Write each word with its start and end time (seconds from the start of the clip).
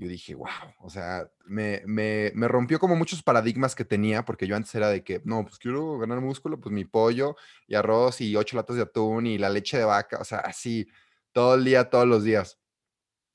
Yo 0.00 0.08
dije, 0.08 0.34
wow, 0.34 0.48
o 0.78 0.88
sea, 0.88 1.28
me, 1.44 1.82
me, 1.84 2.32
me, 2.34 2.48
rompió 2.48 2.78
como 2.78 2.96
muchos 2.96 3.22
paradigmas 3.22 3.74
que 3.74 3.84
tenía, 3.84 4.24
porque 4.24 4.46
yo 4.46 4.56
antes 4.56 4.74
era 4.74 4.88
de 4.88 5.04
que, 5.04 5.20
no, 5.26 5.44
pues 5.44 5.58
quiero 5.58 5.98
ganar 5.98 6.22
músculo, 6.22 6.58
pues 6.58 6.72
mi 6.72 6.86
pollo 6.86 7.36
y 7.68 7.74
arroz 7.74 8.22
y 8.22 8.34
ocho 8.34 8.56
latas 8.56 8.76
de 8.76 8.82
atún 8.82 9.26
y 9.26 9.36
la 9.36 9.50
leche 9.50 9.76
de 9.76 9.84
vaca, 9.84 10.16
o 10.18 10.24
sea, 10.24 10.38
así, 10.38 10.88
todo 11.32 11.56
el 11.56 11.64
día, 11.64 11.90
todos 11.90 12.08
los 12.08 12.24
días. 12.24 12.58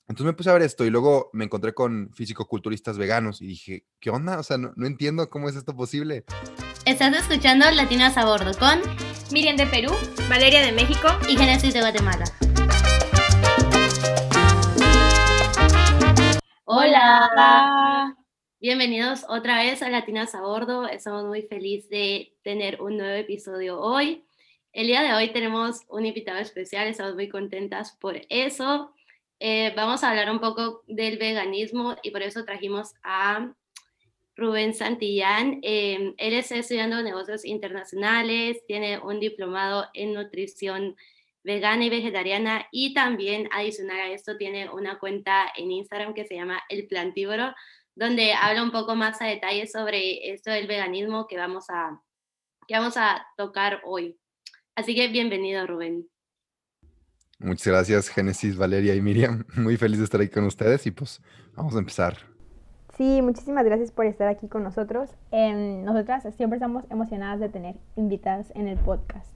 Entonces 0.08 0.26
me 0.26 0.32
puse 0.32 0.50
a 0.50 0.54
ver 0.54 0.62
esto 0.62 0.84
y 0.84 0.90
luego 0.90 1.30
me 1.32 1.44
encontré 1.44 1.72
con 1.72 2.10
físico-culturistas 2.12 2.98
veganos 2.98 3.40
y 3.40 3.46
dije, 3.46 3.86
¿qué 4.00 4.10
onda? 4.10 4.40
O 4.40 4.42
sea, 4.42 4.58
no, 4.58 4.72
no 4.74 4.88
entiendo 4.88 5.30
cómo 5.30 5.48
es 5.48 5.54
esto 5.54 5.76
posible. 5.76 6.24
Estás 6.84 7.16
escuchando 7.16 7.70
Latinos 7.70 8.16
a 8.16 8.24
Bordo 8.24 8.50
con 8.58 8.80
Miriam 9.30 9.56
de 9.56 9.68
Perú, 9.68 9.92
Valeria 10.28 10.66
de 10.66 10.72
México 10.72 11.06
y 11.28 11.36
Genesis 11.36 11.74
de 11.74 11.80
Guatemala. 11.80 12.24
Hola. 16.68 18.16
Bienvenidos 18.58 19.24
otra 19.28 19.62
vez 19.62 19.82
a 19.82 19.88
Latinas 19.88 20.34
a 20.34 20.40
Bordo. 20.40 20.88
Estamos 20.88 21.24
muy 21.24 21.42
felices 21.42 21.88
de 21.88 22.34
tener 22.42 22.82
un 22.82 22.96
nuevo 22.96 23.14
episodio 23.14 23.80
hoy. 23.80 24.24
El 24.72 24.88
día 24.88 25.02
de 25.02 25.14
hoy 25.14 25.32
tenemos 25.32 25.82
un 25.88 26.06
invitado 26.06 26.40
especial, 26.40 26.88
estamos 26.88 27.14
muy 27.14 27.28
contentas 27.28 27.96
por 28.00 28.20
eso. 28.30 28.92
Eh, 29.38 29.74
vamos 29.76 30.02
a 30.02 30.10
hablar 30.10 30.28
un 30.28 30.40
poco 30.40 30.82
del 30.88 31.18
veganismo 31.18 31.94
y 32.02 32.10
por 32.10 32.22
eso 32.22 32.44
trajimos 32.44 32.94
a 33.04 33.54
Rubén 34.34 34.74
Santillán. 34.74 35.60
Eh, 35.62 36.14
él 36.18 36.34
está 36.34 36.56
estudiando 36.56 37.00
negocios 37.00 37.44
internacionales, 37.44 38.66
tiene 38.66 38.98
un 38.98 39.20
diplomado 39.20 39.86
en 39.94 40.14
nutrición 40.14 40.96
vegana 41.46 41.84
y 41.84 41.90
vegetariana 41.90 42.66
y 42.72 42.92
también 42.92 43.48
adicional 43.52 44.00
a 44.00 44.08
esto 44.08 44.36
tiene 44.36 44.68
una 44.68 44.98
cuenta 44.98 45.46
en 45.56 45.70
Instagram 45.70 46.12
que 46.12 46.26
se 46.26 46.34
llama 46.34 46.60
El 46.68 46.88
Plantívoro, 46.88 47.54
donde 47.94 48.32
habla 48.34 48.64
un 48.64 48.72
poco 48.72 48.96
más 48.96 49.22
a 49.22 49.26
detalle 49.26 49.68
sobre 49.68 50.32
esto 50.32 50.50
del 50.50 50.66
veganismo 50.66 51.28
que 51.28 51.38
vamos 51.38 51.66
a, 51.70 52.02
que 52.66 52.74
vamos 52.74 52.96
a 52.96 53.24
tocar 53.36 53.80
hoy. 53.84 54.18
Así 54.74 54.96
que 54.96 55.06
bienvenido, 55.06 55.64
Rubén. 55.68 56.08
Muchas 57.38 57.68
gracias, 57.68 58.08
Génesis, 58.08 58.56
Valeria 58.56 58.96
y 58.96 59.00
Miriam. 59.00 59.44
Muy 59.56 59.76
feliz 59.76 59.98
de 59.98 60.04
estar 60.04 60.20
aquí 60.20 60.30
con 60.30 60.46
ustedes 60.46 60.84
y 60.88 60.90
pues 60.90 61.22
vamos 61.54 61.76
a 61.76 61.78
empezar. 61.78 62.16
Sí, 62.96 63.22
muchísimas 63.22 63.64
gracias 63.64 63.92
por 63.92 64.06
estar 64.06 64.26
aquí 64.26 64.48
con 64.48 64.64
nosotros. 64.64 65.10
Eh, 65.30 65.52
nosotras 65.84 66.24
siempre 66.34 66.56
estamos 66.56 66.84
emocionadas 66.90 67.38
de 67.38 67.50
tener 67.50 67.76
invitadas 67.94 68.50
en 68.56 68.66
el 68.66 68.78
podcast. 68.78 69.35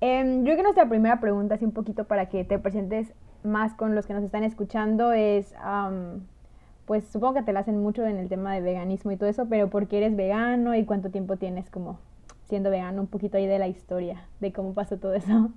Em, 0.00 0.38
yo 0.38 0.44
creo 0.44 0.56
que 0.56 0.62
nuestra 0.62 0.88
primera 0.88 1.20
pregunta, 1.20 1.56
así 1.56 1.64
un 1.64 1.72
poquito 1.72 2.04
para 2.04 2.28
que 2.28 2.44
te 2.44 2.58
presentes 2.58 3.12
más 3.42 3.74
con 3.74 3.94
los 3.94 4.06
que 4.06 4.14
nos 4.14 4.22
están 4.22 4.44
escuchando, 4.44 5.12
es, 5.12 5.54
pues 6.86 7.04
supongo 7.08 7.34
que 7.34 7.42
te 7.42 7.52
la 7.52 7.60
hacen 7.60 7.78
mucho 7.80 8.06
en 8.06 8.16
el 8.16 8.28
tema 8.28 8.54
de 8.54 8.60
veganismo 8.60 9.10
y 9.12 9.16
todo 9.16 9.28
eso, 9.28 9.46
pero 9.48 9.68
¿por 9.70 9.88
qué 9.88 9.98
eres 9.98 10.16
vegano 10.16 10.74
y 10.74 10.84
cuánto 10.84 11.10
tiempo 11.10 11.36
tienes 11.36 11.68
como 11.70 11.98
siendo 12.48 12.70
vegano? 12.70 13.02
Un 13.02 13.08
poquito 13.08 13.36
ahí 13.36 13.46
de 13.46 13.58
la 13.58 13.68
historia, 13.68 14.28
de 14.40 14.52
cómo 14.52 14.72
pasó 14.72 14.98
todo 14.98 15.14
eso. 15.14 15.50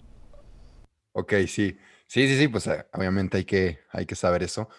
Ok, 1.14 1.34
sí, 1.48 1.78
sí, 2.08 2.28
sí, 2.28 2.38
sí, 2.38 2.48
pues 2.48 2.68
eh, 2.68 2.86
obviamente 2.94 3.38
hay 3.38 3.46
que, 3.46 3.80
hay 3.92 4.06
que 4.06 4.16
saber 4.16 4.44
eso. 4.44 4.70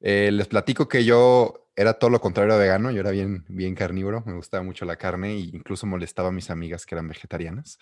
Eh, 0.00 0.30
les 0.32 0.48
platico 0.48 0.88
que 0.88 1.04
yo 1.04 1.70
era 1.76 1.94
todo 1.94 2.10
lo 2.10 2.20
contrario 2.20 2.54
a 2.54 2.58
vegano, 2.58 2.90
yo 2.90 3.00
era 3.00 3.10
bien, 3.10 3.44
bien 3.48 3.74
carnívoro, 3.74 4.22
me 4.26 4.34
gustaba 4.34 4.62
mucho 4.62 4.84
la 4.84 4.96
carne 4.96 5.30
e 5.30 5.38
incluso 5.38 5.86
molestaba 5.86 6.28
a 6.28 6.32
mis 6.32 6.50
amigas 6.50 6.84
que 6.84 6.94
eran 6.94 7.08
vegetarianas 7.08 7.78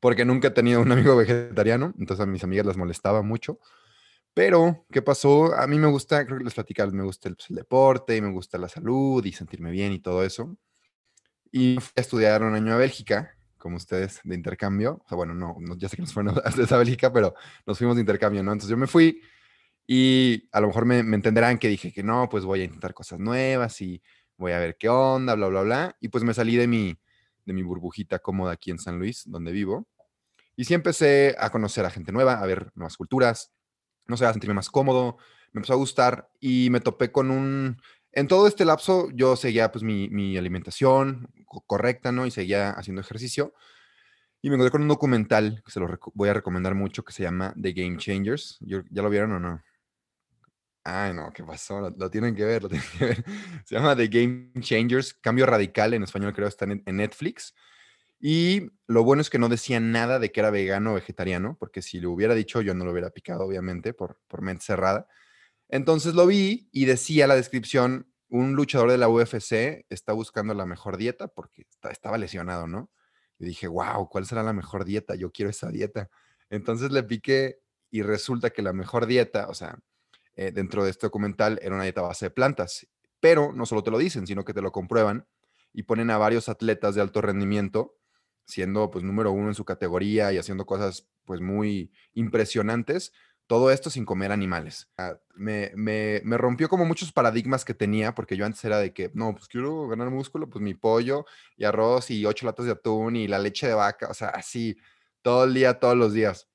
porque 0.00 0.24
nunca 0.24 0.48
he 0.48 0.50
tenido 0.50 0.80
un 0.80 0.90
amigo 0.90 1.16
vegetariano, 1.16 1.94
entonces 1.98 2.24
a 2.24 2.26
mis 2.26 2.42
amigas 2.42 2.66
las 2.66 2.76
molestaba 2.76 3.22
mucho. 3.22 3.60
Pero, 4.34 4.86
¿qué 4.90 5.02
pasó? 5.02 5.54
A 5.54 5.66
mí 5.66 5.78
me 5.78 5.88
gusta, 5.88 6.24
creo 6.24 6.38
que 6.38 6.44
les 6.44 6.54
platicaba, 6.54 6.90
me 6.92 7.02
gusta 7.02 7.30
pues, 7.30 7.50
el, 7.50 7.56
deporte 7.56 8.16
y 8.16 8.20
me 8.20 8.30
gusta 8.30 8.58
la 8.58 8.68
salud 8.68 9.24
y 9.24 9.32
sentirme 9.32 9.70
bien 9.70 9.92
y 9.92 9.98
todo 9.98 10.24
eso. 10.24 10.56
Y 11.52 11.78
fui 11.80 11.92
a 11.96 12.00
estudiar 12.00 12.42
un 12.42 12.54
año 12.54 12.72
a 12.72 12.76
Bélgica, 12.76 13.36
como 13.58 13.76
ustedes, 13.76 14.20
de 14.24 14.34
intercambio. 14.34 15.02
O 15.04 15.08
sea, 15.08 15.16
bueno, 15.16 15.34
no, 15.34 15.56
ya 15.76 15.88
sé 15.88 15.96
que 15.96 16.02
nos 16.02 16.12
fueron 16.12 16.38
a 16.44 16.48
esa 16.48 16.78
Bélgica, 16.78 17.12
pero 17.12 17.34
nos 17.66 17.76
fuimos 17.78 17.96
de 17.96 18.02
intercambio, 18.02 18.42
¿no? 18.42 18.52
Entonces 18.52 18.70
yo 18.70 18.76
me 18.76 18.86
fui 18.86 19.20
y 19.86 20.48
a 20.52 20.60
lo 20.60 20.68
mejor 20.68 20.84
me, 20.86 21.02
me 21.02 21.16
entenderán 21.16 21.58
que 21.58 21.68
dije 21.68 21.92
que 21.92 22.04
no, 22.04 22.28
pues 22.28 22.44
voy 22.44 22.60
a 22.62 22.64
intentar 22.64 22.94
cosas 22.94 23.18
nuevas 23.18 23.80
y 23.80 24.00
voy 24.36 24.52
a 24.52 24.60
ver 24.60 24.76
qué 24.78 24.88
onda, 24.88 25.34
bla, 25.34 25.48
bla, 25.48 25.62
bla. 25.62 25.96
Y 26.00 26.08
pues 26.08 26.22
me 26.22 26.34
salí 26.34 26.56
de 26.56 26.68
mi, 26.68 26.96
de 27.44 27.52
mi 27.52 27.62
burbujita 27.62 28.18
cómoda 28.18 28.52
aquí 28.52 28.70
en 28.70 28.78
San 28.78 28.98
Luis, 28.98 29.24
donde 29.26 29.52
vivo. 29.52 29.86
Y 30.56 30.64
sí 30.64 30.74
empecé 30.74 31.36
a 31.38 31.50
conocer 31.50 31.84
a 31.84 31.90
gente 31.90 32.12
nueva, 32.12 32.34
a 32.34 32.46
ver 32.46 32.70
nuevas 32.74 32.96
culturas, 32.96 33.52
no 34.06 34.16
sé, 34.16 34.26
a 34.26 34.32
sentirme 34.32 34.54
más 34.54 34.70
cómodo, 34.70 35.16
me 35.52 35.60
empezó 35.60 35.72
a 35.72 35.76
gustar 35.76 36.28
y 36.40 36.68
me 36.70 36.80
topé 36.80 37.10
con 37.10 37.30
un... 37.30 37.80
En 38.12 38.26
todo 38.26 38.48
este 38.48 38.64
lapso 38.64 39.08
yo 39.14 39.36
seguía 39.36 39.70
pues 39.70 39.84
mi, 39.84 40.08
mi 40.08 40.36
alimentación 40.36 41.28
correcta, 41.66 42.12
¿no? 42.12 42.26
Y 42.26 42.30
seguía 42.30 42.70
haciendo 42.70 43.00
ejercicio. 43.00 43.54
Y 44.42 44.48
me 44.48 44.56
encontré 44.56 44.72
con 44.72 44.82
un 44.82 44.88
documental 44.88 45.62
que 45.64 45.70
se 45.70 45.80
lo 45.80 45.86
voy 46.14 46.28
a 46.28 46.34
recomendar 46.34 46.74
mucho 46.74 47.04
que 47.04 47.12
se 47.12 47.22
llama 47.22 47.54
The 47.60 47.72
Game 47.72 47.98
Changers. 47.98 48.58
¿Ya 48.60 49.02
lo 49.02 49.10
vieron 49.10 49.32
o 49.32 49.40
no? 49.40 49.62
Ay, 50.84 51.12
no, 51.12 51.30
¿qué 51.32 51.44
pasó? 51.44 51.90
Lo, 51.90 52.10
tienen 52.10 52.34
que 52.34 52.44
ver, 52.44 52.62
lo 52.62 52.68
tienen 52.70 52.88
que 52.98 53.04
ver. 53.04 53.24
Se 53.64 53.74
llama 53.74 53.94
The 53.96 54.08
Game 54.08 54.52
Changers, 54.60 55.14
Cambio 55.14 55.46
Radical, 55.46 55.94
en 55.94 56.02
español 56.02 56.32
creo 56.32 56.48
está 56.48 56.64
en, 56.64 56.82
Netflix. 56.96 57.54
Y 58.18 58.70
lo 58.86 59.04
bueno 59.04 59.22
es 59.22 59.30
que 59.30 59.38
no 59.38 59.48
decía 59.48 59.80
nada 59.80 60.18
de 60.18 60.30
que 60.32 60.40
era 60.40 60.50
vegano 60.50 60.92
o 60.92 60.94
vegetariano, 60.94 61.56
porque 61.58 61.82
si 61.82 62.00
lo 62.00 62.10
hubiera 62.10 62.34
dicho 62.34 62.60
yo 62.60 62.74
no 62.74 62.84
lo 62.84 62.92
hubiera 62.92 63.10
picado, 63.10 63.44
obviamente, 63.44 63.94
por, 63.94 64.20
por 64.28 64.42
mente 64.42 64.64
cerrada. 64.64 65.06
Entonces 65.68 66.14
lo 66.14 66.26
vi 66.26 66.68
y 66.72 66.84
decía 66.86 67.26
la 67.26 67.36
descripción, 67.36 68.10
un 68.28 68.54
luchador 68.54 68.90
de 68.90 68.98
la 68.98 69.08
UFC 69.08 69.86
está 69.88 70.12
buscando 70.12 70.54
la 70.54 70.66
mejor 70.66 70.96
dieta 70.96 71.28
porque 71.28 71.66
estaba 71.90 72.18
lesionado, 72.18 72.66
¿no? 72.66 72.90
Y 73.38 73.46
dije, 73.46 73.68
wow, 73.68 74.08
¿cuál 74.08 74.26
será 74.26 74.42
la 74.42 74.52
mejor 74.52 74.84
dieta? 74.84 75.14
Yo 75.14 75.32
quiero 75.32 75.50
esa 75.50 75.70
dieta. 75.70 76.10
Entonces 76.50 76.92
le 76.92 77.02
piqué 77.02 77.60
y 77.90 78.02
resulta 78.02 78.50
que 78.50 78.62
la 78.62 78.72
mejor 78.72 79.06
dieta, 79.06 79.48
o 79.48 79.54
sea, 79.54 79.78
eh, 80.36 80.52
dentro 80.52 80.84
de 80.84 80.90
este 80.90 81.06
documental 81.06 81.58
era 81.62 81.74
una 81.74 81.84
dieta 81.84 82.02
base 82.02 82.26
de 82.26 82.30
plantas. 82.30 82.86
Pero 83.20 83.52
no 83.52 83.66
solo 83.66 83.82
te 83.82 83.90
lo 83.90 83.98
dicen, 83.98 84.26
sino 84.26 84.44
que 84.44 84.54
te 84.54 84.62
lo 84.62 84.72
comprueban 84.72 85.26
y 85.72 85.84
ponen 85.84 86.10
a 86.10 86.18
varios 86.18 86.48
atletas 86.48 86.94
de 86.94 87.00
alto 87.00 87.20
rendimiento, 87.20 87.96
siendo 88.44 88.90
pues 88.90 89.04
número 89.04 89.32
uno 89.32 89.48
en 89.48 89.54
su 89.54 89.64
categoría 89.64 90.32
y 90.32 90.38
haciendo 90.38 90.66
cosas 90.66 91.08
pues 91.24 91.40
muy 91.40 91.92
impresionantes. 92.14 93.12
Todo 93.46 93.70
esto 93.72 93.90
sin 93.90 94.04
comer 94.04 94.30
animales. 94.30 94.88
Ah, 94.96 95.18
me, 95.34 95.72
me, 95.74 96.20
me, 96.24 96.38
rompió 96.38 96.68
como 96.68 96.84
muchos 96.84 97.12
paradigmas 97.12 97.64
que 97.64 97.74
tenía, 97.74 98.14
porque 98.14 98.36
yo 98.36 98.46
antes 98.46 98.64
era 98.64 98.78
de 98.78 98.92
que, 98.92 99.10
no, 99.14 99.32
pues 99.32 99.48
quiero 99.48 99.88
ganar 99.88 100.08
músculo, 100.10 100.48
pues 100.48 100.62
mi 100.62 100.74
pollo 100.74 101.26
y 101.56 101.64
arroz 101.64 102.10
y 102.12 102.24
ocho 102.26 102.46
latas 102.46 102.66
de 102.66 102.72
atún 102.72 103.16
y 103.16 103.26
la 103.26 103.40
leche 103.40 103.66
de 103.66 103.74
vaca, 103.74 104.08
o 104.08 104.14
sea, 104.14 104.28
así, 104.28 104.76
todo 105.22 105.44
el 105.44 105.54
día, 105.54 105.80
todos 105.80 105.96
los 105.96 106.12
días. 106.12 106.49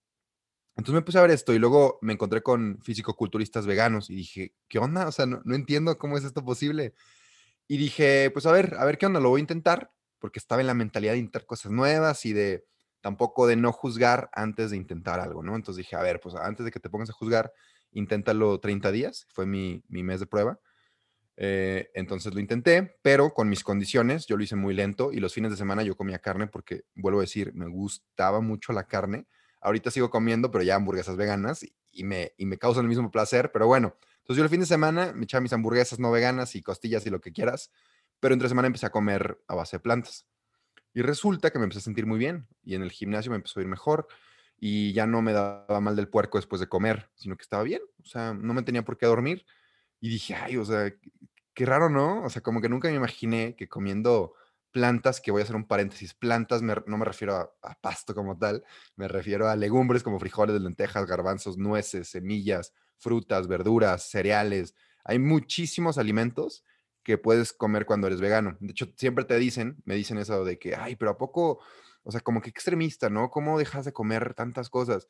Entonces 0.77 0.95
me 0.95 1.01
puse 1.01 1.17
a 1.17 1.21
ver 1.21 1.31
esto 1.31 1.53
y 1.53 1.59
luego 1.59 1.99
me 2.01 2.13
encontré 2.13 2.43
con 2.43 2.79
físico-culturistas 2.81 3.65
veganos 3.65 4.09
y 4.09 4.15
dije, 4.15 4.53
¿qué 4.67 4.77
onda? 4.77 5.07
O 5.07 5.11
sea, 5.11 5.25
no, 5.25 5.41
entiendo 5.55 5.97
cómo 5.97 6.17
es 6.17 6.25
esto 6.25 6.43
posible. 6.43 6.93
Y 7.67 7.77
dije, 7.77 8.29
pues 8.31 8.45
a 8.45 8.51
ver, 8.51 8.75
a 8.77 8.85
ver 8.85 8.97
qué 8.97 9.05
onda, 9.05 9.19
lo 9.19 9.29
voy 9.29 9.39
a 9.39 9.41
intentar, 9.41 9.91
porque 10.19 10.39
estaba 10.39 10.61
en 10.61 10.67
la 10.67 10.73
mentalidad 10.73 11.13
de 11.13 11.19
intentar 11.19 11.45
cosas 11.45 11.71
nuevas 11.71 12.25
y 12.25 12.33
de 12.33 12.65
tampoco 13.01 13.47
de 13.47 13.55
no 13.55 13.71
juzgar 13.71 14.29
antes 14.33 14.71
de 14.71 14.77
intentar 14.77 15.19
algo, 15.19 15.43
¿no? 15.43 15.55
Entonces 15.55 15.77
dije, 15.77 15.95
a 15.95 16.01
ver, 16.01 16.19
pues 16.19 16.35
antes 16.35 16.65
de 16.65 16.71
que 16.71 16.79
te 16.79 16.89
pongas 16.89 17.09
a 17.09 17.13
juzgar, 17.13 17.53
inténtalo 17.91 18.59
30 18.59 18.91
días, 18.91 19.27
fue 19.29 19.45
mi, 19.45 19.83
mes 19.87 20.19
de 20.19 20.25
prueba. 20.27 20.59
Eh, 21.37 21.89
entonces 21.93 22.33
lo 22.33 22.39
intenté, 22.39 22.97
pero 23.01 23.33
con 23.33 23.47
mis 23.47 23.63
condiciones, 23.63 24.25
yo 24.25 24.37
lo 24.37 24.43
hice 24.43 24.55
muy 24.55 24.73
lento 24.73 25.13
y 25.13 25.19
los 25.19 25.33
fines 25.33 25.51
de 25.51 25.57
semana 25.57 25.83
yo 25.83 25.95
comía 25.95 26.19
carne 26.19 26.47
porque, 26.47 26.83
vuelvo 26.95 27.19
a 27.19 27.23
decir, 27.23 27.53
me 27.53 27.67
gustaba 27.67 28.41
mucho 28.41 28.73
la 28.73 28.87
carne 28.87 29.25
Ahorita 29.61 29.91
sigo 29.91 30.09
comiendo, 30.09 30.51
pero 30.51 30.63
ya 30.63 30.75
hamburguesas 30.75 31.15
veganas 31.17 31.65
y, 31.91 32.03
me, 32.03 32.33
y 32.37 32.45
me 32.45 32.57
causan 32.57 32.83
el 32.83 32.89
mismo 32.89 33.11
placer. 33.11 33.51
Pero 33.51 33.67
bueno, 33.67 33.95
entonces 34.17 34.37
yo 34.37 34.43
el 34.43 34.49
fin 34.49 34.59
de 34.59 34.65
semana 34.65 35.13
me 35.13 35.23
echaba 35.23 35.41
mis 35.41 35.53
hamburguesas 35.53 35.99
no 35.99 36.11
veganas 36.11 36.55
y 36.55 36.61
costillas 36.61 37.05
y 37.05 37.09
lo 37.09 37.21
que 37.21 37.31
quieras, 37.31 37.71
pero 38.19 38.33
entre 38.33 38.49
semana 38.49 38.67
empecé 38.67 38.85
a 38.85 38.91
comer 38.91 39.39
a 39.47 39.55
base 39.55 39.77
de 39.77 39.81
plantas. 39.81 40.25
Y 40.93 41.01
resulta 41.01 41.51
que 41.51 41.59
me 41.59 41.65
empecé 41.65 41.79
a 41.79 41.83
sentir 41.83 42.05
muy 42.05 42.17
bien 42.17 42.47
y 42.63 42.75
en 42.75 42.81
el 42.81 42.91
gimnasio 42.91 43.29
me 43.29 43.35
empezó 43.35 43.59
a 43.59 43.63
ir 43.63 43.69
mejor 43.69 44.07
y 44.57 44.93
ya 44.93 45.05
no 45.05 45.21
me 45.21 45.33
daba 45.33 45.81
mal 45.81 45.95
del 45.95 46.07
puerco 46.07 46.37
después 46.37 46.59
de 46.59 46.67
comer, 46.67 47.09
sino 47.15 47.35
que 47.35 47.43
estaba 47.43 47.63
bien, 47.63 47.81
o 48.01 48.05
sea, 48.05 48.33
no 48.33 48.53
me 48.53 48.63
tenía 48.63 48.83
por 48.83 48.97
qué 48.97 49.05
dormir. 49.05 49.45
Y 49.99 50.09
dije, 50.09 50.35
ay, 50.35 50.57
o 50.57 50.65
sea, 50.65 50.93
qué 51.53 51.65
raro, 51.65 51.89
¿no? 51.89 52.23
O 52.23 52.29
sea, 52.29 52.41
como 52.41 52.61
que 52.61 52.69
nunca 52.69 52.89
me 52.89 52.95
imaginé 52.95 53.55
que 53.55 53.67
comiendo 53.67 54.33
plantas, 54.75 55.21
que 55.21 55.31
voy 55.31 55.39
a 55.39 55.45
hacer 55.45 55.55
un 55.55 55.65
paréntesis, 55.65 56.13
plantas 56.13 56.61
no 56.61 56.97
me 56.97 57.05
refiero 57.05 57.55
a, 57.61 57.75
pasto 57.79 58.13
como 58.13 58.37
tal, 58.37 58.61
me 58.97 59.07
refiero 59.07 59.47
a 59.47 59.55
legumbres 59.55 60.03
como 60.03 60.19
frijoles, 60.19 60.61
lentejas, 60.61 61.05
garbanzos, 61.05 61.57
nueces, 61.57 62.09
semillas, 62.09 62.73
frutas, 62.97 63.47
verduras, 63.47 64.03
cereales. 64.03 64.75
Hay 65.05 65.17
muchísimos 65.17 65.97
alimentos 65.97 66.65
que 67.03 67.17
puedes 67.17 67.53
comer 67.53 67.85
cuando 67.85 68.07
eres 68.07 68.19
vegano. 68.19 68.57
De 68.59 68.71
hecho, 68.71 68.91
siempre 68.97 69.23
te 69.23 69.37
dicen, 69.37 69.77
me 69.85 69.95
dicen 69.95 70.17
eso 70.17 70.43
de 70.43 70.59
que, 70.59 70.75
ay, 70.75 70.97
pero 70.97 71.11
¿a 71.11 71.17
poco, 71.17 71.61
o 72.03 72.11
sea, 72.11 72.19
como 72.19 72.41
que 72.41 72.49
extremista, 72.49 73.09
¿no? 73.09 73.29
¿Cómo 73.29 73.57
dejas 73.57 73.85
de 73.85 73.93
comer 73.93 74.33
tantas 74.33 74.69
cosas? 74.69 75.07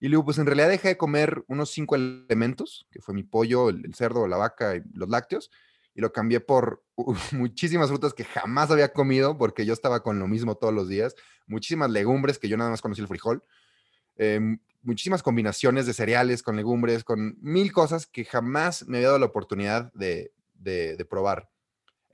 Y 0.00 0.08
luego, 0.08 0.24
pues 0.24 0.38
en 0.38 0.46
realidad 0.46 0.70
dejé 0.70 0.88
de 0.88 0.96
comer 0.96 1.44
unos 1.46 1.70
cinco 1.70 1.94
elementos, 1.94 2.88
que 2.90 3.00
fue 3.00 3.14
mi 3.14 3.22
pollo, 3.22 3.68
el, 3.68 3.94
cerdo, 3.94 4.26
la 4.26 4.38
vaca 4.38 4.74
y 4.74 4.82
los 4.92 5.08
lácteos, 5.08 5.52
y 5.94 6.00
lo 6.00 6.12
cambié 6.12 6.40
por 6.40 6.84
muchísimas 7.32 7.88
frutas 7.88 8.14
que 8.14 8.24
jamás 8.24 8.70
había 8.70 8.92
comido 8.92 9.38
porque 9.38 9.64
yo 9.64 9.72
estaba 9.72 10.02
con 10.02 10.18
lo 10.18 10.28
mismo 10.28 10.56
todos 10.56 10.74
los 10.74 10.88
días, 10.88 11.14
muchísimas 11.46 11.90
legumbres 11.90 12.38
que 12.38 12.48
yo 12.48 12.56
nada 12.56 12.70
más 12.70 12.82
conocí 12.82 13.00
el 13.00 13.08
frijol, 13.08 13.42
em, 14.16 14.58
muchísimas 14.82 15.22
combinaciones 15.22 15.86
de 15.86 15.94
cereales 15.94 16.42
con 16.42 16.56
legumbres, 16.56 17.04
con 17.04 17.36
mil 17.40 17.72
cosas 17.72 18.06
que 18.06 18.24
jamás 18.24 18.86
me 18.86 18.98
había 18.98 19.08
dado 19.08 19.18
la 19.20 19.26
oportunidad 19.26 19.92
de, 19.94 20.32
de 20.54 21.04
probar. 21.08 21.48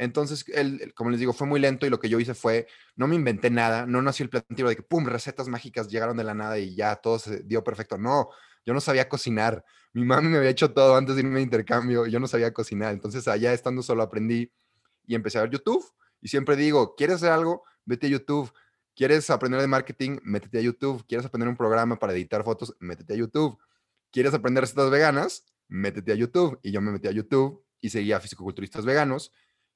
Entonces, 0.00 0.47
como 0.94 1.11
les 1.11 1.21
digo, 1.21 1.35
fue 1.35 1.47
muy 1.47 1.61
lento 1.61 1.85
y 1.85 1.91
lo 1.91 2.00
que 2.00 2.09
yo 2.09 2.19
hice 2.19 2.33
fue, 2.33 2.67
no 2.97 3.06
me 3.06 3.17
inventé 3.17 3.50
nada, 3.50 3.85
no 3.85 4.00
nació 4.00 4.25
el 4.25 4.31
platillo 4.31 4.67
de 4.67 4.76
que, 4.76 4.83
¡pum!, 4.83 5.05
recetas 5.05 5.47
mágicas 5.49 5.88
llegaron 5.88 6.17
de 6.17 6.25
la 6.25 6.33
nada 6.33 6.59
y 6.59 6.75
ya 6.75 6.97
todo 6.97 7.19
se 7.19 7.43
dio 7.43 7.62
perfecto. 7.62 7.99
No, 7.99 8.31
yo 8.71 8.75
no 8.75 8.81
sabía 8.81 9.09
cocinar. 9.09 9.65
Mi 9.93 10.05
mami 10.05 10.29
me 10.29 10.39
había 10.39 10.51
hecho 10.51 10.73
todo 10.73 10.95
antes 10.95 11.17
de 11.17 11.23
irme 11.23 11.39
de 11.39 11.43
intercambio 11.43 12.07
y 12.07 12.13
yo 12.13 12.21
no 12.21 12.29
sabía 12.29 12.53
cocinar. 12.53 12.93
Entonces, 12.93 13.27
allá 13.27 13.53
estando 13.53 13.83
solo 13.83 14.05
aprendí 14.05 14.53
y 15.09 15.17
empecé 15.17 15.39
a 15.39 15.41
ver 15.41 15.51
YouTube. 15.51 15.85
Y 16.21 16.29
siempre 16.29 16.55
digo, 16.55 16.95
¿quieres 16.95 17.17
hacer 17.17 17.33
algo? 17.33 17.65
Vete 17.85 18.07
a 18.07 18.11
YouTube. 18.11 18.53
¿Quieres 18.95 19.29
aprender 19.29 19.61
de 19.61 19.67
marketing? 19.67 20.19
Métete 20.23 20.59
a 20.59 20.61
YouTube. 20.61 21.05
¿Quieres 21.09 21.27
aprender 21.27 21.49
un 21.49 21.57
programa 21.57 21.99
para 21.99 22.13
editar 22.13 22.45
fotos? 22.45 22.77
Métete 22.79 23.15
a 23.15 23.17
YouTube. 23.17 23.59
¿Quieres 24.13 24.35
aprender 24.35 24.63
recetas 24.63 24.89
veganas? 24.89 25.47
Métete 25.67 26.13
a 26.13 26.15
YouTube. 26.15 26.61
Y 26.63 26.71
yo 26.71 26.81
me 26.81 26.93
metí 26.93 27.09
a 27.09 27.11
YouTube 27.11 27.65
y 27.81 27.91
seguía 27.91 28.21
fisicoculturistas 28.21 28.85
veganos 28.85 29.33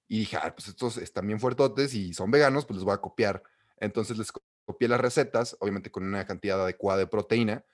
y 0.06 0.20
dije, 0.20 0.36
ah, 0.36 0.54
pues 0.54 0.68
estos 0.68 0.98
están 0.98 1.26
bien 1.26 1.40
fuertotes 1.40 1.94
y 1.94 2.14
son 2.14 2.30
veganos, 2.30 2.64
pues 2.64 2.76
les 2.76 2.84
voy 2.84 2.94
a 2.94 2.98
copiar. 2.98 3.42
Entonces 3.76 4.16
les 4.18 4.30
copié 4.64 4.86
las 4.86 5.00
recetas, 5.00 5.56
obviamente 5.58 5.90
con 5.90 6.04
una 6.04 6.24
cantidad 6.24 6.62
adecuada 6.62 7.00
de 7.00 7.08
proteína, 7.08 7.64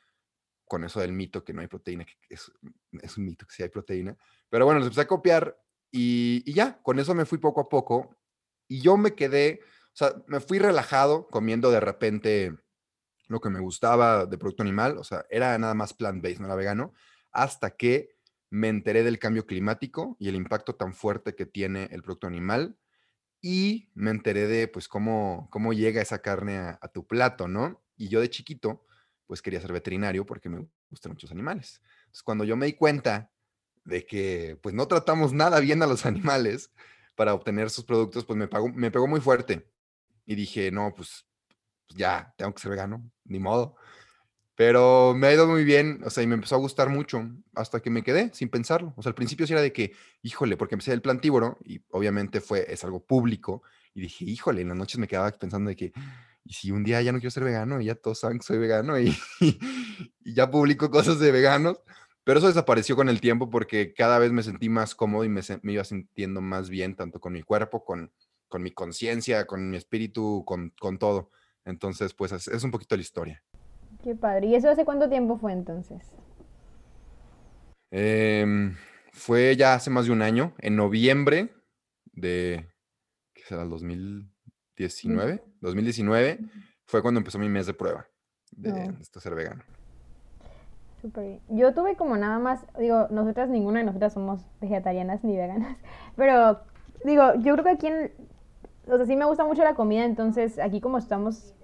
con 0.71 0.85
eso 0.85 1.01
del 1.01 1.13
mito 1.13 1.43
que 1.43 1.53
no 1.53 1.63
hay 1.63 1.67
proteína, 1.67 2.05
que 2.05 2.15
es, 2.29 2.49
un 3.19 3.25
mito 3.25 3.45
que 3.45 3.53
sí 3.53 3.65
hay 3.65 3.71
proteína. 3.71 4.17
Pero 4.49 4.67
bueno, 4.67 4.79
les 4.79 4.87
empecé 4.87 5.01
a 5.01 5.09
copiar 5.09 5.61
y, 5.91 6.53
ya, 6.53 6.81
con 6.81 7.01
eso 7.01 7.13
me 7.13 7.25
fui 7.25 7.39
poco 7.39 7.61
a 7.61 7.69
poco 7.69 8.17
y 8.69 8.81
yo 8.81 8.97
me 8.97 9.17
quedé, 9.17 9.59
o 9.65 9.97
sea, 9.97 10.15
me 10.29 10.39
fui 10.39 10.61
relajado 10.61 11.27
comiendo 11.27 11.73
de 11.73 11.81
repente 11.81 12.57
lo 13.27 13.41
que 13.41 13.51
me 13.51 13.59
gustaba 13.59 14.27
de 14.27 14.39
producto 14.39 14.63
animal, 14.63 14.97
o 14.97 15.03
sea, 15.03 15.27
era 15.29 15.59
nada 15.59 15.75
más 15.75 15.93
plant-based, 15.93 16.39
no 16.39 16.47
era 16.47 16.55
vegano, 16.55 16.95
hasta 17.33 17.73
que 17.73 18.17
me 18.49 18.69
enteré 18.69 19.03
del 19.03 19.19
cambio 19.19 19.47
climático 19.47 20.17
y 20.21 20.29
el 20.29 20.37
impacto 20.37 20.77
tan 20.77 20.95
fuerte 20.95 21.35
que 21.35 21.47
tiene 21.47 21.89
el 21.91 22.05
producto 22.05 22.29
animal 22.29 22.79
y 23.41 23.91
me 23.95 24.13
enteré 24.13 24.47
de 24.47 24.69
pues 24.69 24.87
cómo, 24.87 25.49
cómo 25.51 25.73
llega 25.73 26.01
esa 26.01 26.23
carne 26.23 26.59
a, 26.59 26.89
tu 26.95 27.09
plato, 27.09 27.49
¿no? 27.49 27.83
Y 27.97 28.09
yo 28.09 28.21
de 28.21 28.31
chiquito 28.31 28.85
pues 29.31 29.43
quería 29.43 29.61
ser 29.61 29.73
veterinario 29.73 30.27
porque 30.27 30.49
me 30.49 30.67
gustan 30.91 31.13
muchos 31.13 31.31
animales. 31.31 31.81
Entonces 32.01 32.25
cuando 32.25 32.43
yo 32.43 32.57
me 32.57 32.67
di 32.67 32.73
cuenta 32.73 33.31
de 33.85 34.05
que 34.05 34.59
pues 34.61 34.75
no 34.75 34.89
tratamos 34.89 35.33
nada 35.33 35.61
bien 35.61 35.85
a 35.85 35.87
los 35.87 36.05
animales 36.05 36.73
para 37.15 37.33
obtener 37.33 37.71
sus 37.71 37.85
productos, 37.85 38.25
pues 38.25 38.37
me, 38.37 38.49
me 38.75 38.91
pegó 38.91 39.07
muy 39.07 39.21
fuerte 39.21 39.71
y 40.27 40.35
dije, 40.35 40.73
no, 40.73 40.93
pues, 40.97 41.25
pues 41.87 41.97
ya, 41.97 42.35
tengo 42.37 42.53
que 42.53 42.61
ser 42.61 42.73
vegano, 42.73 43.09
ni 43.23 43.39
modo. 43.39 43.77
Pero 44.57 45.15
me 45.15 45.29
ha 45.29 45.33
ido 45.33 45.47
muy 45.47 45.63
bien, 45.63 46.01
o 46.05 46.11
sea, 46.11 46.25
y 46.25 46.27
me 46.27 46.35
empezó 46.35 46.57
a 46.57 46.59
gustar 46.59 46.89
mucho 46.89 47.31
hasta 47.55 47.79
que 47.79 47.89
me 47.89 48.03
quedé 48.03 48.35
sin 48.35 48.49
pensarlo. 48.49 48.95
O 48.97 49.03
sea, 49.03 49.11
al 49.11 49.15
principio 49.15 49.47
sí 49.47 49.53
era 49.53 49.63
de 49.63 49.73
que, 49.73 49.93
híjole, 50.23 50.57
porque 50.57 50.75
empecé 50.75 50.93
el 50.93 51.03
plantívoro 51.03 51.57
y 51.65 51.81
obviamente 51.91 52.41
fue, 52.41 52.67
es 52.69 52.83
algo 52.83 52.99
público. 52.99 53.63
Y 53.95 54.01
dije, 54.01 54.25
híjole, 54.25 54.63
en 54.63 54.71
las 54.71 54.77
noches 54.77 54.99
me 54.99 55.07
quedaba 55.07 55.31
pensando 55.31 55.69
de 55.69 55.77
que, 55.77 55.93
y 56.45 56.55
si 56.55 56.71
un 56.71 56.85
día 56.85 57.03
ya 57.03 57.13
no 57.13 57.19
quiero 57.19 57.31
ser 57.31 57.45
vegano 57.45 57.81
y 57.81 57.87
ya 57.87 57.95
todos 57.95 58.21
saben 58.21 58.39
que 58.39 58.47
soy 58.47 58.59
vegano 58.59 58.99
y, 58.99 59.17
y 60.25 60.35
ya 60.35 60.51
publico 60.51 60.91
cosas 60.91 61.19
de 61.21 61.33
veganos. 61.33 61.81
Pero 62.25 62.39
eso 62.39 62.49
desapareció 62.49 62.97
con 62.97 63.09
el 63.09 63.21
tiempo 63.21 63.51
porque 63.51 63.95
cada 63.95 64.19
vez 64.19 64.31
me 64.31 64.43
sentí 64.43 64.69
más 64.69 64.95
cómodo 64.95 65.25
y 65.25 65.29
me, 65.29 65.41
me 65.63 65.73
iba 65.73 65.85
sintiendo 65.85 66.41
más 66.41 66.69
bien, 66.69 66.95
tanto 66.95 67.19
con 67.19 67.33
mi 67.33 67.43
cuerpo, 67.43 67.85
con, 67.85 68.13
con 68.49 68.63
mi 68.63 68.73
conciencia, 68.73 69.47
con 69.47 69.71
mi 69.71 69.77
espíritu, 69.77 70.45
con, 70.45 70.73
con 70.79 70.99
todo. 70.99 71.31
Entonces, 71.65 72.15
pues 72.15 72.33
es, 72.33 72.49
es 72.49 72.63
un 72.63 72.71
poquito 72.71 72.95
la 72.95 73.03
historia. 73.03 73.43
Qué 74.03 74.15
padre. 74.15 74.49
¿Y 74.49 74.55
eso 74.55 74.69
hace 74.71 74.85
cuánto 74.85 75.09
tiempo 75.09 75.39
fue 75.39 75.53
entonces? 75.53 76.13
Em, 77.91 78.77
fue 79.13 79.57
ya 79.57 79.75
hace 79.75 79.91
más 79.91 80.07
de 80.07 80.13
un 80.13 80.23
año, 80.23 80.55
en 80.59 80.77
noviembre 80.77 81.51
de, 82.13 82.69
¿qué 83.35 83.43
será? 83.43 83.65
2019. 83.65 85.43
2019 85.61 86.39
fue 86.87 87.03
cuando 87.03 87.19
empezó 87.19 87.39
mi 87.39 87.49
mes 87.49 87.67
de 87.67 87.75
prueba 87.75 88.07
de, 88.53 88.73
oh. 88.73 89.21
ser 89.21 89.35
vegano. 89.35 89.63
Súper 91.01 91.25
bien. 91.25 91.41
Yo 91.49 91.73
tuve 91.73 91.97
como 91.97 92.17
nada 92.17 92.39
más, 92.39 92.67
digo, 92.79 93.07
nosotras, 93.11 93.49
ninguna 93.49 93.79
de 93.79 93.87
nosotras 93.87 94.13
somos 94.13 94.45
vegetarianas 94.61 95.25
ni 95.25 95.37
veganas, 95.37 95.77
pero 96.17 96.61
digo, 97.05 97.35
yo 97.37 97.55
creo 97.55 97.65
que 97.65 97.71
aquí 97.71 97.87
en, 97.87 98.13
o 98.87 98.97
sea, 98.97 99.07
sí 99.07 99.17
me 99.17 99.25
gusta 99.25 99.45
mucho 99.45 99.65
la 99.65 99.75
comida, 99.75 100.05
entonces 100.05 100.59
aquí 100.59 100.81
como 100.81 100.99
estamos, 100.99 101.55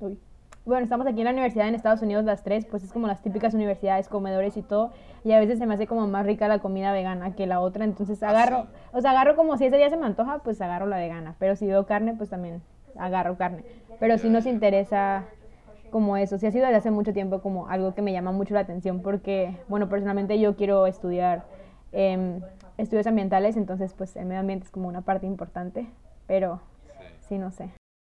uy, 0.00 0.18
bueno, 0.66 0.84
estamos 0.84 1.06
aquí 1.06 1.20
en 1.20 1.24
la 1.24 1.30
universidad 1.30 1.68
en 1.68 1.74
Estados 1.74 2.02
Unidos 2.02 2.24
las 2.24 2.44
tres, 2.44 2.66
pues 2.66 2.84
es 2.84 2.92
como 2.92 3.06
las 3.06 3.22
típicas 3.22 3.54
universidades, 3.54 4.08
comedores 4.08 4.58
y 4.58 4.62
todo, 4.62 4.92
y 5.24 5.32
a 5.32 5.40
veces 5.40 5.58
se 5.58 5.66
me 5.66 5.74
hace 5.74 5.86
como 5.86 6.06
más 6.06 6.26
rica 6.26 6.46
la 6.46 6.58
comida 6.58 6.92
vegana 6.92 7.34
que 7.34 7.46
la 7.46 7.60
otra, 7.60 7.84
entonces 7.84 8.22
ah, 8.22 8.28
agarro, 8.28 8.66
o 8.92 9.00
sea, 9.00 9.12
agarro 9.12 9.36
como 9.36 9.56
si 9.56 9.66
ese 9.66 9.78
día 9.78 9.88
se 9.88 9.96
me 9.96 10.04
antoja, 10.04 10.40
pues 10.40 10.60
agarro 10.60 10.86
la 10.86 10.98
vegana, 10.98 11.34
pero 11.38 11.56
si 11.56 11.66
veo 11.66 11.86
carne, 11.86 12.14
pues 12.14 12.28
también 12.28 12.62
agarro 12.96 13.36
carne, 13.36 13.64
pero 13.98 14.18
si 14.18 14.28
nos 14.28 14.46
interesa 14.46 15.26
como 15.90 16.16
eso, 16.16 16.38
si 16.38 16.46
ha 16.46 16.52
sido 16.52 16.64
desde 16.64 16.78
hace 16.78 16.90
mucho 16.90 17.12
tiempo 17.12 17.42
como 17.42 17.68
algo 17.68 17.94
que 17.94 18.02
me 18.02 18.12
llama 18.12 18.32
mucho 18.32 18.54
la 18.54 18.60
atención, 18.60 19.02
porque, 19.02 19.56
bueno, 19.68 19.88
personalmente 19.88 20.38
yo 20.40 20.56
quiero 20.56 20.86
estudiar 20.86 21.46
em, 21.92 22.40
estudios 22.78 23.06
ambientales, 23.06 23.56
entonces 23.56 23.92
pues 23.94 24.16
el 24.16 24.26
medio 24.26 24.40
ambiente 24.40 24.66
es 24.66 24.70
como 24.70 24.88
una 24.88 25.02
parte 25.02 25.26
importante, 25.26 25.88
pero 26.26 26.60
sí, 27.28 27.38
no 27.38 27.50
sé. 27.50 27.70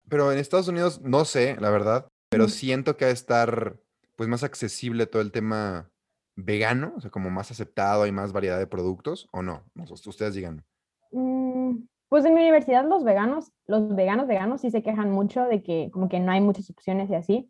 Pero 0.09 0.31
en 0.31 0.39
Estados 0.39 0.67
Unidos, 0.67 1.01
no 1.01 1.25
sé, 1.25 1.57
la 1.59 1.69
verdad, 1.69 2.07
pero 2.29 2.47
siento 2.47 2.97
que 2.97 3.05
ha 3.05 3.09
de 3.09 3.13
estar 3.13 3.77
pues 4.15 4.29
más 4.29 4.43
accesible 4.43 5.07
todo 5.07 5.21
el 5.21 5.31
tema 5.31 5.89
vegano, 6.35 6.93
o 6.97 7.01
sea, 7.01 7.11
como 7.11 7.29
más 7.29 7.51
aceptado, 7.51 8.03
hay 8.03 8.11
más 8.11 8.33
variedad 8.33 8.59
de 8.59 8.67
productos, 8.67 9.27
o 9.31 9.41
no, 9.41 9.63
ustedes 10.05 10.35
digan. 10.35 10.63
Mm, 11.11 11.77
pues 12.09 12.25
en 12.25 12.33
mi 12.33 12.41
universidad 12.41 12.85
los 12.85 13.03
veganos, 13.03 13.51
los 13.67 13.95
veganos 13.95 14.27
veganos 14.27 14.61
sí 14.61 14.71
se 14.71 14.83
quejan 14.83 15.11
mucho 15.11 15.45
de 15.45 15.63
que 15.63 15.89
como 15.91 16.09
que 16.09 16.19
no 16.19 16.31
hay 16.31 16.41
muchas 16.41 16.69
opciones 16.69 17.09
y 17.09 17.15
así, 17.15 17.49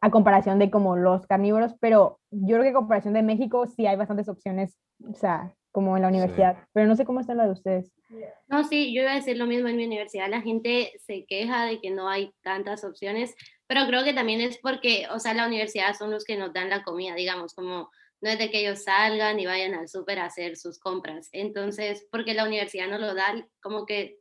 a 0.00 0.10
comparación 0.10 0.58
de 0.58 0.70
como 0.70 0.96
los 0.96 1.26
carnívoros, 1.26 1.74
pero 1.80 2.20
yo 2.30 2.56
creo 2.56 2.62
que 2.62 2.68
a 2.70 2.74
comparación 2.74 3.14
de 3.14 3.22
México 3.22 3.66
sí 3.66 3.86
hay 3.86 3.96
bastantes 3.96 4.28
opciones, 4.28 4.78
o 5.08 5.14
sea, 5.14 5.54
como 5.72 5.96
en 5.96 6.02
la 6.02 6.08
universidad, 6.08 6.56
pero 6.72 6.86
no 6.86 6.96
sé 6.96 7.04
cómo 7.04 7.20
está 7.20 7.34
la 7.34 7.46
de 7.46 7.52
ustedes. 7.52 7.92
No, 8.46 8.64
sí, 8.64 8.94
yo 8.94 9.02
iba 9.02 9.12
a 9.12 9.16
decir 9.16 9.36
lo 9.36 9.46
mismo 9.46 9.68
en 9.68 9.76
mi 9.76 9.84
universidad, 9.84 10.28
la 10.28 10.40
gente 10.40 10.92
se 11.04 11.24
queja 11.26 11.64
de 11.64 11.80
que 11.80 11.90
no 11.90 12.08
hay 12.08 12.32
tantas 12.42 12.84
opciones, 12.84 13.34
pero 13.66 13.86
creo 13.86 14.04
que 14.04 14.14
también 14.14 14.40
es 14.40 14.58
porque, 14.58 15.06
o 15.12 15.18
sea, 15.18 15.34
la 15.34 15.46
universidad 15.46 15.94
son 15.94 16.10
los 16.10 16.24
que 16.24 16.36
nos 16.36 16.52
dan 16.52 16.70
la 16.70 16.82
comida, 16.82 17.14
digamos, 17.14 17.54
como 17.54 17.90
no 18.20 18.30
es 18.30 18.38
de 18.38 18.50
que 18.50 18.60
ellos 18.60 18.84
salgan 18.84 19.38
y 19.38 19.46
vayan 19.46 19.74
al 19.74 19.88
súper 19.88 20.18
a 20.18 20.26
hacer 20.26 20.56
sus 20.56 20.78
compras. 20.78 21.28
Entonces, 21.32 22.06
porque 22.10 22.34
la 22.34 22.44
universidad 22.44 22.88
no 22.88 22.98
lo 22.98 23.14
da, 23.14 23.46
como 23.62 23.86
que 23.86 24.18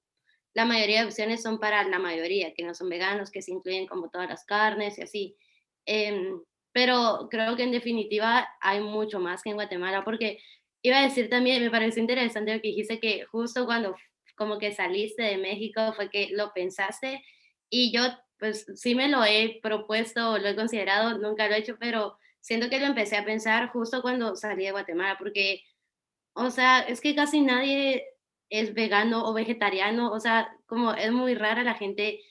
la 0.54 0.66
mayoría 0.66 1.02
de 1.02 1.08
opciones 1.08 1.42
son 1.42 1.60
para 1.60 1.84
la 1.84 2.00
mayoría, 2.00 2.54
que 2.54 2.64
no 2.64 2.74
son 2.74 2.90
veganos, 2.90 3.32
que 3.32 3.42
se 3.42 3.52
incluyen 3.52 3.88
como 3.88 4.10
todas 4.10 4.30
las 4.30 4.46
carnes 4.46 4.98
y 4.98 5.04
así. 5.04 5.38
Em, 5.86 6.42
pero 6.72 7.28
creo 7.30 7.56
que 7.56 7.64
en 7.64 7.72
definitiva 7.72 8.48
hay 8.62 8.82
mucho 8.82 9.20
más 9.20 9.42
que 9.42 9.50
en 9.50 9.56
Guatemala, 9.56 10.04
porque 10.04 10.40
iba 10.82 11.00
a 11.00 11.04
decir 11.04 11.30
también, 11.30 11.64
me 11.64 11.72
parece 11.72 12.00
interesante 12.00 12.54
lo 12.54 12.62
que 12.62 12.70
dijiste, 12.70 13.00
que 13.00 13.26
justo 13.26 13.66
cuando 13.66 13.96
como 14.36 14.60
que 14.60 14.74
saliste 14.74 15.24
de 15.24 15.38
México 15.38 15.94
fue 15.94 16.10
que 16.10 16.30
lo 16.32 16.54
pensaste 16.54 17.24
y 17.70 17.92
yo 17.92 18.04
pues 18.40 18.66
sí 18.76 18.94
me 18.96 19.10
lo 19.10 19.24
he 19.26 19.60
propuesto, 19.62 20.38
lo 20.38 20.48
he 20.48 20.56
considerado, 20.56 21.18
nunca 21.18 21.48
lo 21.48 21.56
he 21.56 21.60
hecho, 21.60 21.78
pero 21.80 22.18
siento 22.42 22.70
que 22.70 22.80
lo 22.80 22.86
empecé 22.86 23.18
a 23.18 23.26
pensar 23.26 23.70
justo 23.70 24.02
cuando 24.02 24.36
salí 24.36 24.66
de 24.66 24.72
Guatemala, 24.72 25.18
porque, 25.18 25.64
o 26.34 26.50
sea, 26.52 26.80
es 26.82 27.02
que 27.02 27.16
casi 27.16 27.42
nadie 27.42 28.06
es 28.50 28.74
vegano 28.74 29.26
o 29.28 29.34
vegetariano, 29.34 30.12
o 30.12 30.20
sea, 30.20 30.56
como 30.66 30.94
es 30.94 31.12
muy 31.12 31.36
rara 31.36 31.64
la 31.64 31.76
gente 31.76 32.22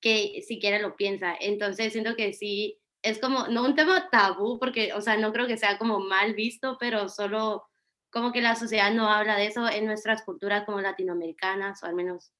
que 0.00 0.42
siquiera 0.46 0.78
lo 0.78 0.96
piensa, 0.96 1.34
entonces 1.40 1.92
siento 1.92 2.14
que 2.16 2.32
sí, 2.32 2.78
es 3.02 3.18
como, 3.18 3.48
no 3.48 3.64
un 3.64 3.74
tema 3.74 4.08
tabú, 4.10 4.58
porque, 4.58 4.92
o 4.94 5.00
sea, 5.00 5.16
no 5.16 5.32
creo 5.32 5.46
que 5.46 5.56
sea 5.56 5.78
como 5.78 6.00
mal 6.00 6.34
visto, 6.34 6.76
pero 6.78 7.08
solo 7.08 7.64
como 8.10 8.32
que 8.32 8.40
la 8.40 8.54
sociedad 8.54 8.92
no 8.92 9.08
habla 9.08 9.36
de 9.36 9.46
eso 9.46 9.68
en 9.68 9.86
nuestras 9.86 10.22
culturas 10.22 10.64
como 10.64 10.80
latinoamericanas, 10.80 11.82
o 11.82 11.86
al 11.86 11.94
menos 11.94 12.32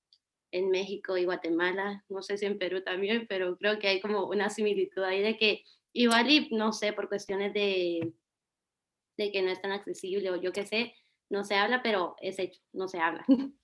en 0.52 0.70
México 0.70 1.16
y 1.16 1.24
Guatemala, 1.24 2.04
no 2.08 2.22
sé 2.22 2.38
si 2.38 2.46
en 2.46 2.58
Perú 2.58 2.82
también, 2.82 3.26
pero 3.28 3.56
creo 3.56 3.80
que 3.80 3.88
hay 3.88 4.00
como 4.00 4.26
una 4.26 4.50
similitud 4.50 5.02
ahí 5.02 5.20
de 5.20 5.36
que 5.36 5.64
igual 5.94 6.30
y 6.30 6.50
no 6.50 6.72
sé, 6.72 6.92
por 6.92 7.08
cuestiones 7.08 7.54
de, 7.54 8.12
de 9.16 9.32
que 9.32 9.40
no 9.40 9.50
es 9.50 9.62
tan 9.62 9.72
accesible 9.72 10.30
o 10.30 10.36
yo 10.36 10.52
qué 10.52 10.66
sé, 10.66 10.94
no 11.30 11.44
se 11.44 11.54
habla, 11.54 11.82
pero 11.82 12.16
es 12.20 12.38
hecho, 12.38 12.60
no 12.72 12.88
se 12.88 12.98
habla. 12.98 13.24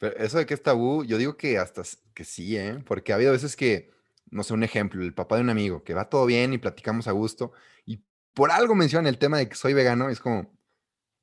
Pero 0.00 0.16
eso 0.18 0.38
de 0.38 0.46
que 0.46 0.54
es 0.54 0.62
tabú, 0.62 1.02
yo 1.02 1.18
digo 1.18 1.36
que 1.36 1.58
hasta 1.58 1.82
que 2.14 2.22
sí, 2.22 2.56
¿eh? 2.56 2.80
Porque 2.86 3.10
ha 3.10 3.16
habido 3.16 3.32
veces 3.32 3.56
que, 3.56 3.90
no 4.30 4.44
sé, 4.44 4.54
un 4.54 4.62
ejemplo, 4.62 5.02
el 5.02 5.12
papá 5.12 5.34
de 5.34 5.42
un 5.42 5.50
amigo, 5.50 5.82
que 5.82 5.92
va 5.92 6.08
todo 6.08 6.24
bien 6.24 6.52
y 6.52 6.58
platicamos 6.58 7.08
a 7.08 7.10
gusto, 7.10 7.50
y 7.84 8.04
por 8.32 8.52
algo 8.52 8.76
mencionan 8.76 9.08
el 9.08 9.18
tema 9.18 9.38
de 9.38 9.48
que 9.48 9.56
soy 9.56 9.74
vegano, 9.74 10.08
es 10.08 10.20
como, 10.20 10.56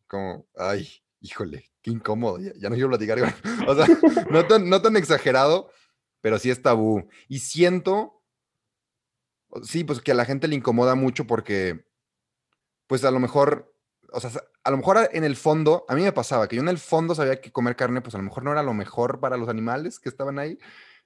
como, 0.07 0.45
ay, 0.57 0.89
híjole, 1.21 1.71
qué 1.81 1.91
incómodo, 1.91 2.37
ya, 2.39 2.67
no 2.69 2.75
quiero 2.75 2.89
platicar. 2.89 3.17
o 3.69 3.75
sea, 3.75 3.87
no 4.29 4.45
tan, 4.45 4.67
no 4.67 4.81
tan 4.81 4.97
exagerado, 4.97 5.71
pero 6.19 6.37
sí 6.37 6.49
es 6.49 6.61
tabú. 6.61 7.07
Y 7.29 7.39
siento, 7.39 8.24
sí, 9.63 9.83
pues 9.83 10.01
que 10.01 10.11
a 10.11 10.15
la 10.15 10.25
gente 10.25 10.47
le 10.47 10.55
incomoda 10.55 10.95
mucho 10.95 11.27
porque, 11.27 11.85
pues 12.87 13.03
a 13.03 13.11
lo 13.11 13.19
mejor, 13.19 13.73
o 14.11 14.19
sea, 14.19 14.31
a 14.63 14.71
lo 14.71 14.77
mejor 14.77 15.09
en 15.11 15.23
el 15.23 15.35
fondo, 15.35 15.85
a 15.87 15.95
mí 15.95 16.01
me 16.01 16.11
pasaba 16.11 16.47
que 16.47 16.55
yo 16.55 16.61
en 16.61 16.69
el 16.69 16.77
fondo 16.77 17.15
sabía 17.15 17.41
que 17.41 17.51
comer 17.51 17.75
carne, 17.75 18.01
pues 18.01 18.15
a 18.15 18.17
lo 18.17 18.23
mejor 18.23 18.43
no 18.43 18.51
era 18.51 18.63
lo 18.63 18.73
mejor 18.73 19.19
para 19.19 19.37
los 19.37 19.49
animales 19.49 19.99
que 19.99 20.09
estaban 20.09 20.39
ahí 20.39 20.57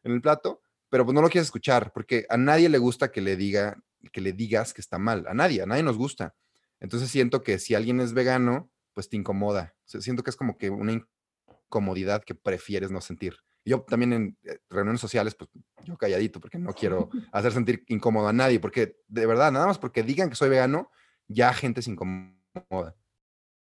en 0.03 0.13
el 0.13 0.21
plato, 0.21 0.61
pero 0.89 1.05
pues 1.05 1.13
no 1.13 1.21
lo 1.21 1.29
quieres 1.29 1.47
escuchar, 1.47 1.91
porque 1.93 2.25
a 2.29 2.37
nadie 2.37 2.69
le 2.69 2.77
gusta 2.77 3.11
que 3.11 3.21
le 3.21 3.35
diga, 3.35 3.81
que 4.11 4.21
le 4.21 4.33
digas 4.33 4.73
que 4.73 4.81
está 4.81 4.97
mal, 4.97 5.25
a 5.27 5.33
nadie, 5.33 5.61
a 5.61 5.65
nadie 5.65 5.83
nos 5.83 5.97
gusta. 5.97 6.35
Entonces 6.79 7.09
siento 7.09 7.43
que 7.43 7.59
si 7.59 7.75
alguien 7.75 7.99
es 7.99 8.13
vegano, 8.13 8.71
pues 8.93 9.09
te 9.09 9.17
incomoda. 9.17 9.75
siento 9.85 10.23
que 10.23 10.29
es 10.29 10.35
como 10.35 10.57
que 10.57 10.69
una 10.69 10.93
incomodidad 10.93 12.23
que 12.23 12.35
prefieres 12.35 12.91
no 12.91 13.01
sentir. 13.01 13.37
Yo 13.69 13.81
también 13.81 14.13
en 14.13 14.37
eh, 14.43 14.57
reuniones 14.69 14.99
sociales, 14.99 15.35
pues 15.35 15.49
yo 15.85 15.95
calladito, 15.95 16.39
porque 16.39 16.57
no 16.57 16.73
quiero 16.73 17.09
hacer 17.31 17.51
sentir 17.51 17.83
incómodo 17.87 18.27
a 18.27 18.33
nadie, 18.33 18.59
porque 18.59 18.97
de 19.07 19.25
verdad, 19.25 19.51
nada 19.51 19.67
más 19.67 19.77
porque 19.77 20.01
digan 20.01 20.29
que 20.29 20.35
soy 20.35 20.49
vegano, 20.49 20.89
ya 21.27 21.53
gente 21.53 21.81
se 21.81 21.91
incomoda. 21.91 22.95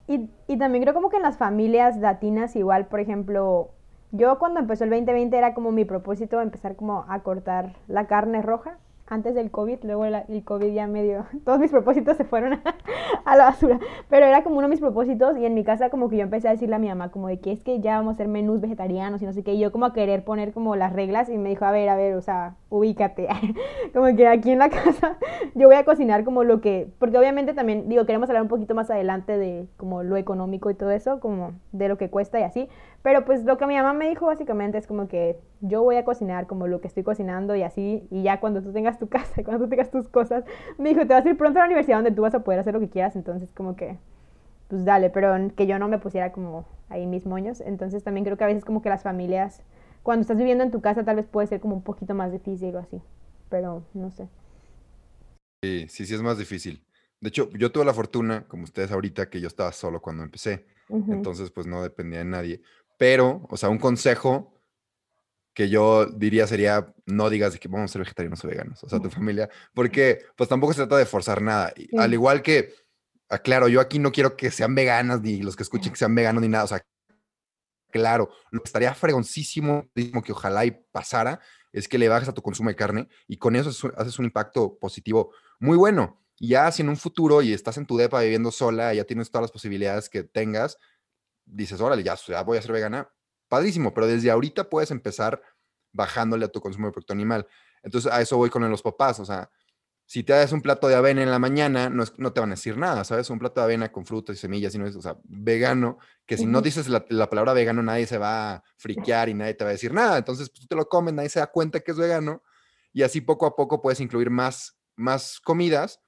Y, 0.07 0.29
y 0.47 0.59
también 0.59 0.85
creo 0.85 0.93
como 0.93 1.09
que 1.09 1.17
en 1.17 1.23
las 1.23 1.39
familias 1.39 1.97
latinas 1.97 2.55
igual, 2.55 2.89
por 2.89 3.01
ejemplo, 3.01 3.75
yo 4.13 4.39
cuando 4.39 4.61
empezó 4.61 4.85
el 4.85 4.91
2020 4.91 5.37
era 5.37 5.55
como 5.55 5.73
mi 5.73 5.87
propósito 5.87 6.43
empezar 6.43 6.77
como 6.77 7.07
a 7.09 7.23
cortar 7.23 7.75
la 7.89 8.07
carne 8.07 8.43
roja 8.43 8.79
antes 9.07 9.35
del 9.35 9.51
COVID, 9.51 9.81
luego 9.83 10.07
el, 10.07 10.45
COVID 10.45 10.73
ya 10.73 10.87
medio, 10.87 11.27
todos 11.45 11.59
mis 11.59 11.71
propósitos 11.71 12.17
se 12.17 12.25
fueron 12.25 12.61
a, 13.25 13.37
la 13.37 13.45
basura, 13.45 13.79
pero 14.09 14.27
era 14.27 14.43
como 14.43 14.57
uno 14.57 14.69
de 14.69 14.71
mis 14.71 14.81
propósitos 14.81 15.37
y 15.37 15.45
en 15.45 15.55
mi 15.55 15.65
casa 15.65 15.91
como 15.91 16.09
que 16.09 16.17
yo 16.17 16.23
empecé 16.23 16.49
a 16.49 16.53
decirle 16.53 16.77
a 16.77 16.79
mi 16.79 16.89
mamá 16.89 17.11
como 17.11 17.29
de 17.29 17.39
que 17.39 17.53
es 17.53 17.63
que 17.63 17.81
ya 17.81 17.97
vamos 17.97 18.13
a 18.13 18.15
hacer 18.15 18.29
menús 18.29 18.61
vegetarianos 18.61 19.21
y 19.23 19.27
no 19.27 19.33
sé 19.33 19.43
qué, 19.43 19.55
y 19.55 19.59
yo 19.59 19.73
como 19.73 19.87
a 19.87 19.93
querer 19.93 20.25
poner 20.25 20.53
como 20.53 20.75
las 20.77 20.93
reglas 20.93 21.29
y 21.29 21.37
me 21.37 21.51
dijo, 21.51 21.65
a 21.65 21.71
ver, 21.71 21.89
a 21.89 21.97
ver, 21.97 22.15
o 22.15 22.23
sea, 22.23 22.57
ubícate, 22.71 23.29
como 23.93 24.15
que 24.17 24.27
aquí 24.27 24.51
en 24.51 24.59
la 24.59 24.71
casa 24.71 25.19
yo 25.55 25.69
voy 25.69 25.77
a 25.77 25.85
cocinar 25.85 26.25
como 26.25 26.45
lo 26.45 26.61
que, 26.61 26.89
porque 26.99 27.19
obviamente 27.19 27.53
también, 27.53 27.89
digo, 27.89 28.07
queremos 28.07 28.29
hablar 28.31 28.43
un 28.43 28.49
poquito 28.49 28.75
más 28.75 28.91
adelante 28.91 29.37
de 29.37 29.67
como 29.77 30.03
lo 30.03 30.17
económico 30.17 30.71
y 30.71 30.75
todo 30.75 30.91
eso, 30.91 31.21
como 31.21 31.53
de 31.73 31.89
lo 31.89 31.99
que 31.99 32.09
cuesta 32.09 32.41
y 32.41 32.43
así, 32.43 32.69
pero 33.03 33.27
pues 33.27 33.45
lo 33.45 33.59
que 33.59 33.67
mi 33.67 33.77
mamá 33.77 33.93
me 33.93 34.09
dijo 34.09 34.27
básicamente 34.27 34.79
es 34.79 34.87
como 34.87 35.09
que 35.09 35.39
yo 35.67 35.83
voy 35.83 35.97
a 35.97 36.05
cocinar 36.05 36.47
como 36.47 36.67
lo 36.67 36.81
que 36.81 36.89
estoy 36.89 37.03
cocinando 37.03 37.57
y 37.57 37.63
así, 37.63 38.07
y 38.11 38.23
ya 38.23 38.41
cuando 38.41 38.63
tú 38.63 38.73
tengas 38.73 38.99
tu 38.99 39.09
casa, 39.11 39.43
cuando 39.45 39.65
tú 39.65 39.71
tengas 39.71 39.91
tus 39.91 40.09
cosas, 40.09 40.45
me 40.79 40.91
dijo, 40.91 41.01
te 41.07 41.15
vas 41.15 41.25
a 41.25 41.31
ir 41.31 41.37
pronto 41.37 41.59
a 41.59 41.63
la 41.63 41.67
universidad 41.67 41.99
donde 41.99 42.13
tú 42.13 42.23
vas 42.23 42.35
a 42.35 42.45
poder 42.45 42.61
hacer 42.61 42.75
lo 42.75 42.81
que 42.81 42.91
quieras, 42.91 43.17
entonces 43.17 43.51
como 43.55 43.77
que, 43.77 43.97
pues 44.69 44.85
dale, 44.85 45.11
pero 45.11 45.35
que 45.57 45.67
yo 45.67 45.79
no 45.79 45.89
me 45.89 45.99
pusiera 45.99 46.33
como 46.33 46.67
ahí 46.89 47.07
mis 47.07 47.27
moños, 47.27 47.61
entonces 47.61 48.05
también 48.05 48.25
creo 48.25 48.37
que 48.37 48.45
a 48.45 48.49
veces 48.49 48.65
como 48.65 48.83
que 48.83 48.89
las 48.91 49.03
familias, 49.03 49.63
cuando 50.03 50.23
estás 50.23 50.37
viviendo 50.37 50.65
en 50.65 50.71
tu 50.71 50.81
casa 50.81 51.05
tal 51.05 51.17
vez 51.17 51.27
puede 51.27 51.47
ser 51.47 51.61
como 51.61 51.77
un 51.77 51.83
poquito 51.83 52.15
más 52.15 52.33
difícil 52.33 52.75
o 52.77 52.79
así, 52.81 53.01
pero 53.51 53.83
no 53.95 54.11
sé. 54.11 54.29
Sí, 55.63 55.87
sí, 55.89 56.07
sí 56.07 56.15
es 56.15 56.23
más 56.23 56.39
difícil. 56.39 56.85
De 57.21 57.29
hecho, 57.29 57.49
yo 57.53 57.73
tuve 57.73 57.87
la 57.87 57.95
fortuna, 57.95 58.47
como 58.49 58.65
ustedes 58.65 58.93
ahorita, 58.93 59.31
que 59.31 59.41
yo 59.41 59.49
estaba 59.49 59.73
solo 59.73 60.03
cuando 60.03 60.23
empecé, 60.23 60.67
entonces 60.91 61.51
pues 61.51 61.67
no 61.67 61.83
dependía 61.83 62.19
de 62.19 62.27
nadie. 62.27 62.63
Pero, 62.99 63.47
o 63.49 63.57
sea, 63.57 63.71
un 63.71 63.79
consejo 63.79 64.54
que 65.55 65.69
yo 65.69 66.07
diría 66.07 66.47
sería 66.47 66.93
no 67.07 67.31
digas 67.31 67.53
de 67.53 67.59
que 67.61 67.69
vamos 67.69 67.91
a 67.91 67.93
ser 67.93 68.01
vegetarianos 68.01 68.45
o 68.45 68.49
veganos, 68.49 68.83
o 68.83 68.89
sea, 68.89 69.01
tu 69.01 69.09
familia, 69.09 69.49
porque 69.73 70.21
pues 70.37 70.49
tampoco 70.49 70.73
se 70.73 70.81
trata 70.81 70.99
de 70.99 71.07
forzar 71.07 71.41
nada. 71.41 71.73
Al 71.97 72.13
igual 72.13 72.43
que, 72.43 72.75
aclaro, 73.29 73.69
yo 73.69 73.81
aquí 73.81 73.99
no 73.99 74.13
quiero 74.13 74.37
que 74.37 74.51
sean 74.51 74.75
veganas 74.75 75.23
ni 75.23 75.41
los 75.43 75.57
que 75.57 75.63
escuchen 75.63 75.93
que 75.93 75.99
sean 75.99 76.15
veganos 76.15 76.43
ni 76.43 76.49
nada, 76.49 76.65
o 76.65 76.69
sea, 76.69 76.85
claro, 77.91 78.31
lo 78.51 78.61
que 78.61 78.67
estaría 78.67 78.93
fregoncísimo, 78.95 79.89
que 79.95 80.33
ojalá 80.33 80.65
y 80.65 80.73
pasara, 80.91 81.41
es 81.73 81.87
que 81.87 81.99
le 81.99 82.09
bajes 82.09 82.29
a 82.29 82.35
tu 82.35 82.43
consumo 82.43 82.69
de 82.69 82.77
carne 82.77 83.09
y 83.29 83.37
con 83.37 83.55
eso 83.55 83.71
haces 83.97 84.19
un 84.19 84.25
impacto 84.25 84.77
positivo 84.79 85.33
muy 85.61 85.77
bueno. 85.77 86.21
Y 86.37 86.49
ya 86.49 86.71
si 86.73 86.83
en 86.83 86.89
un 86.89 86.97
futuro 86.97 87.43
y 87.43 87.53
estás 87.53 87.79
en 87.79 87.87
tu 87.87 87.97
depa 87.97 88.21
viviendo 88.21 88.51
sola, 88.51 88.93
ya 88.93 89.05
tienes 89.05 89.31
todas 89.31 89.45
las 89.45 89.53
posibilidades 89.53 90.09
que 90.09 90.25
tengas, 90.25 90.79
dices, 91.45 91.81
órale, 91.81 92.03
ya, 92.03 92.17
ya 92.17 92.43
voy 92.43 92.59
a 92.59 92.63
ser 92.63 92.73
vegana, 92.73 93.09
padrísimo, 93.55 93.95
pero 93.95 94.09
desde 94.09 94.33
ahorita 94.33 94.69
puedes 94.69 94.91
empezar 94.91 95.41
bajándole 95.93 96.45
a 96.45 96.49
tu 96.49 96.61
consumo 96.61 96.89
de 96.89 96.93
producto 96.93 97.13
animal. 97.13 97.47
Entonces, 97.85 98.13
a 98.13 98.21
eso 98.21 98.37
voy 98.37 98.51
con 98.51 98.69
los 98.69 98.83
papás, 98.83 99.21
o 99.21 99.25
sea, 99.25 99.49
si 100.07 100.25
te 100.25 100.33
das 100.33 100.51
un 100.51 100.61
plato 100.61 100.89
de 100.89 100.97
avena 100.97 101.23
en 101.23 101.31
la 101.31 101.39
mañana, 101.39 101.89
no, 101.89 102.03
no 102.19 102.33
te 102.33 102.41
van 102.41 102.51
a 102.51 102.57
decir 102.57 102.77
nada, 102.77 103.05
¿sabes? 103.05 103.31
Un 103.31 103.39
plato 103.39 103.61
de 103.61 103.67
avena 103.67 103.93
con 103.93 104.05
frutas 104.05 104.37
y 104.37 104.39
semillas, 104.41 104.75
y 104.75 104.79
no 104.79 104.87
es, 104.87 104.97
o 104.97 105.01
sea, 105.01 105.17
vegano, 105.23 105.99
que 106.27 106.37
si 106.37 106.47
no 106.47 106.61
dices 106.63 106.89
la, 106.89 107.31
palabra 107.31 107.53
vegano, 107.53 107.81
nadie 107.81 108.07
se 108.07 108.19
va 108.19 108.55
a 108.55 108.65
friquear 108.77 109.29
y 109.29 109.35
nadie 109.35 109.55
te 109.55 109.63
va 109.63 109.71
a 109.71 109.73
decir 109.73 109.95
nada. 109.95 110.19
Entonces, 110.19 110.51
pues, 110.51 110.63
tú 110.63 110.67
te 110.67 110.75
lo 110.75 110.89
comes, 110.89 111.15
nadie 111.15 111.29
se 111.29 111.39
da 111.39 111.47
cuenta 111.47 111.79
que 111.79 111.93
es 111.93 111.97
vegano, 111.97 112.43
y 112.93 113.03
así 113.03 113.21
poco 113.21 113.47
a 113.47 113.55
poco 113.55 113.81
puedes 113.81 114.01
incluir 114.01 114.31
más, 114.31 114.77
más 114.97 115.41
comidas 115.41 116.01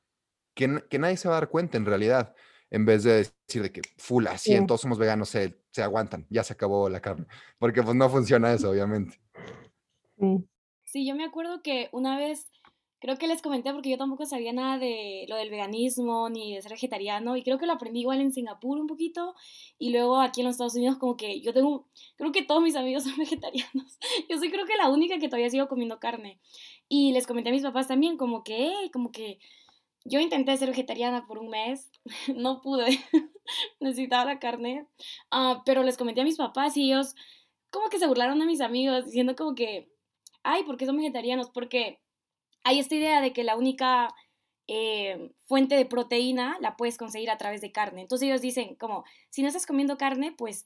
que, 0.55 0.83
que 0.91 0.99
nadie 0.99 1.17
se 1.17 1.29
va 1.29 1.37
a 1.37 1.41
dar 1.41 1.49
cuenta 1.49 1.79
en 1.79 1.87
realidad 1.87 2.35
en 2.71 2.85
vez 2.85 3.05
de 3.05 3.13
decir 3.47 3.63
de 3.63 3.73
que 3.73 3.83
full, 3.97 4.27
así 4.27 4.55
todos 4.67 4.81
somos 4.81 4.99
veganos, 4.99 5.29
se, 5.29 5.55
se, 5.71 5.83
aguantan, 5.83 6.27
ya 6.31 6.43
se 6.43 6.53
acabó 6.53 6.89
la 6.89 7.01
carne, 7.01 7.27
porque 7.59 7.83
pues 7.83 7.95
no 7.95 8.09
funciona 8.09 8.53
eso, 8.53 8.71
obviamente. 8.71 9.21
Sí. 10.85 11.07
yo 11.07 11.15
me 11.15 11.25
acuerdo 11.25 11.63
que 11.63 11.89
una 11.93 12.19
vez, 12.19 12.51
creo 13.01 13.19
que 13.19 13.29
les 13.29 13.43
comenté 13.43 13.73
porque 13.73 13.91
yo 13.91 13.99
tampoco 13.99 14.25
sabía 14.25 14.53
nada 14.53 14.79
de 14.79 15.27
lo 15.29 15.37
del 15.37 15.51
veganismo 15.51 16.29
ni 16.31 16.55
de 16.55 16.63
ser 16.63 16.73
vegetariano 16.73 17.37
y 17.37 17.43
creo 17.43 17.59
que 17.59 17.67
lo 17.67 17.75
aprendí 17.75 18.01
igual 18.01 18.21
en 18.21 18.33
Singapur 18.33 18.79
un 18.79 18.87
poquito 18.87 19.35
y 19.79 19.91
luego 19.91 20.19
aquí 20.19 20.41
en 20.41 20.47
los 20.47 20.55
Estados 20.55 20.75
Unidos 20.75 20.97
como 20.97 21.17
que 21.17 21.41
yo 21.43 21.53
tengo, 21.53 21.87
creo 22.17 22.33
que 22.33 22.43
todos 22.43 22.63
mis 22.63 22.77
amigos 22.77 23.03
son 23.05 23.17
vegetarianos, 23.19 23.99
yo 24.29 24.39
soy 24.39 24.51
creo 24.51 24.67
que 24.67 24.77
la 24.77 24.89
única 24.89 25.19
que 25.19 25.29
todavía 25.29 25.51
sigo 25.51 25.69
comiendo 25.69 26.01
carne 26.01 26.41
y 26.89 27.13
les 27.13 27.27
comenté 27.27 27.51
a 27.51 27.53
mis 27.53 27.63
papás 27.63 27.87
también 27.87 28.17
como 28.17 28.43
que, 28.43 28.73
como 28.93 29.13
que 29.13 29.39
yo 30.09 30.21
intenté 30.21 30.57
ser 30.57 30.69
vegetariana 30.69 31.27
por 31.27 31.39
un 31.39 31.49
mes, 31.49 31.91
no 32.35 32.61
pude, 32.61 32.87
necesitaba 33.81 34.25
la 34.25 34.39
carne, 34.39 34.87
ah, 35.31 35.63
pero 35.65 35.83
les 35.83 35.97
comenté 35.97 36.21
a 36.21 36.25
mis 36.25 36.37
papás 36.37 36.77
y 36.77 36.85
ellos 36.91 37.15
como 37.71 37.89
que 37.89 37.99
se 37.99 38.07
burlaron 38.07 38.39
de 38.39 38.47
mis 38.47 38.61
amigos 38.61 39.07
diciendo 39.07 39.37
como 39.37 39.55
que, 39.55 39.91
ay, 40.43 40.65
¿por 40.65 40.77
qué 40.77 40.87
son 40.87 40.97
vegetarianos? 40.97 41.51
Porque 41.51 42.01
hay 42.65 42.79
esta 42.79 42.95
idea 42.95 43.21
de 43.21 43.33
que 43.33 43.45
la 43.45 43.57
única 43.57 44.15
eh, 44.69 45.33
fuente 45.47 45.77
de 45.77 45.87
proteína 45.87 46.57
la 46.61 46.77
puedes 46.77 46.99
conseguir 46.99 47.31
a 47.31 47.39
través 47.39 47.61
de 47.61 47.73
carne. 47.73 48.01
Entonces 48.01 48.27
ellos 48.29 48.41
dicen 48.41 48.77
como, 48.77 49.05
si 49.31 49.43
no 49.43 49.49
estás 49.49 49.67
comiendo 49.67 49.97
carne, 49.99 50.33
pues 50.37 50.65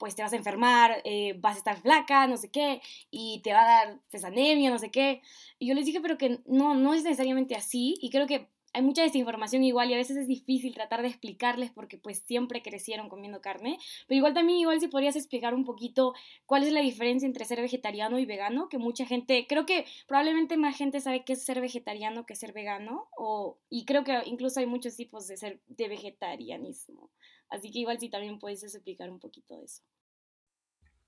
pues 0.00 0.16
te 0.16 0.22
vas 0.22 0.32
a 0.32 0.36
enfermar, 0.36 1.02
eh, 1.04 1.34
vas 1.38 1.56
a 1.56 1.58
estar 1.58 1.80
flaca, 1.80 2.26
no 2.26 2.38
sé 2.38 2.48
qué, 2.50 2.80
y 3.10 3.40
te 3.44 3.52
va 3.52 3.60
a 3.60 3.66
dar 3.66 3.98
pues, 4.10 4.24
anemia, 4.24 4.70
no 4.70 4.78
sé 4.78 4.90
qué. 4.90 5.20
Y 5.58 5.66
yo 5.68 5.74
les 5.74 5.84
dije, 5.84 6.00
pero 6.00 6.16
que 6.16 6.40
no, 6.46 6.74
no 6.74 6.94
es 6.94 7.04
necesariamente 7.04 7.54
así, 7.54 7.98
y 8.00 8.08
creo 8.08 8.26
que 8.26 8.48
hay 8.72 8.82
mucha 8.82 9.02
desinformación 9.02 9.64
igual 9.64 9.90
y 9.90 9.94
a 9.94 9.96
veces 9.96 10.16
es 10.16 10.28
difícil 10.28 10.74
tratar 10.74 11.02
de 11.02 11.08
explicarles 11.08 11.70
porque 11.70 11.98
pues 11.98 12.18
siempre 12.18 12.62
crecieron 12.62 13.08
comiendo 13.08 13.40
carne, 13.40 13.78
pero 14.06 14.18
igual 14.18 14.34
también 14.34 14.58
igual 14.58 14.80
si 14.80 14.88
podrías 14.88 15.16
explicar 15.16 15.54
un 15.54 15.64
poquito 15.64 16.14
cuál 16.46 16.62
es 16.62 16.72
la 16.72 16.80
diferencia 16.80 17.26
entre 17.26 17.44
ser 17.44 17.60
vegetariano 17.60 18.18
y 18.18 18.26
vegano, 18.26 18.68
que 18.68 18.78
mucha 18.78 19.06
gente, 19.06 19.46
creo 19.48 19.66
que 19.66 19.84
probablemente 20.06 20.56
más 20.56 20.76
gente 20.76 21.00
sabe 21.00 21.24
qué 21.24 21.32
es 21.32 21.44
ser 21.44 21.60
vegetariano 21.60 22.26
que 22.26 22.36
ser 22.36 22.52
vegano, 22.52 23.08
o, 23.16 23.58
y 23.68 23.84
creo 23.84 24.04
que 24.04 24.16
incluso 24.26 24.60
hay 24.60 24.66
muchos 24.66 24.96
tipos 24.96 25.26
de 25.26 25.36
ser 25.36 25.60
de 25.66 25.88
vegetarianismo. 25.88 27.10
Así 27.48 27.70
que 27.72 27.80
igual 27.80 27.98
si 27.98 28.08
también 28.08 28.38
puedes 28.38 28.62
explicar 28.62 29.10
un 29.10 29.18
poquito 29.18 29.56
de 29.58 29.64
eso. 29.64 29.82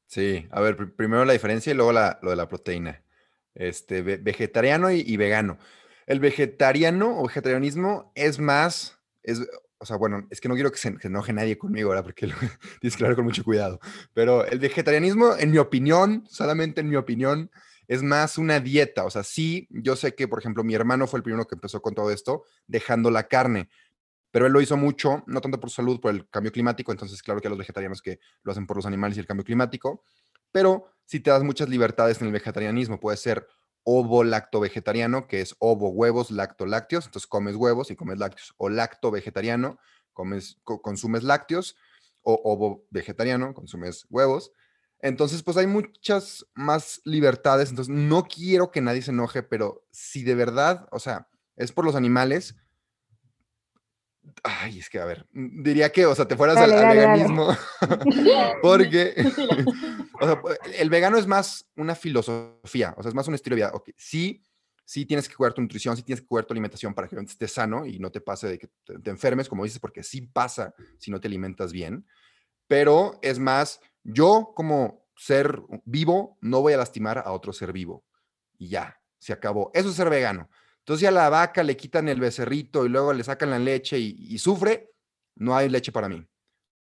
Sí, 0.06 0.46
a 0.50 0.60
ver, 0.60 0.94
primero 0.94 1.24
la 1.24 1.32
diferencia 1.32 1.72
y 1.72 1.74
luego 1.74 1.92
la, 1.92 2.18
lo 2.20 2.30
de 2.30 2.36
la 2.36 2.48
proteína. 2.48 3.02
Este, 3.54 4.02
vegetariano 4.02 4.90
y, 4.90 5.16
vegano. 5.16 5.58
El 6.06 6.20
vegetariano 6.20 7.18
o 7.18 7.26
vegetarianismo 7.26 8.12
es 8.14 8.38
más, 8.38 8.98
es, 9.22 9.40
o 9.78 9.86
sea, 9.86 9.96
bueno, 9.96 10.26
es 10.30 10.40
que 10.40 10.48
no 10.48 10.54
quiero 10.54 10.70
que 10.70 10.78
se, 10.78 10.94
enoje 11.02 11.32
nadie 11.32 11.58
conmigo, 11.58 11.90
¿verdad? 11.90 12.04
Porque 12.04 12.28
tienes 12.80 12.96
que 12.96 13.14
con 13.14 13.24
mucho 13.24 13.44
cuidado. 13.44 13.80
Pero 14.14 14.44
el 14.46 14.58
vegetarianismo, 14.58 15.36
en 15.36 15.50
mi 15.50 15.58
opinión, 15.58 16.24
solamente 16.28 16.80
en 16.80 16.88
mi 16.88 16.96
opinión, 16.96 17.50
es 17.88 18.02
más 18.02 18.38
una 18.38 18.60
dieta. 18.60 19.04
O 19.04 19.10
sea, 19.10 19.22
sí, 19.22 19.68
yo 19.70 19.96
sé 19.96 20.14
que, 20.14 20.28
por 20.28 20.38
ejemplo, 20.38 20.64
mi 20.64 20.74
hermano 20.74 21.06
fue 21.06 21.18
el 21.18 21.24
primero 21.24 21.46
que 21.46 21.54
empezó 21.54 21.82
con 21.82 21.94
todo 21.94 22.10
esto, 22.10 22.44
dejando 22.66 23.10
la 23.10 23.28
carne 23.28 23.68
pero 24.32 24.46
él 24.46 24.52
lo 24.52 24.60
hizo 24.60 24.76
mucho, 24.76 25.22
no 25.26 25.40
tanto 25.40 25.60
por 25.60 25.70
salud, 25.70 26.00
por 26.00 26.12
el 26.12 26.28
cambio 26.28 26.50
climático, 26.50 26.90
entonces 26.90 27.22
claro 27.22 27.40
que 27.40 27.46
a 27.46 27.50
los 27.50 27.58
vegetarianos 27.58 28.00
que 28.02 28.18
lo 28.42 28.50
hacen 28.50 28.66
por 28.66 28.76
los 28.78 28.86
animales 28.86 29.16
y 29.16 29.20
el 29.20 29.26
cambio 29.26 29.44
climático, 29.44 30.02
pero 30.50 30.86
si 31.04 31.20
te 31.20 31.30
das 31.30 31.42
muchas 31.42 31.68
libertades 31.68 32.20
en 32.20 32.26
el 32.26 32.32
vegetarianismo, 32.32 32.98
puede 32.98 33.18
ser 33.18 33.46
ovo 33.84 34.24
lacto 34.24 34.60
vegetariano, 34.60 35.26
que 35.26 35.40
es 35.40 35.56
ovo, 35.58 35.90
huevos, 35.90 36.30
lacto, 36.30 36.66
lácteos, 36.66 37.06
entonces 37.06 37.26
comes 37.26 37.56
huevos 37.56 37.90
y 37.90 37.96
comes 37.96 38.18
lácteos, 38.18 38.54
o 38.56 38.68
lacto 38.68 39.10
vegetariano, 39.10 39.78
comes, 40.12 40.58
consumes 40.62 41.22
lácteos, 41.22 41.76
o 42.22 42.40
ovo 42.44 42.86
vegetariano, 42.90 43.54
consumes 43.54 44.06
huevos. 44.08 44.52
Entonces, 45.00 45.42
pues 45.42 45.56
hay 45.56 45.66
muchas 45.66 46.46
más 46.54 47.00
libertades, 47.04 47.70
entonces 47.70 47.92
no 47.92 48.24
quiero 48.24 48.70
que 48.70 48.80
nadie 48.80 49.02
se 49.02 49.10
enoje, 49.10 49.42
pero 49.42 49.84
si 49.90 50.22
de 50.22 50.36
verdad, 50.36 50.86
o 50.92 51.00
sea, 51.00 51.28
es 51.56 51.72
por 51.72 51.84
los 51.84 51.96
animales, 51.96 52.54
Ay, 54.44 54.78
es 54.78 54.88
que, 54.88 54.98
a 54.98 55.04
ver, 55.04 55.26
diría 55.32 55.90
que, 55.90 56.06
o 56.06 56.14
sea, 56.14 56.26
te 56.26 56.36
fueras 56.36 56.56
al, 56.56 56.70
veganismo, 56.70 57.56
porque, 58.62 59.14
o 60.20 60.26
sea, 60.26 60.40
el 60.78 60.90
vegano 60.90 61.18
es 61.18 61.26
más 61.26 61.68
una 61.76 61.94
filosofía, 61.94 62.94
o 62.96 63.02
sea, 63.02 63.10
es 63.10 63.14
más 63.14 63.28
un 63.28 63.34
estilo 63.34 63.56
de 63.56 63.62
vida. 63.62 63.70
Okay, 63.72 63.94
sí, 63.96 64.42
sí 64.84 65.06
tienes 65.06 65.28
que 65.28 65.34
cuidar 65.34 65.54
tu 65.54 65.60
nutrición, 65.60 65.96
sí 65.96 66.02
tienes 66.02 66.20
que 66.20 66.26
cuidar 66.26 66.44
tu 66.44 66.54
alimentación 66.54 66.94
para 66.94 67.08
que 67.08 67.16
estés 67.16 67.52
sano 67.52 67.86
y 67.86 67.98
no 67.98 68.10
te 68.10 68.20
pase 68.20 68.48
de 68.48 68.58
que 68.58 68.68
te, 68.84 69.10
enfermes, 69.10 69.48
como 69.48 69.64
dices, 69.64 69.78
porque 69.78 70.02
sí 70.02 70.22
pasa 70.22 70.74
si 70.98 71.10
no 71.10 71.20
te 71.20 71.28
alimentas 71.28 71.72
bien, 71.72 72.06
pero 72.66 73.18
es 73.22 73.38
más, 73.38 73.80
yo 74.02 74.52
como 74.54 75.06
ser 75.16 75.60
vivo 75.84 76.38
no 76.40 76.62
voy 76.62 76.72
a 76.72 76.78
lastimar 76.78 77.18
a 77.18 77.32
otro 77.32 77.52
ser 77.52 77.72
vivo 77.72 78.04
y 78.58 78.68
ya, 78.68 79.00
se 79.18 79.32
acabó. 79.32 79.70
Eso 79.74 79.90
es 79.90 79.94
ser 79.94 80.10
vegano. 80.10 80.48
Entonces, 80.82 81.08
a 81.08 81.12
la 81.12 81.28
vaca 81.28 81.62
le 81.62 81.76
quitan 81.76 82.08
el 82.08 82.20
becerrito 82.20 82.84
y 82.84 82.88
luego 82.88 83.12
le 83.12 83.22
sacan 83.22 83.50
la 83.50 83.58
leche 83.58 83.98
y, 83.98 84.36
sufre, 84.38 84.90
no 85.36 85.56
hay 85.56 85.68
leche 85.68 85.92
para 85.92 86.08
mí. 86.08 86.26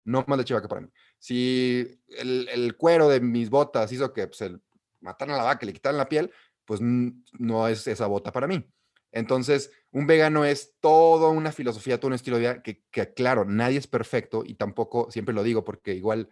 No 0.04 0.24
más 0.26 0.38
leche 0.38 0.54
vaca 0.54 0.68
para 0.68 0.80
mí. 0.80 0.88
Si 1.18 2.00
el, 2.08 2.76
cuero 2.76 3.08
de 3.08 3.20
mis 3.20 3.50
botas 3.50 3.92
hizo 3.92 4.12
que 4.12 4.26
pues, 4.26 4.52
mataran 5.00 5.34
a 5.34 5.38
la 5.38 5.44
vaca 5.44 5.64
y 5.64 5.66
le 5.66 5.72
quitaran 5.74 5.98
la 5.98 6.08
piel, 6.08 6.32
pues 6.64 6.80
no 6.80 7.68
es 7.68 7.86
esa 7.86 8.06
bota 8.06 8.32
para 8.32 8.46
mí. 8.46 8.66
Entonces, 9.12 9.72
un 9.90 10.06
vegano 10.06 10.44
es 10.44 10.74
toda 10.80 11.28
una 11.28 11.52
filosofía, 11.52 11.98
todo 11.98 12.08
un 12.08 12.14
estilo 12.14 12.38
de 12.38 12.42
vida 12.42 12.62
que, 12.62 13.14
claro, 13.14 13.44
nadie 13.44 13.78
es 13.78 13.86
perfecto 13.86 14.44
y 14.46 14.54
tampoco, 14.54 15.10
siempre 15.10 15.34
lo 15.34 15.42
digo 15.42 15.64
porque 15.64 15.94
igual 15.94 16.30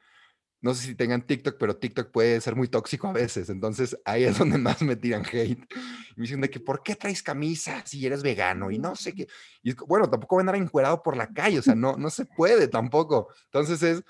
no 0.60 0.74
sé 0.74 0.86
si 0.86 0.94
tengan 0.94 1.22
TikTok, 1.22 1.56
pero 1.58 1.76
TikTok 1.76 2.10
puede 2.10 2.40
ser 2.40 2.56
muy 2.56 2.68
tóxico 2.68 3.08
a 3.08 3.12
veces. 3.12 3.48
Entonces 3.48 3.96
ahí 4.04 4.24
es 4.24 4.38
donde 4.38 4.58
más 4.58 4.82
me 4.82 4.96
tiran 4.96 5.24
hate. 5.24 5.60
Y 5.60 6.14
me 6.16 6.22
dicen 6.22 6.40
de 6.40 6.50
que, 6.50 6.60
¿por 6.60 6.82
qué 6.82 6.96
traes 6.96 7.22
camisa 7.22 7.82
si 7.86 8.04
eres 8.04 8.22
vegano? 8.22 8.70
Y 8.70 8.78
no 8.78 8.96
sé 8.96 9.14
qué. 9.14 9.28
Y 9.62 9.74
bueno, 9.74 10.10
tampoco 10.10 10.36
voy 10.36 10.40
a 10.40 10.42
andar 10.42 10.56
encuerado 10.56 11.02
por 11.02 11.16
la 11.16 11.32
calle. 11.32 11.60
O 11.60 11.62
sea, 11.62 11.74
no, 11.74 11.96
no 11.96 12.10
se 12.10 12.24
puede 12.24 12.68
tampoco. 12.68 13.28
Entonces 13.44 13.82
es 13.82 14.04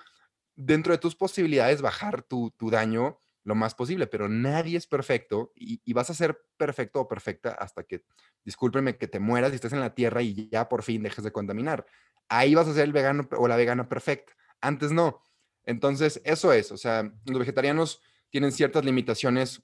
dentro 0.57 0.93
de 0.93 0.99
tus 0.99 1.15
posibilidades 1.15 1.83
bajar 1.83 2.23
tu, 2.23 2.51
tu 2.57 2.71
daño 2.71 3.21
lo 3.45 3.55
más 3.55 3.75
posible, 3.75 4.07
pero 4.07 4.29
nadie 4.29 4.77
es 4.77 4.87
perfecto 4.87 5.53
y, 5.55 5.81
y, 5.83 5.93
vas 5.95 6.11
a 6.11 6.15
ser 6.15 6.45
perfecto 6.59 7.01
o 7.01 7.09
perfecta 7.09 7.51
hasta 7.53 7.83
que, 7.83 8.05
discúlpenme, 8.45 8.99
que 8.99 9.09
te 9.09 9.21
mueras 9.21 9.53
y 9.53 9.55
estés 9.55 9.73
en 9.73 9.81
la 9.81 9.95
tierra 9.95 10.21
y 10.21 10.51
ya 10.51 10.69
por 10.69 10.83
fin 10.83 11.03
dejes 11.03 11.25
de 11.25 11.33
contaminar. 11.33 11.87
Ahí 12.29 12.55
vas 12.55 12.69
a 12.69 12.75
ser 12.75 12.85
el 12.85 12.93
vegano 12.93 13.27
o 13.39 13.49
la 13.49 13.57
vegana 13.57 13.89
perfecta. 13.89 14.35
Antes 14.61 14.91
no. 14.91 15.23
Entonces, 15.69 16.23
eso 16.25 16.51
es, 16.55 16.73
o 16.73 16.79
sea, 16.79 17.13
los 17.27 17.39
vegetarianos 17.39 18.01
tienen 18.31 18.53
ciertas 18.53 18.87
limitaciones 18.87 19.61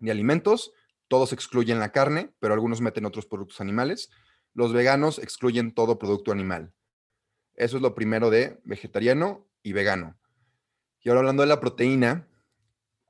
de 0.00 0.10
alimentos, 0.10 0.72
todos 1.06 1.32
excluyen 1.32 1.78
la 1.78 1.92
carne, 1.92 2.32
pero 2.40 2.54
algunos 2.54 2.80
meten 2.80 3.04
otros 3.04 3.24
productos 3.24 3.60
animales. 3.60 4.10
Los 4.52 4.72
veganos 4.72 5.20
excluyen 5.20 5.72
todo 5.72 5.96
producto 5.96 6.32
animal. 6.32 6.74
Eso 7.54 7.76
es 7.76 7.82
lo 7.82 7.94
primero 7.94 8.30
de 8.30 8.58
vegetariano 8.64 9.46
y 9.62 9.74
vegano. 9.74 10.18
Y 11.02 11.08
ahora 11.08 11.20
hablando 11.20 11.44
de 11.44 11.48
la 11.48 11.60
proteína, 11.60 12.26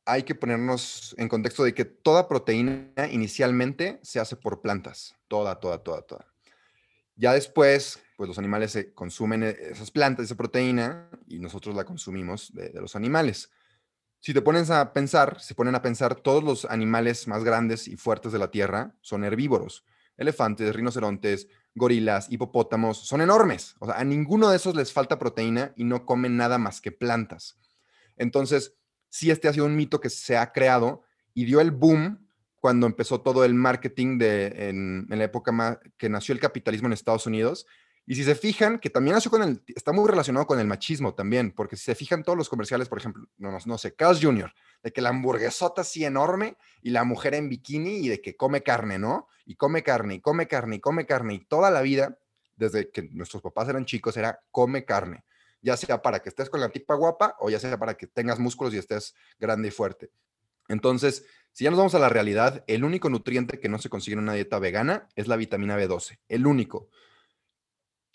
hay 0.05 0.25
que 0.25 0.35
ponernos 0.35 1.15
en 1.17 1.31
contexto 1.31 1.65
de 1.65 1.73
que 1.73 1.87
toda 1.87 2.29
proteína 2.29 2.93
inicialmente 3.11 4.01
se 4.03 4.21
hace 4.21 4.37
por 4.37 4.61
plantas, 4.61 5.17
toda, 5.29 5.59
toda, 5.61 5.83
toda, 5.83 6.03
toda. 6.03 6.27
Ya 7.19 7.33
después, 7.33 7.99
pues 8.17 8.29
los 8.29 8.39
animales 8.39 8.71
se 8.71 8.95
consumen 8.95 9.43
e, 9.43 9.51
esas 9.71 9.91
plantas, 9.91 10.27
esa 10.27 10.37
proteína, 10.37 11.11
y 11.27 11.41
nosotros 11.41 11.75
la 11.75 11.85
consumimos 11.85 12.55
de, 12.55 12.73
los 12.81 12.95
animales. 12.95 13.51
Si 14.21 14.33
te 14.33 14.41
pones 14.41 14.71
a 14.71 14.93
pensar, 14.93 15.41
se 15.41 15.55
ponen 15.55 15.75
a 15.75 15.83
pensar, 15.83 16.15
todos 16.15 16.45
los 16.45 16.65
animales 16.65 17.27
más 17.27 17.43
grandes 17.43 17.89
y 17.89 17.97
fuertes 17.97 18.33
de 18.33 18.39
la 18.39 18.53
Tierra 18.53 18.97
son 19.01 19.25
herbívoros. 19.25 19.85
Elefantes, 20.17 20.75
rinocerontes, 20.75 21.49
gorilas, 21.75 22.31
hipopótamos, 22.31 22.99
son 23.07 23.21
enormes. 23.21 23.75
O 23.81 23.87
sea, 23.87 23.97
a 23.97 24.05
ninguno 24.05 24.49
de 24.49 24.57
esos 24.57 24.77
les 24.77 24.93
falta 24.93 25.19
proteína 25.19 25.73
y 25.77 25.85
no 25.85 26.07
comen 26.07 26.37
nada 26.37 26.59
más 26.59 26.81
que 26.81 26.93
plantas. 26.93 27.59
Entonces, 28.17 28.75
sí, 29.09 29.31
este 29.31 29.49
ha 29.49 29.53
sido 29.53 29.67
un 29.67 29.77
mito 29.77 30.01
que 30.01 30.11
se 30.11 30.37
ha 30.37 30.53
creado 30.53 31.03
y 31.35 31.45
dio 31.45 31.61
el 31.61 31.73
boom 31.73 32.28
cuando 32.61 32.87
empezó 32.87 33.21
todo 33.21 33.45
el 33.45 33.55
marketing 33.55 34.19
de, 34.19 34.69
en, 34.69 35.07
la 35.09 35.25
época 35.25 35.81
que 35.97 36.09
nació 36.09 36.33
el 36.33 36.41
capitalismo 36.41 36.89
en 36.89 36.93
Estados 36.93 37.27
Unidos. 37.27 37.67
Y 38.07 38.15
si 38.15 38.25
se 38.25 38.35
fijan, 38.35 38.79
que 38.79 38.89
también 38.89 39.15
nació 39.15 39.31
con 39.31 39.43
el, 39.43 39.63
está 39.67 39.93
muy 39.93 40.09
relacionado 40.09 40.47
con 40.47 40.59
el 40.59 40.67
machismo 40.67 41.15
también, 41.15 41.53
porque 41.53 41.77
si 41.77 41.85
se 41.85 41.95
fijan 41.95 42.23
todos 42.23 42.39
los 42.39 42.49
comerciales, 42.49 42.89
por 42.89 42.99
ejemplo, 42.99 43.27
no, 43.37 43.57
no 43.65 43.79
sé, 43.79 43.95
Carl's 43.95 44.21
Jr., 44.23 44.53
de 44.83 44.93
que 44.93 45.03
la 45.03 45.11
hamburguesota 45.11 45.83
así 45.83 46.05
enorme 46.05 46.57
y 46.81 46.91
la 46.91 47.05
mujer 47.05 47.35
en 47.35 47.51
bikini 47.51 47.97
y 47.97 48.09
de 48.09 48.21
que 48.23 48.35
come 48.35 48.63
carne, 48.63 48.99
¿no? 48.99 49.29
Y 49.45 49.57
come 49.57 49.83
carne, 49.83 50.15
y 50.15 50.21
come 50.21 50.49
carne, 50.49 50.77
y 50.77 50.81
come 50.81 51.05
carne, 51.05 51.35
y 51.35 51.45
toda 51.45 51.71
la 51.71 51.83
vida, 51.83 52.19
desde 52.57 52.91
que 52.91 53.03
nuestros 53.13 53.43
papás 53.43 53.69
eran 53.69 53.85
chicos, 53.85 54.17
era 54.17 54.41
come 54.51 54.87
carne, 54.87 55.25
ya 55.61 55.77
sea 55.77 56.01
para 56.01 56.21
que 56.21 56.31
estés 56.31 56.49
con 56.49 56.61
la 56.61 56.71
tipa 56.71 56.95
guapa 56.95 57.37
o 57.41 57.51
ya 57.51 57.59
sea 57.61 57.79
para 57.79 57.95
que 57.95 58.07
tengas 58.07 58.39
músculos 58.39 58.73
y 58.73 58.79
estés 58.79 59.15
grande 59.39 59.69
y 59.69 59.71
fuerte. 59.71 60.11
Entonces, 60.69 61.25
si 61.53 61.65
ya 61.65 61.71
nos 61.71 61.79
vamos 61.79 61.95
a 61.95 61.99
la 61.99 62.09
realidad, 62.09 62.63
el 62.67 62.85
único 62.85 63.09
nutriente 63.11 63.59
que 63.59 63.69
no 63.69 63.79
se 63.79 63.89
consigue 63.89 64.15
en 64.15 64.21
una 64.21 64.35
dieta 64.35 64.59
vegana 64.59 65.09
es 65.17 65.27
la 65.27 65.37
vitamina 65.37 65.77
B12, 65.77 66.21
el 66.29 66.47
único, 66.47 66.89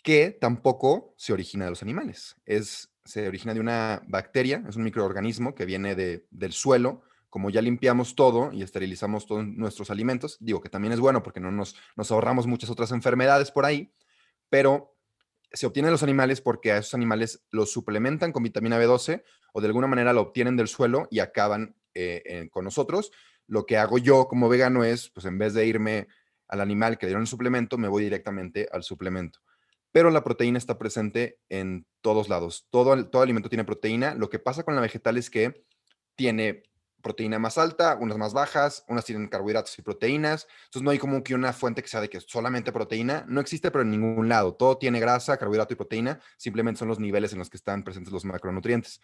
que 0.02 0.30
tampoco 0.30 1.14
se 1.16 1.32
origina 1.32 1.64
de 1.64 1.70
los 1.70 1.82
animales, 1.82 2.36
es, 2.46 2.94
se 3.04 3.26
origina 3.26 3.54
de 3.54 3.60
una 3.60 4.02
bacteria, 4.06 4.64
es 4.68 4.76
un 4.76 4.84
microorganismo 4.84 5.54
que 5.54 5.66
viene 5.66 5.94
del 5.94 6.52
suelo, 6.52 7.02
como 7.28 7.50
ya 7.50 7.60
limpiamos 7.60 8.14
todo 8.14 8.52
y 8.52 8.62
esterilizamos 8.62 9.26
todos 9.26 9.44
nuestros 9.44 9.90
alimentos, 9.90 10.36
digo 10.40 10.60
que 10.60 10.68
también 10.68 10.92
es 10.92 11.00
bueno 11.00 11.22
porque 11.22 11.40
no 11.40 11.50
nos, 11.50 11.74
nos 11.96 12.12
ahorramos 12.12 12.46
muchas 12.46 12.70
otras 12.70 12.92
enfermedades 12.92 13.50
por 13.50 13.64
ahí, 13.64 13.92
pero 14.48 14.96
se 15.52 15.66
obtiene 15.66 15.88
de 15.88 15.92
los 15.92 16.02
animales 16.02 16.40
porque 16.40 16.72
a 16.72 16.78
esos 16.78 16.94
animales 16.94 17.44
los 17.50 17.72
suplementan 17.72 18.32
con 18.32 18.42
vitamina 18.42 18.78
B12 18.78 19.22
o 19.52 19.60
de 19.60 19.66
alguna 19.66 19.86
manera 19.86 20.12
lo 20.12 20.20
obtienen 20.20 20.56
del 20.56 20.68
suelo 20.68 21.08
y 21.10 21.20
acaban 21.20 21.76
eh, 21.94 22.48
con 22.50 22.64
nosotros. 22.64 23.10
Lo 23.46 23.66
que 23.66 23.76
hago 23.76 23.98
yo 23.98 24.26
como 24.28 24.48
vegano 24.48 24.84
es, 24.84 25.10
pues 25.10 25.26
en 25.26 25.38
vez 25.38 25.54
de 25.54 25.66
irme 25.66 26.08
al 26.48 26.60
animal 26.60 26.98
que 26.98 27.06
le 27.06 27.10
dieron 27.10 27.22
el 27.22 27.28
suplemento, 27.28 27.78
me 27.78 27.88
voy 27.88 28.04
directamente 28.04 28.68
al 28.72 28.82
suplemento. 28.82 29.40
Pero 29.92 30.10
la 30.10 30.24
proteína 30.24 30.58
está 30.58 30.78
presente 30.78 31.38
en 31.48 31.86
todos 32.00 32.28
lados. 32.28 32.66
Todo, 32.70 33.08
todo 33.08 33.22
alimento 33.22 33.48
tiene 33.48 33.64
proteína. 33.64 34.14
Lo 34.14 34.28
que 34.28 34.38
pasa 34.38 34.64
con 34.64 34.74
la 34.74 34.80
vegetal 34.80 35.16
es 35.18 35.30
que 35.30 35.64
tiene 36.16 36.64
proteína 37.00 37.38
más 37.38 37.58
alta, 37.58 37.96
unas 38.00 38.16
más 38.16 38.32
bajas, 38.32 38.84
unas 38.88 39.04
tienen 39.04 39.28
carbohidratos 39.28 39.78
y 39.78 39.82
proteínas. 39.82 40.48
Entonces 40.64 40.82
no 40.82 40.90
hay 40.90 40.98
como 40.98 41.22
que 41.22 41.34
una 41.34 41.52
fuente 41.52 41.82
que 41.82 41.88
sea 41.88 42.00
de 42.00 42.08
que 42.08 42.18
solamente 42.20 42.72
proteína. 42.72 43.24
No 43.28 43.40
existe, 43.40 43.70
pero 43.70 43.82
en 43.82 43.90
ningún 43.90 44.28
lado. 44.28 44.54
Todo 44.54 44.78
tiene 44.78 44.98
grasa, 44.98 45.36
carbohidrato 45.36 45.74
y 45.74 45.76
proteína. 45.76 46.18
Simplemente 46.38 46.78
son 46.78 46.88
los 46.88 46.98
niveles 46.98 47.32
en 47.32 47.38
los 47.38 47.50
que 47.50 47.58
están 47.58 47.84
presentes 47.84 48.12
los 48.12 48.24
macronutrientes 48.24 49.00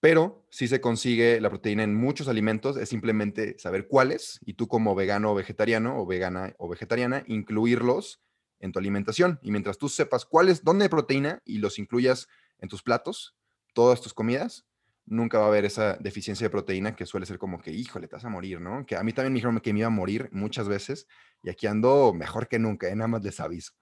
pero 0.00 0.46
si 0.50 0.68
se 0.68 0.80
consigue 0.80 1.40
la 1.40 1.50
proteína 1.50 1.82
en 1.82 1.94
muchos 1.94 2.28
alimentos, 2.28 2.76
es 2.76 2.88
simplemente 2.88 3.58
saber 3.58 3.88
cuáles 3.88 4.38
y 4.44 4.54
tú 4.54 4.68
como 4.68 4.94
vegano 4.94 5.32
o 5.32 5.34
vegetariano 5.34 5.98
o 5.98 6.06
vegana 6.06 6.54
o 6.58 6.68
vegetariana 6.68 7.24
incluirlos 7.26 8.20
en 8.60 8.72
tu 8.72 8.78
alimentación. 8.78 9.40
Y 9.42 9.50
mientras 9.50 9.78
tú 9.78 9.88
sepas 9.88 10.24
cuáles, 10.24 10.62
dónde 10.62 10.84
hay 10.84 10.88
proteína 10.88 11.42
y 11.44 11.58
los 11.58 11.78
incluyas 11.78 12.28
en 12.58 12.68
tus 12.68 12.82
platos, 12.82 13.36
todas 13.72 14.00
tus 14.00 14.14
comidas, 14.14 14.66
nunca 15.06 15.38
va 15.38 15.46
a 15.46 15.48
haber 15.48 15.64
esa 15.64 15.96
deficiencia 15.96 16.46
de 16.46 16.50
proteína 16.50 16.94
que 16.94 17.06
suele 17.06 17.26
ser 17.26 17.38
como 17.38 17.60
que, 17.60 17.72
híjole, 17.72 18.06
te 18.06 18.16
vas 18.16 18.24
a 18.24 18.28
morir, 18.28 18.60
¿no? 18.60 18.86
Que 18.86 18.96
a 18.96 19.02
mí 19.02 19.12
también 19.12 19.32
me 19.32 19.38
dijeron 19.38 19.58
que 19.60 19.72
me 19.72 19.80
iba 19.80 19.88
a 19.88 19.90
morir 19.90 20.28
muchas 20.32 20.68
veces 20.68 21.08
y 21.42 21.50
aquí 21.50 21.66
ando 21.66 22.12
mejor 22.12 22.46
que 22.48 22.58
nunca, 22.58 22.88
¿eh? 22.88 22.94
nada 22.94 23.08
más 23.08 23.24
les 23.24 23.40
aviso. 23.40 23.72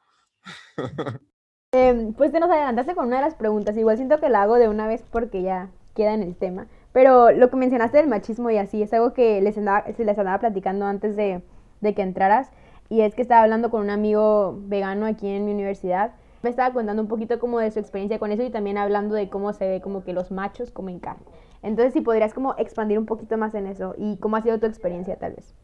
Em, 1.72 2.14
pues 2.14 2.32
te 2.32 2.40
nos 2.40 2.48
adelantaste 2.48 2.94
con 2.94 3.08
una 3.08 3.16
de 3.16 3.22
las 3.22 3.34
preguntas, 3.34 3.76
igual 3.76 3.96
siento 3.96 4.20
que 4.20 4.30
la 4.30 4.42
hago 4.42 4.54
de 4.54 4.68
una 4.68 4.86
vez 4.86 5.02
porque 5.10 5.42
ya 5.42 5.68
queda 5.96 6.14
en 6.14 6.22
el 6.22 6.36
tema. 6.36 6.68
Pero 6.92 7.32
lo 7.32 7.50
que 7.50 7.56
mencionaste 7.56 7.96
del 7.96 8.06
machismo 8.06 8.50
y 8.50 8.58
así 8.58 8.82
es 8.82 8.92
algo 8.92 9.12
que 9.12 9.40
les 9.40 9.58
andaba, 9.58 9.84
les 9.88 10.18
andaba 10.18 10.38
platicando 10.38 10.86
antes 10.86 11.16
de, 11.16 11.42
de 11.80 11.94
que 11.94 12.02
entraras. 12.02 12.50
Y 12.88 13.00
es 13.00 13.16
que 13.16 13.22
estaba 13.22 13.42
hablando 13.42 13.70
con 13.70 13.80
un 13.80 13.90
amigo 13.90 14.56
vegano 14.66 15.06
aquí 15.06 15.28
en 15.28 15.44
mi 15.44 15.52
universidad. 15.52 16.14
Me 16.42 16.50
estaba 16.50 16.72
contando 16.72 17.02
un 17.02 17.08
poquito 17.08 17.40
como 17.40 17.58
de 17.58 17.72
su 17.72 17.80
experiencia 17.80 18.20
con 18.20 18.30
eso 18.30 18.44
y 18.44 18.50
también 18.50 18.78
hablando 18.78 19.16
de 19.16 19.28
cómo 19.28 19.52
se 19.52 19.66
ve 19.66 19.80
como 19.80 20.04
que 20.04 20.12
los 20.12 20.30
machos 20.30 20.70
comen 20.70 21.00
carne. 21.00 21.24
Entonces, 21.62 21.94
si 21.94 22.00
podrías 22.00 22.32
como 22.32 22.54
expandir 22.58 22.98
un 22.98 23.06
poquito 23.06 23.36
más 23.36 23.54
en 23.54 23.66
eso 23.66 23.94
y 23.98 24.18
cómo 24.18 24.36
ha 24.36 24.42
sido 24.42 24.60
tu 24.60 24.66
experiencia 24.66 25.16
tal 25.16 25.34
vez. 25.34 25.56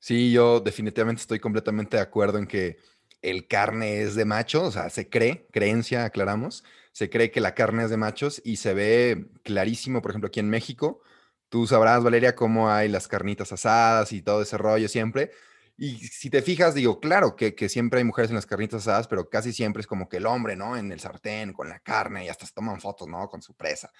Sí, 0.00 0.32
yo 0.32 0.60
definitivamente 0.60 1.20
estoy 1.20 1.38
completamente 1.38 1.98
de 1.98 2.02
acuerdo 2.02 2.38
en 2.38 2.46
que 2.46 2.78
el 3.22 3.46
carne 3.46 4.00
es 4.00 4.14
de 4.14 4.24
macho, 4.24 4.64
o 4.64 4.70
sea, 4.70 4.88
se 4.88 5.08
cree, 5.08 5.46
creencia, 5.52 6.04
aclaramos, 6.04 6.64
se 6.92 7.10
cree 7.10 7.30
que 7.30 7.40
la 7.40 7.54
carne 7.54 7.84
es 7.84 7.90
de 7.90 7.96
machos 7.96 8.40
y 8.44 8.56
se 8.56 8.74
ve 8.74 9.30
clarísimo, 9.42 10.02
por 10.02 10.10
ejemplo, 10.10 10.28
aquí 10.28 10.40
en 10.40 10.50
México. 10.50 11.00
Tú 11.48 11.66
sabrás, 11.66 12.02
Valeria, 12.02 12.34
cómo 12.34 12.70
hay 12.70 12.88
las 12.88 13.08
carnitas 13.08 13.52
asadas 13.52 14.12
y 14.12 14.22
todo 14.22 14.42
ese 14.42 14.58
rollo 14.58 14.88
siempre. 14.88 15.30
Y 15.76 15.96
si 15.96 16.28
te 16.28 16.42
fijas, 16.42 16.74
digo, 16.74 17.00
claro 17.00 17.36
que, 17.36 17.54
siempre 17.70 18.00
hay 18.00 18.04
mujeres 18.04 18.30
en 18.30 18.34
las 18.34 18.44
carnitas 18.44 18.82
asadas, 18.82 19.08
pero 19.08 19.30
casi 19.30 19.52
siempre 19.52 19.80
es 19.80 19.86
como 19.86 20.10
que 20.10 20.18
el 20.18 20.26
hombre, 20.26 20.54
¿no? 20.54 20.76
En 20.76 20.92
el 20.92 21.00
sartén, 21.00 21.54
con 21.54 21.70
la 21.70 21.80
carne, 21.80 22.26
y 22.26 22.28
hasta 22.28 22.44
se 22.44 22.52
toman 22.52 22.80
fotos, 22.82 23.08
¿no? 23.08 23.28
Con 23.30 23.40
su 23.40 23.54
presa. 23.54 23.90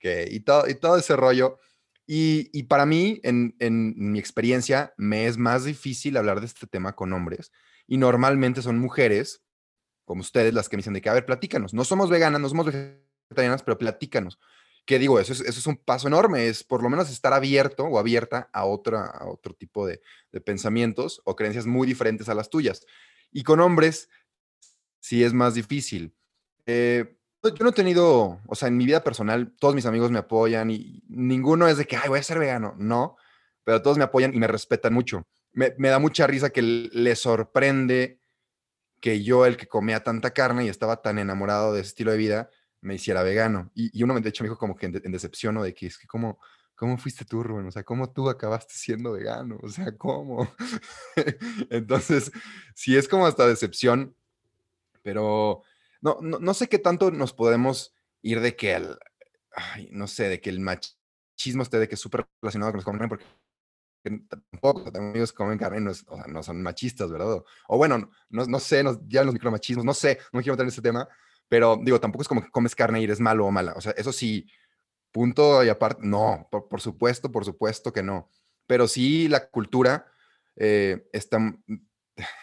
Que, 0.00 0.26
y, 0.28 0.40
todo, 0.40 0.68
y 0.68 0.74
todo 0.74 0.96
ese 0.96 1.14
rollo. 1.14 1.58
Y, 2.06 2.64
para 2.64 2.86
mí, 2.86 3.20
en, 3.22 3.54
en, 3.60 3.94
mi 3.96 4.18
experiencia, 4.18 4.94
me 4.96 5.28
es 5.28 5.36
más 5.38 5.64
difícil 5.64 6.16
hablar 6.16 6.40
de 6.40 6.46
este 6.46 6.66
tema 6.66 6.96
con 6.96 7.12
hombres. 7.12 7.52
Y 7.86 7.98
normalmente 7.98 8.60
son 8.60 8.78
mujeres 8.78 9.42
como 10.08 10.22
ustedes, 10.22 10.54
las 10.54 10.70
que 10.70 10.76
me 10.76 10.80
dicen 10.80 10.94
de 10.94 11.02
que, 11.02 11.10
a 11.10 11.12
ver, 11.12 11.26
platícanos. 11.26 11.74
No 11.74 11.84
somos 11.84 12.08
veganas, 12.08 12.40
no 12.40 12.48
somos 12.48 12.64
vegetarianas, 12.64 13.62
pero 13.62 13.76
platícanos. 13.76 14.40
¿Qué 14.86 14.98
digo? 14.98 15.20
Eso 15.20 15.34
es, 15.34 15.40
eso 15.42 15.60
es 15.60 15.66
un 15.66 15.76
paso 15.76 16.08
enorme, 16.08 16.48
es 16.48 16.64
por 16.64 16.82
lo 16.82 16.88
menos 16.88 17.10
estar 17.10 17.34
abierto 17.34 17.84
o 17.84 17.98
abierta 17.98 18.48
a, 18.54 18.64
otra, 18.64 19.04
a 19.04 19.28
otro 19.28 19.52
tipo 19.52 19.86
de, 19.86 20.00
de 20.32 20.40
pensamientos 20.40 21.20
o 21.26 21.36
creencias 21.36 21.66
muy 21.66 21.86
diferentes 21.86 22.30
a 22.30 22.34
las 22.34 22.48
tuyas. 22.48 22.86
Y 23.30 23.42
con 23.42 23.60
hombres, 23.60 24.08
sí 24.98 25.22
es 25.22 25.34
más 25.34 25.52
difícil. 25.52 26.14
Eh, 26.64 27.18
yo 27.44 27.62
no 27.62 27.68
he 27.68 27.74
tenido, 27.74 28.40
o 28.46 28.54
sea, 28.54 28.68
en 28.68 28.78
mi 28.78 28.86
vida 28.86 29.04
personal, 29.04 29.54
todos 29.60 29.74
mis 29.74 29.84
amigos 29.84 30.10
me 30.10 30.20
apoyan 30.20 30.70
y 30.70 31.04
ninguno 31.06 31.68
es 31.68 31.76
de 31.76 31.84
que, 31.84 31.98
ay, 31.98 32.08
voy 32.08 32.20
a 32.20 32.22
ser 32.22 32.38
vegano. 32.38 32.74
No, 32.78 33.16
pero 33.62 33.82
todos 33.82 33.98
me 33.98 34.04
apoyan 34.04 34.32
y 34.32 34.38
me 34.38 34.46
respetan 34.46 34.94
mucho. 34.94 35.26
Me, 35.52 35.74
me 35.76 35.90
da 35.90 35.98
mucha 35.98 36.26
risa 36.26 36.48
que 36.48 36.62
le 36.62 37.14
sorprende 37.14 38.17
que 39.00 39.22
yo, 39.22 39.46
el 39.46 39.56
que 39.56 39.68
comía 39.68 40.02
tanta 40.02 40.32
carne 40.32 40.64
y 40.64 40.68
estaba 40.68 41.02
tan 41.02 41.18
enamorado 41.18 41.72
de 41.72 41.80
ese 41.80 41.88
estilo 41.88 42.12
de 42.12 42.18
vida, 42.18 42.50
me 42.80 42.94
hiciera 42.94 43.22
vegano. 43.22 43.70
Y, 43.74 43.96
y 43.98 44.02
uno, 44.02 44.18
de 44.18 44.28
hecho, 44.28 44.44
me 44.44 44.48
dijo 44.48 44.58
como 44.58 44.76
que 44.76 44.86
en, 44.86 44.92
decepción, 44.92 45.54
¿no? 45.54 45.62
De 45.62 45.74
que 45.74 45.86
es 45.86 45.98
que, 45.98 46.06
¿cómo, 46.06 46.38
¿cómo 46.74 46.98
fuiste 46.98 47.24
tú, 47.24 47.42
Rubén? 47.42 47.66
O 47.66 47.70
sea, 47.70 47.84
¿cómo 47.84 48.12
tú 48.12 48.28
acabaste 48.28 48.74
siendo 48.74 49.12
vegano? 49.12 49.58
O 49.62 49.68
sea, 49.68 49.96
¿cómo? 49.96 50.52
Entonces, 51.70 52.32
sí 52.74 52.96
es 52.96 53.08
como 53.08 53.26
hasta 53.26 53.46
decepción, 53.46 54.14
pero 55.02 55.62
no, 56.00 56.18
no, 56.20 56.38
no, 56.38 56.54
sé 56.54 56.68
qué 56.68 56.78
tanto 56.78 57.10
nos 57.10 57.32
podemos 57.32 57.94
ir 58.22 58.40
de 58.40 58.56
que 58.56 58.74
el, 58.74 58.96
no 59.90 60.06
sé, 60.06 60.28
de 60.28 60.40
que 60.40 60.50
el 60.50 60.60
machismo 60.60 61.62
esté 61.62 61.78
de 61.78 61.88
que 61.88 61.94
es 61.94 62.00
súper 62.00 62.26
relacionado 62.42 62.72
con 62.72 62.78
los 62.78 62.84
carne, 62.84 63.24
porque 64.02 64.20
tampoco, 64.28 64.92
también 64.92 65.24
que 65.24 65.32
comen 65.32 65.58
carne 65.58 65.80
no, 65.80 65.90
es, 65.90 66.04
o 66.08 66.16
sea, 66.16 66.26
no, 66.26 66.42
son 66.42 66.62
machistas, 66.62 67.10
¿verdad? 67.10 67.42
O 67.68 67.76
bueno, 67.76 68.10
no, 68.30 68.44
no 68.46 68.58
sé, 68.60 68.84
ya 69.06 69.24
los 69.24 69.34
micromachismos, 69.34 69.84
no 69.84 69.94
sé, 69.94 70.18
no 70.32 70.40
quiero 70.40 70.54
meter 70.54 70.64
en 70.64 70.68
ese 70.68 70.82
tema, 70.82 71.08
pero 71.48 71.78
digo, 71.82 72.00
tampoco 72.00 72.22
es 72.22 72.28
como 72.28 72.42
que 72.42 72.50
comes 72.50 72.74
carne 72.74 73.00
y 73.00 73.04
eres 73.04 73.20
malo 73.20 73.46
o 73.46 73.50
mala, 73.50 73.72
o 73.74 73.80
sea, 73.80 73.92
eso 73.92 74.12
sí, 74.12 74.46
punto 75.10 75.64
y 75.64 75.68
aparte, 75.68 76.02
no, 76.04 76.46
por, 76.50 76.68
por 76.68 76.80
supuesto, 76.80 77.32
por 77.32 77.44
supuesto 77.44 77.92
que 77.92 78.02
no, 78.02 78.28
pero 78.66 78.86
sí 78.86 79.28
la 79.28 79.48
cultura 79.48 80.06
eh, 80.56 81.08
está, 81.12 81.38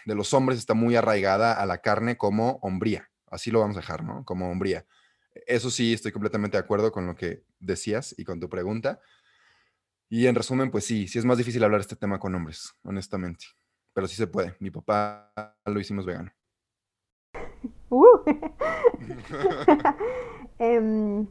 de 0.04 0.14
los 0.14 0.34
hombres 0.34 0.58
está 0.58 0.74
muy 0.74 0.96
arraigada 0.96 1.52
a 1.52 1.66
la 1.66 1.78
carne 1.78 2.16
como 2.16 2.58
hombría, 2.62 3.10
así 3.26 3.50
lo 3.50 3.60
vamos 3.60 3.76
a 3.76 3.80
dejar, 3.80 4.04
¿no? 4.04 4.24
Como 4.24 4.50
hombría. 4.50 4.86
Eso 5.46 5.70
sí, 5.70 5.92
estoy 5.92 6.12
completamente 6.12 6.56
de 6.56 6.62
acuerdo 6.62 6.92
con 6.92 7.06
lo 7.06 7.14
que 7.14 7.44
decías 7.58 8.14
y 8.16 8.24
con 8.24 8.40
tu 8.40 8.48
pregunta. 8.48 9.00
Y 10.08 10.26
en 10.26 10.34
resumen, 10.34 10.70
pues 10.70 10.84
sí, 10.84 11.08
sí 11.08 11.18
es 11.18 11.24
más 11.24 11.38
difícil 11.38 11.64
hablar 11.64 11.80
este 11.80 11.96
tema 11.96 12.18
con 12.18 12.34
hombres, 12.34 12.74
honestamente. 12.84 13.46
Pero 13.92 14.06
sí 14.06 14.14
se 14.14 14.26
puede. 14.26 14.54
Mi 14.60 14.70
papá 14.70 15.32
lo 15.64 15.80
hicimos 15.80 16.06
vegano. 16.06 16.30
Uh. 17.90 18.04
um, 20.58 21.26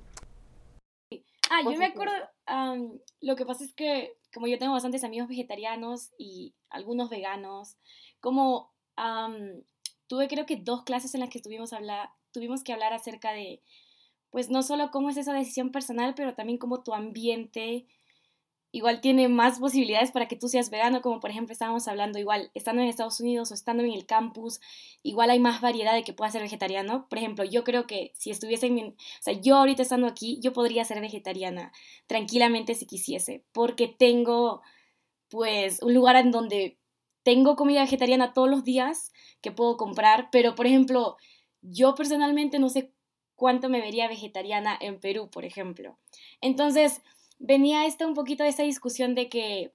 ah, 1.49 1.61
yo 1.63 1.77
me 1.77 1.85
acuerdo, 1.85 2.13
um, 2.49 2.99
lo 3.21 3.35
que 3.35 3.45
pasa 3.45 3.63
es 3.63 3.73
que 3.73 4.17
como 4.33 4.47
yo 4.47 4.59
tengo 4.59 4.73
bastantes 4.73 5.03
amigos 5.03 5.29
vegetarianos 5.29 6.11
y 6.17 6.55
algunos 6.69 7.09
veganos, 7.09 7.77
como 8.19 8.73
um, 8.97 9.63
tuve 10.07 10.27
creo 10.27 10.45
que 10.45 10.57
dos 10.57 10.83
clases 10.83 11.15
en 11.15 11.21
las 11.21 11.29
que 11.29 11.39
tuvimos, 11.39 11.73
hablar, 11.73 12.09
tuvimos 12.31 12.63
que 12.63 12.73
hablar 12.73 12.93
acerca 12.93 13.31
de, 13.31 13.63
pues 14.29 14.49
no 14.49 14.61
solo 14.61 14.91
cómo 14.91 15.09
es 15.09 15.17
esa 15.17 15.33
decisión 15.33 15.71
personal, 15.71 16.13
pero 16.15 16.35
también 16.35 16.59
cómo 16.59 16.83
tu 16.83 16.93
ambiente 16.93 17.87
igual 18.75 18.99
tiene 18.99 19.29
más 19.29 19.59
posibilidades 19.59 20.11
para 20.11 20.27
que 20.27 20.35
tú 20.35 20.49
seas 20.49 20.69
vegano, 20.69 21.01
como 21.01 21.21
por 21.21 21.29
ejemplo 21.29 21.53
estábamos 21.53 21.87
hablando, 21.87 22.19
igual 22.19 22.51
estando 22.53 22.81
en 22.81 22.89
Estados 22.89 23.21
Unidos 23.21 23.49
o 23.49 23.53
estando 23.53 23.83
en 23.83 23.93
el 23.93 24.05
campus, 24.05 24.59
igual 25.01 25.29
hay 25.29 25.39
más 25.39 25.61
variedad 25.61 25.93
de 25.93 26.03
que 26.03 26.11
pueda 26.11 26.29
ser 26.29 26.41
vegetariano. 26.41 27.07
Por 27.07 27.17
ejemplo, 27.17 27.45
yo 27.45 27.63
creo 27.63 27.87
que 27.87 28.11
si 28.15 28.31
estuviese 28.31 28.67
en 28.67 28.73
mi, 28.73 28.83
o 28.83 28.95
sea, 29.21 29.33
yo 29.33 29.55
ahorita 29.55 29.81
estando 29.81 30.07
aquí, 30.07 30.39
yo 30.41 30.51
podría 30.51 30.83
ser 30.83 30.99
vegetariana 30.99 31.71
tranquilamente 32.05 32.75
si 32.75 32.85
quisiese, 32.85 33.45
porque 33.53 33.87
tengo 33.87 34.61
pues 35.29 35.81
un 35.81 35.93
lugar 35.93 36.17
en 36.17 36.31
donde 36.31 36.77
tengo 37.23 37.55
comida 37.55 37.79
vegetariana 37.79 38.33
todos 38.33 38.49
los 38.49 38.65
días 38.65 39.13
que 39.39 39.53
puedo 39.53 39.77
comprar, 39.77 40.27
pero 40.33 40.53
por 40.53 40.67
ejemplo, 40.67 41.15
yo 41.61 41.95
personalmente 41.95 42.59
no 42.59 42.67
sé 42.67 42.91
cuánto 43.35 43.69
me 43.69 43.79
vería 43.79 44.09
vegetariana 44.09 44.77
en 44.81 44.99
Perú, 44.99 45.29
por 45.29 45.45
ejemplo. 45.45 45.97
Entonces, 46.41 47.01
venía 47.39 47.85
esta 47.85 48.07
un 48.07 48.13
poquito 48.13 48.43
de 48.43 48.49
esta 48.49 48.63
discusión 48.63 49.15
de 49.15 49.29
que, 49.29 49.73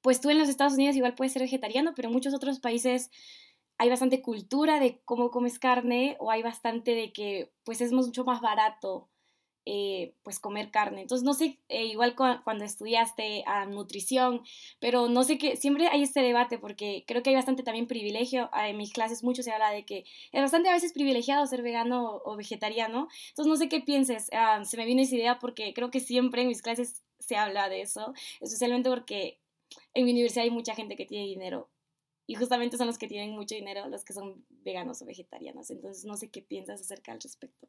pues 0.00 0.20
tú 0.20 0.30
en 0.30 0.38
los 0.38 0.48
Estados 0.48 0.74
Unidos 0.74 0.96
igual 0.96 1.14
puedes 1.14 1.32
ser 1.32 1.42
vegetariano, 1.42 1.92
pero 1.94 2.08
en 2.08 2.14
muchos 2.14 2.34
otros 2.34 2.60
países 2.60 3.10
hay 3.78 3.88
bastante 3.88 4.22
cultura 4.22 4.78
de 4.80 5.00
cómo 5.04 5.30
comes 5.30 5.58
carne 5.58 6.16
o 6.20 6.30
hay 6.30 6.42
bastante 6.42 6.94
de 6.94 7.12
que 7.12 7.52
pues 7.64 7.80
es 7.80 7.92
mucho 7.92 8.24
más 8.24 8.40
barato 8.40 9.08
eh, 9.66 10.14
pues 10.22 10.40
comer 10.40 10.70
carne. 10.70 11.02
Entonces, 11.02 11.24
no 11.24 11.34
sé, 11.34 11.58
eh, 11.68 11.84
igual 11.86 12.14
cu 12.14 12.24
cuando 12.44 12.64
estudiaste 12.64 13.44
a 13.46 13.66
nutrición, 13.66 14.42
pero 14.80 15.08
no 15.08 15.22
sé 15.24 15.38
qué, 15.38 15.56
siempre 15.56 15.88
hay 15.88 16.02
este 16.02 16.20
debate 16.20 16.58
porque 16.58 17.04
creo 17.06 17.22
que 17.22 17.30
hay 17.30 17.36
bastante 17.36 17.62
también 17.62 17.86
privilegio. 17.86 18.48
Ah, 18.52 18.68
en 18.68 18.76
mis 18.76 18.92
clases 18.92 19.22
mucho 19.22 19.42
se 19.42 19.52
habla 19.52 19.70
de 19.70 19.84
que 19.84 20.04
es 20.32 20.40
bastante 20.40 20.68
a 20.70 20.72
veces 20.72 20.92
privilegiado 20.92 21.46
ser 21.46 21.62
vegano 21.62 22.20
o, 22.24 22.36
vegetariano. 22.36 23.08
Entonces, 23.30 23.50
no 23.50 23.56
sé 23.56 23.68
qué 23.68 23.80
pienses. 23.80 24.28
Ah, 24.32 24.64
se 24.64 24.76
me 24.76 24.86
vino 24.86 25.02
esa 25.02 25.16
idea 25.16 25.38
porque 25.38 25.74
creo 25.74 25.90
que 25.90 26.00
siempre 26.00 26.42
en 26.42 26.48
mis 26.48 26.62
clases 26.62 27.02
se 27.18 27.36
habla 27.36 27.68
de 27.68 27.82
eso, 27.82 28.14
especialmente 28.40 28.88
porque 28.90 29.38
en 29.94 30.04
mi 30.04 30.12
universidad 30.12 30.44
hay 30.44 30.50
mucha 30.50 30.74
gente 30.74 30.96
que 30.96 31.06
tiene 31.06 31.26
dinero 31.26 31.68
y 32.26 32.36
justamente 32.36 32.76
son 32.76 32.86
los 32.86 32.96
que 32.96 33.08
tienen 33.08 33.32
mucho 33.34 33.56
dinero 33.56 33.88
los 33.88 34.04
que 34.04 34.12
son 34.12 34.44
veganos 34.62 35.02
o 35.02 35.04
vegetarianos. 35.04 35.68
Entonces, 35.70 36.04
no 36.04 36.16
sé 36.16 36.30
qué 36.30 36.42
piensas 36.42 36.80
acerca 36.80 37.12
al 37.12 37.20
respecto. 37.20 37.68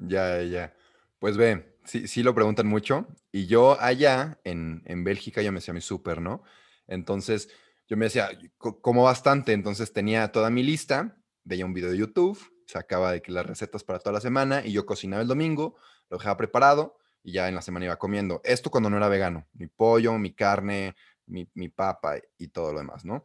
Ya, 0.00 0.42
ya. 0.42 0.74
Pues 1.18 1.36
ve, 1.36 1.76
sí, 1.84 2.08
sí 2.08 2.22
lo 2.22 2.34
preguntan 2.34 2.66
mucho. 2.66 3.06
Y 3.32 3.46
yo 3.46 3.80
allá 3.80 4.40
en, 4.44 4.82
en 4.86 5.04
Bélgica 5.04 5.42
yo 5.42 5.52
me 5.52 5.58
hacía 5.58 5.74
mi 5.74 5.80
súper, 5.80 6.20
¿no? 6.20 6.42
Entonces 6.86 7.48
yo 7.86 7.96
me 7.96 8.06
decía, 8.06 8.30
como 8.58 9.04
bastante, 9.04 9.52
entonces 9.52 9.92
tenía 9.92 10.32
toda 10.32 10.50
mi 10.50 10.62
lista, 10.62 11.16
veía 11.44 11.66
un 11.66 11.74
video 11.74 11.90
de 11.90 11.98
YouTube, 11.98 12.38
sacaba 12.66 13.12
de 13.12 13.20
que 13.20 13.32
las 13.32 13.44
recetas 13.44 13.84
para 13.84 13.98
toda 13.98 14.14
la 14.14 14.20
semana 14.20 14.64
y 14.64 14.72
yo 14.72 14.86
cocinaba 14.86 15.22
el 15.22 15.28
domingo, 15.28 15.76
lo 16.08 16.18
dejaba 16.18 16.36
preparado 16.36 16.96
y 17.22 17.32
ya 17.32 17.48
en 17.48 17.54
la 17.54 17.62
semana 17.62 17.86
iba 17.86 17.98
comiendo. 17.98 18.40
Esto 18.44 18.70
cuando 18.70 18.90
no 18.90 18.96
era 18.96 19.08
vegano, 19.08 19.48
mi 19.54 19.66
pollo, 19.66 20.16
mi 20.18 20.32
carne, 20.34 20.94
mi, 21.26 21.48
mi 21.54 21.68
papa 21.68 22.16
y 22.38 22.48
todo 22.48 22.72
lo 22.72 22.78
demás, 22.78 23.04
¿no? 23.04 23.24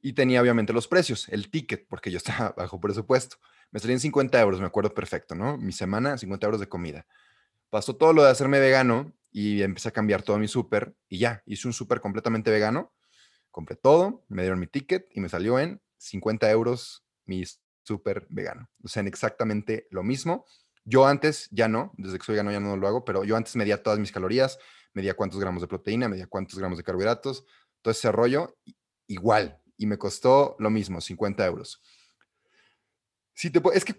Y 0.00 0.14
tenía 0.14 0.40
obviamente 0.40 0.72
los 0.72 0.88
precios, 0.88 1.28
el 1.28 1.50
ticket, 1.50 1.86
porque 1.88 2.10
yo 2.10 2.18
estaba 2.18 2.52
bajo 2.56 2.80
presupuesto. 2.80 3.36
Me 3.70 3.80
salían 3.80 4.00
50 4.00 4.40
euros, 4.40 4.60
me 4.60 4.66
acuerdo 4.66 4.94
perfecto, 4.94 5.34
¿no? 5.34 5.58
Mi 5.58 5.72
semana, 5.72 6.16
50 6.16 6.46
euros 6.46 6.60
de 6.60 6.68
comida. 6.68 7.06
Pasó 7.70 7.96
todo 7.96 8.12
lo 8.12 8.24
de 8.24 8.30
hacerme 8.30 8.60
vegano 8.60 9.12
y 9.30 9.62
empecé 9.62 9.88
a 9.88 9.92
cambiar 9.92 10.22
todo 10.22 10.38
mi 10.38 10.48
súper 10.48 10.96
y 11.08 11.18
ya, 11.18 11.42
hice 11.46 11.68
un 11.68 11.74
súper 11.74 12.00
completamente 12.00 12.50
vegano. 12.50 12.94
Compré 13.50 13.76
todo, 13.76 14.24
me 14.28 14.42
dieron 14.42 14.58
mi 14.58 14.66
ticket 14.66 15.08
y 15.12 15.20
me 15.20 15.28
salió 15.28 15.58
en 15.58 15.80
50 15.98 16.50
euros 16.50 17.04
mi 17.26 17.44
súper 17.82 18.26
vegano. 18.30 18.70
O 18.82 18.88
sea, 18.88 19.00
en 19.00 19.08
exactamente 19.08 19.86
lo 19.90 20.02
mismo. 20.02 20.46
Yo 20.84 21.06
antes, 21.06 21.48
ya 21.50 21.68
no, 21.68 21.92
desde 21.98 22.18
que 22.18 22.24
soy 22.24 22.34
vegano 22.34 22.52
ya 22.52 22.60
no 22.60 22.76
lo 22.76 22.88
hago, 22.88 23.04
pero 23.04 23.24
yo 23.24 23.36
antes 23.36 23.54
medía 23.56 23.82
todas 23.82 23.98
mis 23.98 24.12
calorías, 24.12 24.58
medía 24.94 25.14
cuántos 25.14 25.38
gramos 25.38 25.60
de 25.60 25.68
proteína, 25.68 26.08
medía 26.08 26.26
cuántos 26.26 26.58
gramos 26.58 26.78
de 26.78 26.84
carbohidratos, 26.84 27.44
todo 27.82 27.92
ese 27.92 28.10
rollo, 28.10 28.56
igual. 29.06 29.60
Y 29.76 29.86
me 29.86 29.98
costó 29.98 30.56
lo 30.58 30.70
mismo, 30.70 31.00
50 31.00 31.44
euros. 31.46 31.82
Si 33.38 33.50
te, 33.50 33.62
es 33.72 33.84
que 33.84 33.94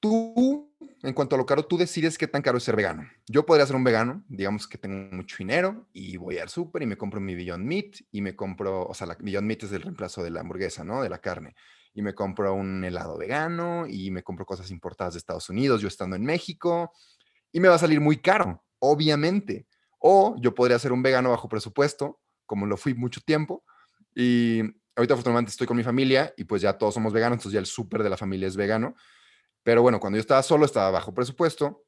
tú, 0.00 0.74
en 1.02 1.12
cuanto 1.12 1.34
a 1.34 1.38
lo 1.38 1.44
caro, 1.44 1.66
tú 1.66 1.76
decides 1.76 2.16
qué 2.16 2.26
tan 2.26 2.40
caro 2.40 2.56
es 2.56 2.64
ser 2.64 2.74
vegano. 2.74 3.06
Yo 3.26 3.44
podría 3.44 3.66
ser 3.66 3.76
un 3.76 3.84
vegano, 3.84 4.24
digamos 4.30 4.66
que 4.66 4.78
tengo 4.78 5.14
mucho 5.14 5.36
dinero 5.36 5.86
y 5.92 6.16
voy 6.16 6.38
al 6.38 6.48
súper 6.48 6.80
y 6.80 6.86
me 6.86 6.96
compro 6.96 7.20
mi 7.20 7.34
Beyond 7.34 7.66
Meat 7.66 7.96
y 8.10 8.22
me 8.22 8.34
compro, 8.34 8.86
o 8.86 8.94
sea, 8.94 9.06
la 9.06 9.18
Beyond 9.20 9.46
Meat 9.46 9.64
es 9.64 9.72
el 9.72 9.82
reemplazo 9.82 10.22
de 10.22 10.30
la 10.30 10.40
hamburguesa, 10.40 10.84
¿no? 10.84 11.02
De 11.02 11.10
la 11.10 11.18
carne. 11.18 11.54
Y 11.92 12.00
me 12.00 12.14
compro 12.14 12.54
un 12.54 12.82
helado 12.82 13.18
vegano 13.18 13.86
y 13.86 14.10
me 14.10 14.22
compro 14.22 14.46
cosas 14.46 14.70
importadas 14.70 15.12
de 15.12 15.18
Estados 15.18 15.50
Unidos, 15.50 15.82
yo 15.82 15.88
estando 15.88 16.16
en 16.16 16.24
México, 16.24 16.90
y 17.52 17.60
me 17.60 17.68
va 17.68 17.74
a 17.74 17.78
salir 17.78 18.00
muy 18.00 18.16
caro, 18.22 18.64
obviamente. 18.78 19.66
O 19.98 20.34
yo 20.40 20.54
podría 20.54 20.78
ser 20.78 20.92
un 20.92 21.02
vegano 21.02 21.28
bajo 21.28 21.46
presupuesto, 21.46 22.22
como 22.46 22.64
lo 22.64 22.78
fui 22.78 22.94
mucho 22.94 23.20
tiempo, 23.20 23.64
y 24.14 24.62
ahorita 24.98 25.14
afortunadamente 25.14 25.50
estoy 25.50 25.66
con 25.68 25.76
mi 25.76 25.84
familia 25.84 26.34
y 26.36 26.44
pues 26.44 26.60
ya 26.60 26.72
todos 26.72 26.94
somos 26.94 27.12
veganos, 27.12 27.36
entonces 27.36 27.52
ya 27.52 27.60
el 27.60 27.66
súper 27.66 28.02
de 28.02 28.10
la 28.10 28.16
familia 28.16 28.48
es 28.48 28.56
vegano. 28.56 28.96
Pero 29.62 29.80
bueno, 29.80 30.00
cuando 30.00 30.16
yo 30.16 30.20
estaba 30.20 30.42
solo, 30.42 30.64
estaba 30.66 30.90
bajo 30.90 31.14
presupuesto. 31.14 31.84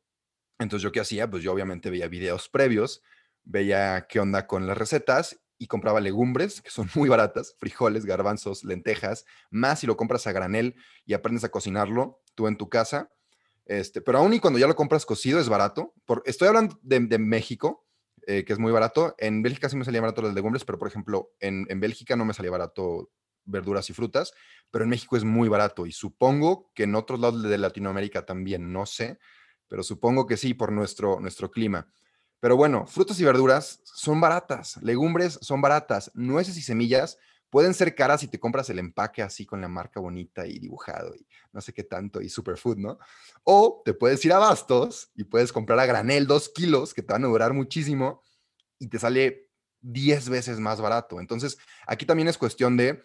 Entonces 0.61 0.85
yo 0.85 0.93
qué 0.93 1.01
hacía? 1.01 1.29
Pues 1.29 1.43
yo 1.43 1.53
obviamente 1.53 1.91
veía 1.91 2.07
videos 2.07 2.49
previos, 2.49 3.03
veía 3.43 4.07
qué 4.09 4.21
onda 4.21 4.47
con 4.47 4.67
las 4.69 4.79
recetas 4.79 5.41
y 5.59 5.67
compraba 5.67 6.01
legumbres, 6.01 6.63
que 6.63 6.71
son 6.71 6.89
muy 6.95 7.09
baratas, 7.09 7.57
frijoles, 7.59 8.07
garbanzos, 8.07 8.63
lentejas, 8.63 9.25
más 9.51 9.81
si 9.81 9.89
lo 9.89 9.97
compras 9.97 10.29
a 10.29 10.33
granel 10.33 10.77
y 11.05 11.15
aprendes 11.15 11.43
a 11.43 11.51
cocinarlo 11.51 12.23
tú 12.37 12.47
en 12.47 12.57
tu 12.57 12.69
casa. 12.69 13.11
Este, 13.67 14.01
pero 14.01 14.19
aún 14.19 14.35
y 14.35 14.41
cuando 14.41 14.59
ya 14.61 14.69
lo 14.69 14.77
compras 14.77 15.05
cocido 15.05 15.41
es 15.41 15.49
barato. 15.49 15.95
Por, 16.05 16.23
estoy 16.27 16.47
hablando 16.47 16.79
de, 16.83 17.01
de 17.01 17.19
México, 17.19 17.87
eh, 18.27 18.45
que 18.45 18.53
es 18.53 18.59
muy 18.59 18.73
barato. 18.73 19.15
En 19.19 19.43
Bélgica 19.43 19.69
sí 19.69 19.77
me 19.77 19.85
salía 19.85 20.01
barato 20.01 20.23
las 20.23 20.35
legumbres, 20.35 20.65
pero 20.65 20.79
por 20.79 20.89
ejemplo, 20.89 21.33
en, 21.41 21.67
en, 21.69 21.81
Bélgica 21.81 22.17
no 22.17 22.25
me 22.25 22.35
salía 22.35 22.51
barato 22.51 23.11
verduras 23.45 23.89
y 23.91 23.93
frutas, 23.93 24.33
pero 24.71 24.85
en 24.85 24.91
México 24.91 25.17
es 25.17 25.25
muy 25.25 25.49
barato 25.49 25.87
y 25.87 25.93
supongo 25.93 26.71
que 26.75 26.85
en 26.85 26.95
otros 26.95 27.21
lados 27.21 27.43
de 27.43 27.59
Latinoamérica 27.59 28.25
también, 28.25 28.73
no 28.73 28.87
sé, 28.87 29.19
pero 29.69 29.83
supongo 29.83 30.27
que 30.27 30.37
sí 30.37 30.55
por 30.55 30.73
nuestro, 30.73 31.21
nuestro 31.21 31.51
clima. 31.51 31.93
Pero 32.41 32.57
bueno, 32.57 32.87
frutas 32.87 33.21
y 33.21 33.25
verduras 33.25 33.81
son 33.85 34.21
baratas, 34.21 34.79
legumbres 34.83 35.39
son 35.43 35.61
baratas, 35.61 36.11
nueces 36.15 36.57
y 36.57 36.63
semillas 36.63 37.19
pueden 37.51 37.75
ser 37.75 37.95
caras 37.95 38.21
si 38.21 38.29
te 38.29 38.41
compras 38.41 38.71
el 38.71 38.79
empaque 38.79 39.23
así 39.23 39.45
con 39.45 39.61
la 39.61 39.69
marca 39.69 40.01
bonita 40.01 40.47
y 40.47 40.59
dibujado 40.59 41.15
y 41.15 41.27
no 41.53 41.61
sé 41.61 41.73
qué 41.73 41.85
tanto 41.85 42.21
y 42.23 42.29
superfood, 42.29 42.79
¿no? 42.79 42.99
O 43.45 43.83
te 43.85 43.93
puedes 43.93 44.25
ir 44.25 44.33
a 44.33 44.39
Bastos 44.39 45.11
y 45.15 45.25
puedes 45.25 45.53
comprar 45.53 45.79
a 45.81 45.87
granel 45.87 46.27
dos 46.27 46.49
kilos 46.49 46.95
que 46.95 47.03
te 47.03 47.13
van 47.13 47.25
a 47.25 47.29
durar 47.29 47.53
muchísimo 47.53 48.23
y 48.79 48.89
te 48.89 48.99
sale 48.99 49.51
10 49.83 50.29
veces 50.29 50.61
más 50.61 50.81
barato. 50.81 51.21
Entonces, 51.21 51.59
aquí 51.87 52.07
también 52.07 52.29
es 52.29 52.39
cuestión 52.39 52.77
de, 52.77 53.05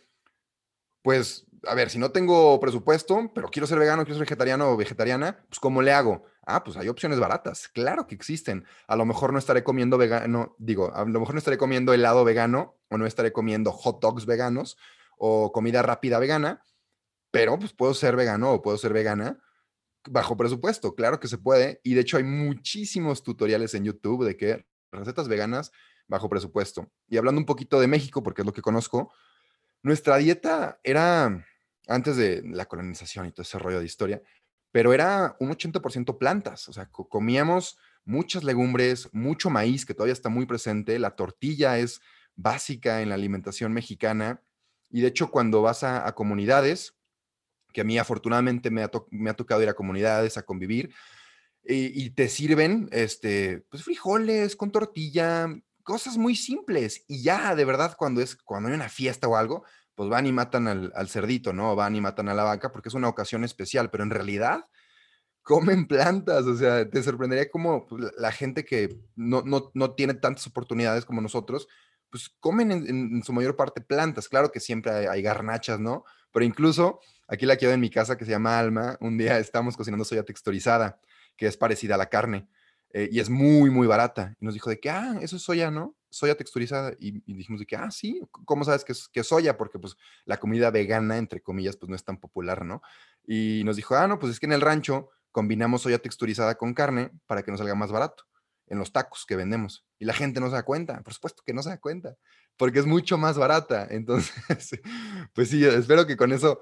pues, 1.02 1.46
a 1.68 1.76
ver, 1.76 1.90
si 1.90 1.98
no 1.98 2.12
tengo 2.12 2.60
presupuesto, 2.60 3.32
pero 3.34 3.50
quiero 3.50 3.68
ser 3.68 3.80
vegano, 3.80 4.04
quiero 4.04 4.16
ser 4.16 4.26
vegetariano 4.26 4.70
o 4.70 4.78
vegetariana, 4.78 5.44
pues, 5.50 5.60
¿cómo 5.60 5.82
le 5.82 5.92
hago? 5.92 6.26
Ah, 6.46 6.64
pues 6.64 6.78
hay 6.78 6.88
opciones 6.90 7.20
baratas, 7.20 7.68
claro 7.70 8.08
que 8.08 8.16
existen. 8.16 8.66
A 8.88 8.96
lo 8.96 9.06
mejor 9.06 9.34
no 9.34 9.40
estaré 9.40 9.64
comiendo 9.64 9.98
vegano, 9.98 10.56
digo, 10.60 10.94
a 10.94 11.04
lo 11.06 11.20
mejor 11.20 11.34
no 11.34 11.40
estaré 11.40 11.58
comiendo 11.58 11.94
helado 11.94 12.24
vegano 12.24 12.76
o 12.90 12.98
no 12.98 13.06
estaré 13.06 13.32
comiendo 13.32 13.72
hot 13.72 14.00
dogs 14.02 14.26
veganos 14.26 14.78
o 15.18 15.52
comida 15.52 15.82
rápida 15.82 16.20
vegana, 16.20 16.64
pero 17.32 17.58
pues 17.58 17.74
puedo 17.74 17.94
ser 17.94 18.16
vegano 18.16 18.52
o 18.52 18.62
puedo 18.62 18.78
ser 18.78 18.94
vegana 18.94 19.40
bajo 20.08 20.38
presupuesto, 20.38 20.96
claro 20.96 21.20
que 21.20 21.28
se 21.28 21.38
puede. 21.38 21.82
Y 21.84 21.96
de 21.96 22.02
hecho 22.02 22.18
hay 22.18 22.24
muchísimos 22.24 23.24
tutoriales 23.24 23.74
en 23.74 23.86
YouTube 23.86 24.26
de 24.26 24.38
que 24.38 24.66
recetas 24.92 25.28
veganas 25.28 25.72
bajo 26.08 26.30
presupuesto. 26.30 26.92
Y 27.08 27.18
hablando 27.18 27.40
un 27.40 27.46
poquito 27.46 27.80
de 27.80 27.88
México, 27.88 28.24
porque 28.24 28.42
es 28.42 28.46
lo 28.46 28.54
que 28.54 28.62
conozco, 28.62 29.12
nuestra 29.82 30.18
dieta 30.18 30.80
era, 30.84 31.46
antes 31.88 32.18
de 32.18 32.42
la 32.46 32.66
colonización 32.66 33.28
y 33.28 33.32
todo 33.32 33.44
ese 33.44 33.60
rollo 33.60 33.80
de 33.80 33.86
historia, 33.86 34.22
pero 34.72 34.94
era 34.94 35.38
un 35.40 35.52
80% 35.52 36.18
plantas, 36.18 36.68
o 36.68 36.74
sea, 36.74 36.90
comíamos 36.90 37.78
muchas 38.04 38.44
legumbres, 38.44 39.10
mucho 39.14 39.50
maíz 39.50 39.86
que 39.86 39.94
todavía 39.94 40.14
está 40.14 40.30
muy 40.30 40.46
presente, 40.46 41.00
la 41.00 41.16
tortilla 41.16 41.78
es 41.78 42.02
básica 42.36 43.02
en 43.02 43.10
la 43.10 43.16
alimentación 43.16 43.74
mexicana 43.74 44.42
y 44.90 45.02
de 45.02 45.08
hecho 45.08 45.32
cuando 45.32 45.62
vas 45.62 45.84
a, 45.84 46.12
comunidades, 46.14 46.96
que 47.74 47.82
a 47.82 47.84
mí 47.84 47.98
afortunadamente 47.98 48.70
me 48.70 48.84
ha, 48.84 48.90
tocado 49.36 49.62
ir 49.62 49.70
a 49.70 49.74
comunidades 49.74 50.38
a 50.38 50.44
convivir, 50.44 50.94
y, 51.68 52.12
te 52.12 52.30
sirven 52.30 52.90
este, 52.92 53.66
pues 53.70 53.84
frijoles 53.84 54.56
con 54.56 54.72
tortilla, 54.72 55.48
cosas 55.82 56.18
muy 56.18 56.36
simples 56.36 57.06
y 57.08 57.24
ya 57.24 57.56
de 57.56 57.66
verdad 57.66 57.96
cuando 57.98 58.22
es 58.22 58.36
cuando 58.36 58.70
hay 58.70 58.76
una 58.76 58.90
fiesta 58.90 59.28
o 59.28 59.36
algo, 59.36 59.64
pues 59.96 60.10
van 60.10 60.28
y 60.28 60.34
matan 60.34 60.68
al, 60.68 61.10
cerdito, 61.10 61.54
¿no? 61.54 61.76
Van 61.76 61.96
y 61.96 62.02
matan 62.02 62.30
a 62.30 62.34
la 62.34 62.44
vaca 62.44 62.72
porque 62.72 62.90
es 62.90 62.96
una 62.96 63.08
ocasión 63.08 63.44
especial, 63.44 63.90
pero 63.90 64.04
en 64.04 64.10
realidad 64.10 64.66
comen 65.42 65.88
plantas, 65.88 66.46
o 66.46 66.56
sea, 66.56 66.90
te 66.90 67.02
sorprendería 67.02 67.50
como 67.50 67.86
pues, 67.86 68.12
la 68.18 68.32
gente 68.32 68.66
que 68.66 69.00
no, 69.16 69.42
tiene 69.96 70.16
tantas 70.16 70.46
oportunidades 70.48 71.06
como 71.06 71.22
nosotros, 71.22 71.68
pues 72.10 72.30
comen 72.40 72.72
en, 72.72 73.24
su 73.24 73.34
mayor 73.34 73.56
parte 73.56 73.82
plantas. 73.82 74.30
Claro 74.30 74.52
que 74.52 74.60
siempre 74.60 75.08
hay, 75.08 75.22
garnachas, 75.22 75.80
¿no? 75.80 76.04
Pero 76.32 76.46
incluso 76.46 77.00
aquí 77.28 77.46
la 77.46 77.56
quiero 77.56 77.74
en 77.74 77.80
mi 77.80 77.90
casa 77.90 78.18
que 78.18 78.26
se 78.26 78.32
llama 78.32 78.60
Alma, 78.60 78.98
un 79.00 79.18
día 79.18 79.40
estamos 79.40 79.78
cocinando 79.78 80.04
soya 80.04 80.24
texturizada, 80.24 81.00
que 81.38 81.48
es 81.48 81.58
parecida 81.58 81.96
a 81.96 81.98
la 81.98 82.10
carne, 82.10 82.48
eh, 82.92 83.10
y 83.12 83.20
es 83.20 83.30
muy, 83.30 83.70
muy 83.70 83.88
barata. 83.88 84.36
Y 84.40 84.46
nos 84.46 84.54
dijo 84.54 84.70
de 84.70 84.80
que, 84.80 84.90
ah, 84.90 85.18
eso 85.22 85.38
es 85.38 85.42
soya, 85.42 85.72
¿no? 85.72 85.96
Soya 86.16 86.36
texturizada 86.36 86.94
y, 86.98 87.22
dijimos 87.34 87.60
de 87.60 87.66
que, 87.66 87.76
ah, 87.76 87.92
sí, 87.92 88.22
¿cómo 88.46 88.64
sabes 88.64 88.86
que 88.86 88.94
es, 88.94 89.10
que 89.10 89.24
soya? 89.24 89.58
Porque 89.58 89.80
pues 89.80 89.98
la 90.24 90.38
comida 90.38 90.72
vegana, 90.72 91.18
entre 91.18 91.42
comillas, 91.42 91.76
pues 91.76 91.90
no 91.90 91.96
es 91.96 92.06
tan 92.06 92.18
popular, 92.18 92.66
¿no? 92.66 92.82
Y 93.28 93.64
nos 93.66 93.76
dijo, 93.76 93.96
ah, 93.96 94.08
no, 94.08 94.18
pues 94.18 94.32
es 94.32 94.40
que 94.40 94.46
en 94.46 94.54
el 94.54 94.62
rancho 94.62 95.10
combinamos 95.32 95.82
soya 95.82 96.00
texturizada 96.00 96.56
con 96.56 96.74
carne 96.74 97.12
para 97.28 97.44
que 97.44 97.52
nos 97.52 97.60
salga 97.60 97.76
más 97.76 97.92
barato 97.92 98.24
en 98.68 98.80
los 98.80 98.94
tacos 98.94 99.26
que 99.26 99.36
vendemos. 99.36 99.86
Y 100.00 100.06
la 100.06 100.14
gente 100.14 100.40
no 100.40 100.48
se 100.48 100.56
da 100.56 100.64
cuenta, 100.64 101.02
por 101.02 101.14
supuesto 101.14 101.44
que 101.46 101.54
no 101.54 101.62
se 101.62 101.70
da 101.70 101.80
cuenta, 101.80 102.16
porque 102.56 102.80
es 102.80 102.86
mucho 102.86 103.18
más 103.18 103.38
barata. 103.38 103.86
Entonces, 103.90 104.34
pues 105.34 105.50
sí, 105.50 105.66
espero 105.66 106.08
que 106.08 106.16
con 106.16 106.32
eso 106.32 106.62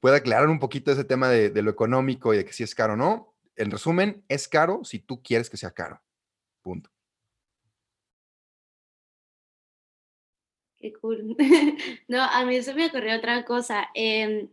pueda 0.00 0.16
aclarar 0.16 0.50
un 0.50 0.58
poquito 0.58 0.92
ese 0.92 1.04
tema 1.04 1.30
de, 1.30 1.48
de 1.48 1.62
lo 1.62 1.70
económico 1.70 2.34
y 2.34 2.36
de 2.36 2.44
que 2.44 2.52
si 2.52 2.62
es 2.62 2.74
caro 2.74 2.92
o 2.92 2.96
no. 2.96 3.34
En 3.56 3.70
resumen, 3.70 4.22
es 4.28 4.48
caro 4.48 4.84
si 4.84 4.98
tú 4.98 5.22
quieres 5.22 5.48
que 5.48 5.56
sea 5.56 5.70
caro. 5.70 6.02
Punto. 6.60 6.90
Qué 10.82 10.92
cool. 10.94 11.36
no, 12.08 12.20
a 12.20 12.44
mí 12.44 12.60
se 12.60 12.74
me 12.74 12.86
ocurrió 12.86 13.16
otra 13.16 13.44
cosa. 13.44 13.88
Em, 13.94 14.48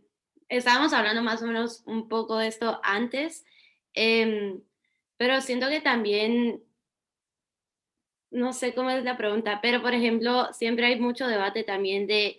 estábamos 0.48 0.92
hablando 0.92 1.22
más 1.24 1.42
o 1.42 1.46
menos 1.46 1.82
un 1.86 2.08
poco 2.08 2.38
de 2.38 2.46
esto 2.46 2.80
antes, 2.84 3.44
em, 3.94 4.62
pero 5.16 5.40
siento 5.40 5.68
que 5.68 5.80
también, 5.80 6.62
no 8.30 8.52
sé 8.52 8.74
cómo 8.74 8.90
es 8.90 9.02
la 9.02 9.16
pregunta, 9.16 9.58
pero 9.60 9.82
por 9.82 9.92
ejemplo, 9.92 10.52
siempre 10.52 10.86
hay 10.86 11.00
mucho 11.00 11.26
debate 11.26 11.64
también 11.64 12.06
de, 12.06 12.38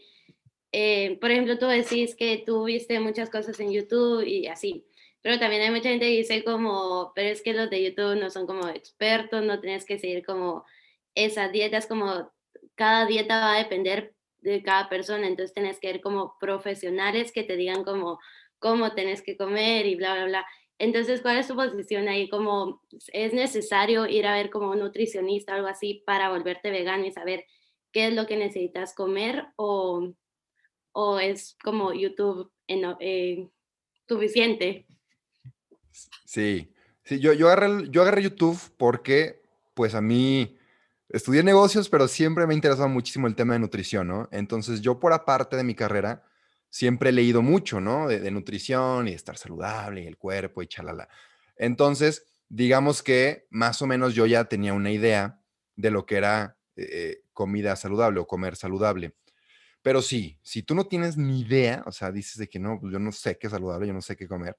eh, 0.71 1.17
por 1.19 1.32
ejemplo, 1.32 1.60
tú 1.60 1.67
decís 1.67 2.15
que 2.15 2.41
tú 2.45 2.63
viste 2.63 2.97
muchas 3.01 3.30
cosas 3.30 3.60
en 3.60 3.73
YouTube 3.73 4.23
y 4.25 4.47
así. 4.47 4.86
Pero 5.21 5.38
también 5.38 5.63
hay 5.63 5.71
mucha 5.71 5.89
gente 5.89 6.06
que 6.06 6.17
dice 6.17 6.43
como, 6.45 7.12
pero 7.13 7.30
es 7.30 7.41
que 7.41 7.54
los 7.54 7.69
de 7.69 7.84
YouTube 7.84 8.15
no 8.19 8.30
son 8.30 8.47
como 8.47 8.69
expertos, 8.69 9.43
no 9.43 9.60
tienes 9.60 9.86
que 9.86 9.99
seguir 9.99 10.25
como 10.25 10.65
esas 11.13 11.51
dietas, 11.51 11.88
como 11.88 12.32
cada 12.81 13.05
dieta 13.05 13.39
va 13.39 13.53
a 13.53 13.59
depender 13.59 14.15
de 14.39 14.63
cada 14.63 14.89
persona, 14.89 15.27
entonces 15.27 15.53
tenés 15.53 15.79
que 15.79 15.85
ver 15.85 16.01
como 16.01 16.35
profesionales 16.39 17.31
que 17.31 17.43
te 17.43 17.55
digan 17.55 17.83
como 17.83 18.19
cómo 18.57 18.95
tenés 18.95 19.21
que 19.21 19.37
comer 19.37 19.85
y 19.85 19.93
bla, 19.93 20.15
bla, 20.15 20.25
bla. 20.25 20.45
Entonces, 20.79 21.21
¿cuál 21.21 21.37
es 21.37 21.47
tu 21.47 21.55
posición 21.55 22.07
ahí? 22.07 22.27
Como 22.27 22.81
es 23.13 23.33
necesario 23.33 24.07
ir 24.07 24.25
a 24.25 24.33
ver 24.33 24.49
como 24.49 24.71
un 24.71 24.79
nutricionista 24.79 25.53
o 25.53 25.55
algo 25.57 25.67
así 25.67 26.01
para 26.07 26.31
volverte 26.31 26.71
vegano 26.71 27.05
y 27.05 27.11
saber 27.11 27.45
qué 27.91 28.07
es 28.07 28.15
lo 28.15 28.25
que 28.25 28.35
necesitas 28.35 28.95
comer 28.95 29.45
o, 29.57 30.15
o 30.91 31.19
es 31.19 31.55
como 31.63 31.93
YouTube 31.93 32.51
en, 32.65 32.95
eh, 32.99 33.47
suficiente? 34.07 34.87
Sí, 36.25 36.73
sí 37.03 37.19
yo, 37.19 37.33
yo, 37.33 37.45
agarré, 37.45 37.91
yo 37.91 38.01
agarré 38.01 38.23
YouTube 38.23 38.59
porque 38.75 39.43
pues 39.75 39.93
a 39.93 40.01
mí 40.01 40.57
estudié 41.13 41.43
negocios, 41.43 41.89
pero 41.89 42.08
siempre 42.08 42.47
me 42.47 42.54
ha 42.54 42.56
interesado 42.56 42.89
muchísimo 42.89 43.28
el 43.28 43.36
tema 43.36 43.54
de 43.54 43.60
nutrición, 43.60 44.08
¿no? 44.08 44.30
Entonces 44.32 44.82
yo 44.82 45.00
por 45.00 45.13
aparte 45.13 45.56
de 45.58 45.63
mi 45.63 45.76
carrera, 45.76 46.24
siempre 46.69 47.10
he 47.10 47.13
leído 47.13 47.41
mucho, 47.41 47.80
¿no? 47.82 48.08
De, 48.08 48.32
nutrición 48.32 49.08
y 49.08 49.12
de 49.12 49.17
estar 49.17 49.38
saludable 49.38 50.04
y 50.04 50.08
el 50.08 50.17
cuerpo 50.17 50.63
y 50.63 50.67
chalala. 50.67 51.10
Entonces, 51.58 52.26
digamos 52.50 53.04
que 53.04 53.45
más 53.52 53.82
o 53.82 53.88
menos 53.88 54.15
yo 54.15 54.26
ya 54.26 54.45
tenía 54.45 54.74
una 54.74 54.91
idea 54.91 55.41
de 55.76 55.91
lo 55.91 56.06
que 56.06 56.15
era 56.15 56.58
eh, 56.76 57.24
comida 57.34 57.76
saludable 57.76 58.19
o 58.19 58.28
comer 58.28 58.56
saludable. 58.56 59.15
Pero 59.82 60.02
sí, 60.02 60.39
si 60.41 60.63
tú 60.63 60.76
no 60.76 60.86
tienes 60.86 61.17
ni 61.17 61.41
idea, 61.41 61.84
o 61.86 61.91
sea, 61.91 62.12
dices 62.12 62.38
de 62.38 62.47
que 62.47 62.60
no, 62.60 62.80
pues 62.80 62.93
yo 62.93 63.00
no 63.00 63.12
sé 63.12 63.38
qué 63.38 63.47
es 63.47 63.52
saludable, 63.52 63.88
yo 63.88 63.93
no 63.93 64.02
sé 64.02 64.15
qué 64.15 64.28
comer, 64.28 64.58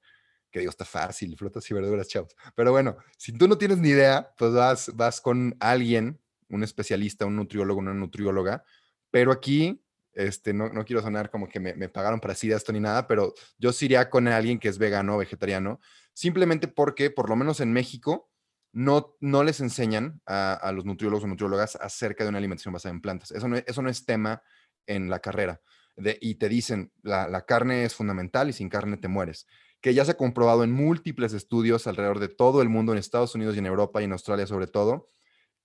que 0.51 0.59
digo, 0.59 0.71
está 0.71 0.85
fácil, 0.85 1.37
frutas 1.37 1.69
y 1.71 1.75
verduras, 1.75 2.09
chavos. 2.09 2.37
Pero 2.55 2.73
bueno, 2.73 2.97
si 3.17 3.33
tú 3.33 3.49
no 3.49 3.57
tienes 3.57 3.79
ni 3.79 3.91
idea, 3.91 4.33
pues 4.37 4.53
vas, 4.53 4.91
vas 4.95 5.21
con 5.21 5.57
alguien 5.61 6.21
un 6.53 6.63
especialista, 6.63 7.27
un 7.27 7.37
nutriólogo, 7.37 7.81
una 7.81 7.95
nutrióloga, 7.95 8.65
pero 9.11 9.33
aquí, 9.33 9.83
este, 10.15 10.53
no, 10.53 10.69
no 10.69 10.85
quiero 10.85 11.03
sonar 11.03 11.31
como 11.31 11.49
que 11.49 11.61
me, 11.61 11.89
pagaron 11.89 12.21
para 12.21 12.35
decir 12.35 12.53
esto 12.53 12.73
ni 12.73 12.81
nada, 12.81 13.07
pero 13.07 13.35
yo 13.59 13.73
sí 13.73 13.87
iría 13.87 14.11
con 14.11 14.29
alguien 14.29 14.59
que 14.59 14.69
es 14.69 14.79
vegano 14.79 15.17
o 15.17 15.19
vegetariano, 15.19 15.81
simplemente 16.13 16.69
porque, 16.69 17.11
por 17.11 17.29
lo 17.29 17.37
menos 17.37 17.61
en 17.61 17.73
México, 17.73 18.31
no, 18.73 19.17
no 19.21 19.45
les 19.45 19.61
enseñan 19.61 20.21
a, 20.27 20.55
a 20.55 20.73
los 20.73 20.85
nutriólogos 20.85 21.25
o 21.25 21.27
nutriólogas 21.27 21.77
acerca 21.77 22.25
de 22.25 22.31
una 22.31 22.39
alimentación 22.39 22.73
basada 22.73 22.95
en 22.95 23.03
plantas. 23.03 23.31
Eso 23.31 23.49
no, 23.49 23.57
eso 23.57 23.83
no 23.83 23.91
es 23.91 24.07
tema 24.07 24.43
en 24.87 25.11
la 25.11 25.21
carrera. 25.21 25.61
De, 25.97 26.17
y 26.23 26.37
te 26.37 26.49
dicen, 26.49 26.91
la, 27.03 27.29
la, 27.29 27.45
carne 27.45 27.85
es 27.85 27.95
fundamental 27.95 28.49
y 28.49 28.55
sin 28.55 28.71
carne 28.71 28.97
te 28.97 29.09
mueres. 29.09 29.47
Que 29.83 29.93
ya 29.93 30.07
se 30.07 30.13
ha 30.13 30.17
comprobado 30.17 30.65
en 30.65 30.73
múltiples 30.73 31.35
estudios 31.35 31.87
alrededor 31.87 32.19
de 32.19 32.29
todo 32.29 32.63
el 32.63 32.71
mundo, 32.71 32.93
en 32.93 32.99
Estados 32.99 33.35
Unidos 33.35 33.57
y 33.57 33.59
en 33.59 33.67
Europa 33.67 34.01
y 34.01 34.05
en 34.05 34.13
Australia 34.13 34.47
sobre 34.47 34.69
todo, 34.69 35.11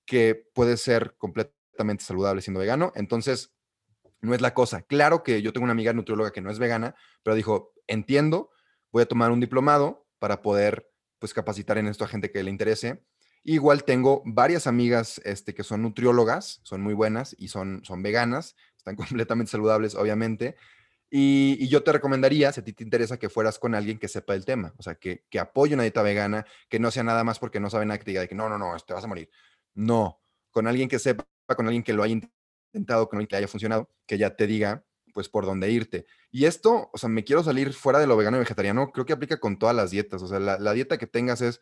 que 0.07 0.49
puede 0.55 0.77
ser 0.77 1.15
completamente 1.17 2.03
saludable 2.03 2.41
siendo 2.41 2.59
vegano. 2.59 2.91
Entonces, 2.95 3.53
no 4.21 4.33
es 4.33 4.41
la 4.41 4.55
cosa. 4.55 4.81
Claro 4.81 5.21
que 5.21 5.43
yo 5.43 5.53
tengo 5.53 5.65
una 5.65 5.73
amiga 5.73 5.93
nutrióloga 5.93 6.31
que 6.31 6.41
no 6.41 6.49
es 6.49 6.57
vegana, 6.57 6.95
pero 7.21 7.35
dijo, 7.35 7.73
entiendo, 7.85 8.49
voy 8.91 9.03
a 9.03 9.07
tomar 9.07 9.29
un 9.29 9.39
diplomado 9.39 10.07
para 10.17 10.41
poder 10.41 10.89
pues 11.19 11.33
capacitar 11.33 11.77
en 11.77 11.87
esto 11.87 12.03
a 12.03 12.07
gente 12.07 12.31
que 12.31 12.41
le 12.41 12.49
interese. 12.49 13.03
Igual 13.43 13.83
tengo 13.83 14.23
varias 14.25 14.65
amigas 14.65 15.21
este, 15.23 15.53
que 15.53 15.63
son 15.63 15.81
nutriólogas, 15.81 16.59
son 16.63 16.81
muy 16.81 16.93
buenas 16.93 17.35
y 17.37 17.49
son, 17.49 17.83
son 17.83 18.01
veganas, 18.01 18.55
están 18.77 18.95
completamente 18.95 19.51
saludables, 19.51 19.95
obviamente. 19.95 20.55
Y, 21.09 21.67
yo 21.69 21.83
te 21.83 21.93
recomendaría, 21.93 22.51
si 22.51 22.59
a 22.59 22.63
ti 22.63 22.73
te 22.73 22.83
interesa, 22.83 23.17
que 23.17 23.29
fueras 23.29 23.59
con 23.59 23.75
alguien 23.75 23.97
que 23.97 24.09
sepa 24.09 24.33
el 24.35 24.43
tema, 24.43 24.73
o 24.77 24.83
sea, 24.83 24.95
que, 24.95 25.23
que 25.29 25.39
apoye 25.39 25.73
una 25.73 25.83
dieta 25.83 26.01
vegana, 26.01 26.45
que 26.67 26.79
no 26.79 26.91
sea 26.91 27.03
nada 27.03 27.23
más 27.23 27.39
porque 27.39 27.61
no 27.61 27.69
sabe 27.69 27.85
nada 27.85 27.97
que 27.97 28.03
te 28.03 28.11
diga 28.11 28.27
que 28.27 28.35
no, 28.35 28.49
no, 28.49 28.57
no, 28.57 28.75
te 28.85 28.93
vas 28.93 29.03
a 29.05 29.07
morir. 29.07 29.29
No, 29.77 30.19
con 30.49 30.65
alguien 30.65 30.89
que 30.89 30.97
sepa, 30.97 31.23
con 31.55 31.67
alguien 31.67 31.83
que 31.83 31.93
lo 31.93 32.01
haya 32.01 32.19
intentado, 32.73 33.07
con 33.07 33.17
alguien 33.17 33.27
que 33.27 33.35
haya 33.35 33.47
funcionado, 33.47 33.91
que 34.07 34.17
ya 34.17 34.35
te 34.35 34.47
diga, 34.47 34.83
pues 35.13 35.29
por 35.29 35.45
dónde 35.45 35.69
irte. 35.69 36.07
Y 36.31 36.45
esto, 36.45 36.89
o 36.91 36.97
sea, 36.97 37.09
me 37.09 37.23
quiero 37.23 37.43
salir 37.43 37.73
fuera 37.73 37.99
de 37.99 38.07
lo 38.07 38.17
vegano 38.17 38.37
y 38.37 38.39
vegetariano, 38.39 38.91
creo 38.91 39.05
que 39.05 39.13
aplica 39.13 39.39
con 39.39 39.59
todas 39.59 39.75
las 39.75 39.91
dietas. 39.91 40.23
O 40.23 40.27
sea, 40.27 40.39
la, 40.39 40.73
dieta 40.73 40.97
que 40.97 41.05
tengas 41.05 41.41
es, 41.41 41.61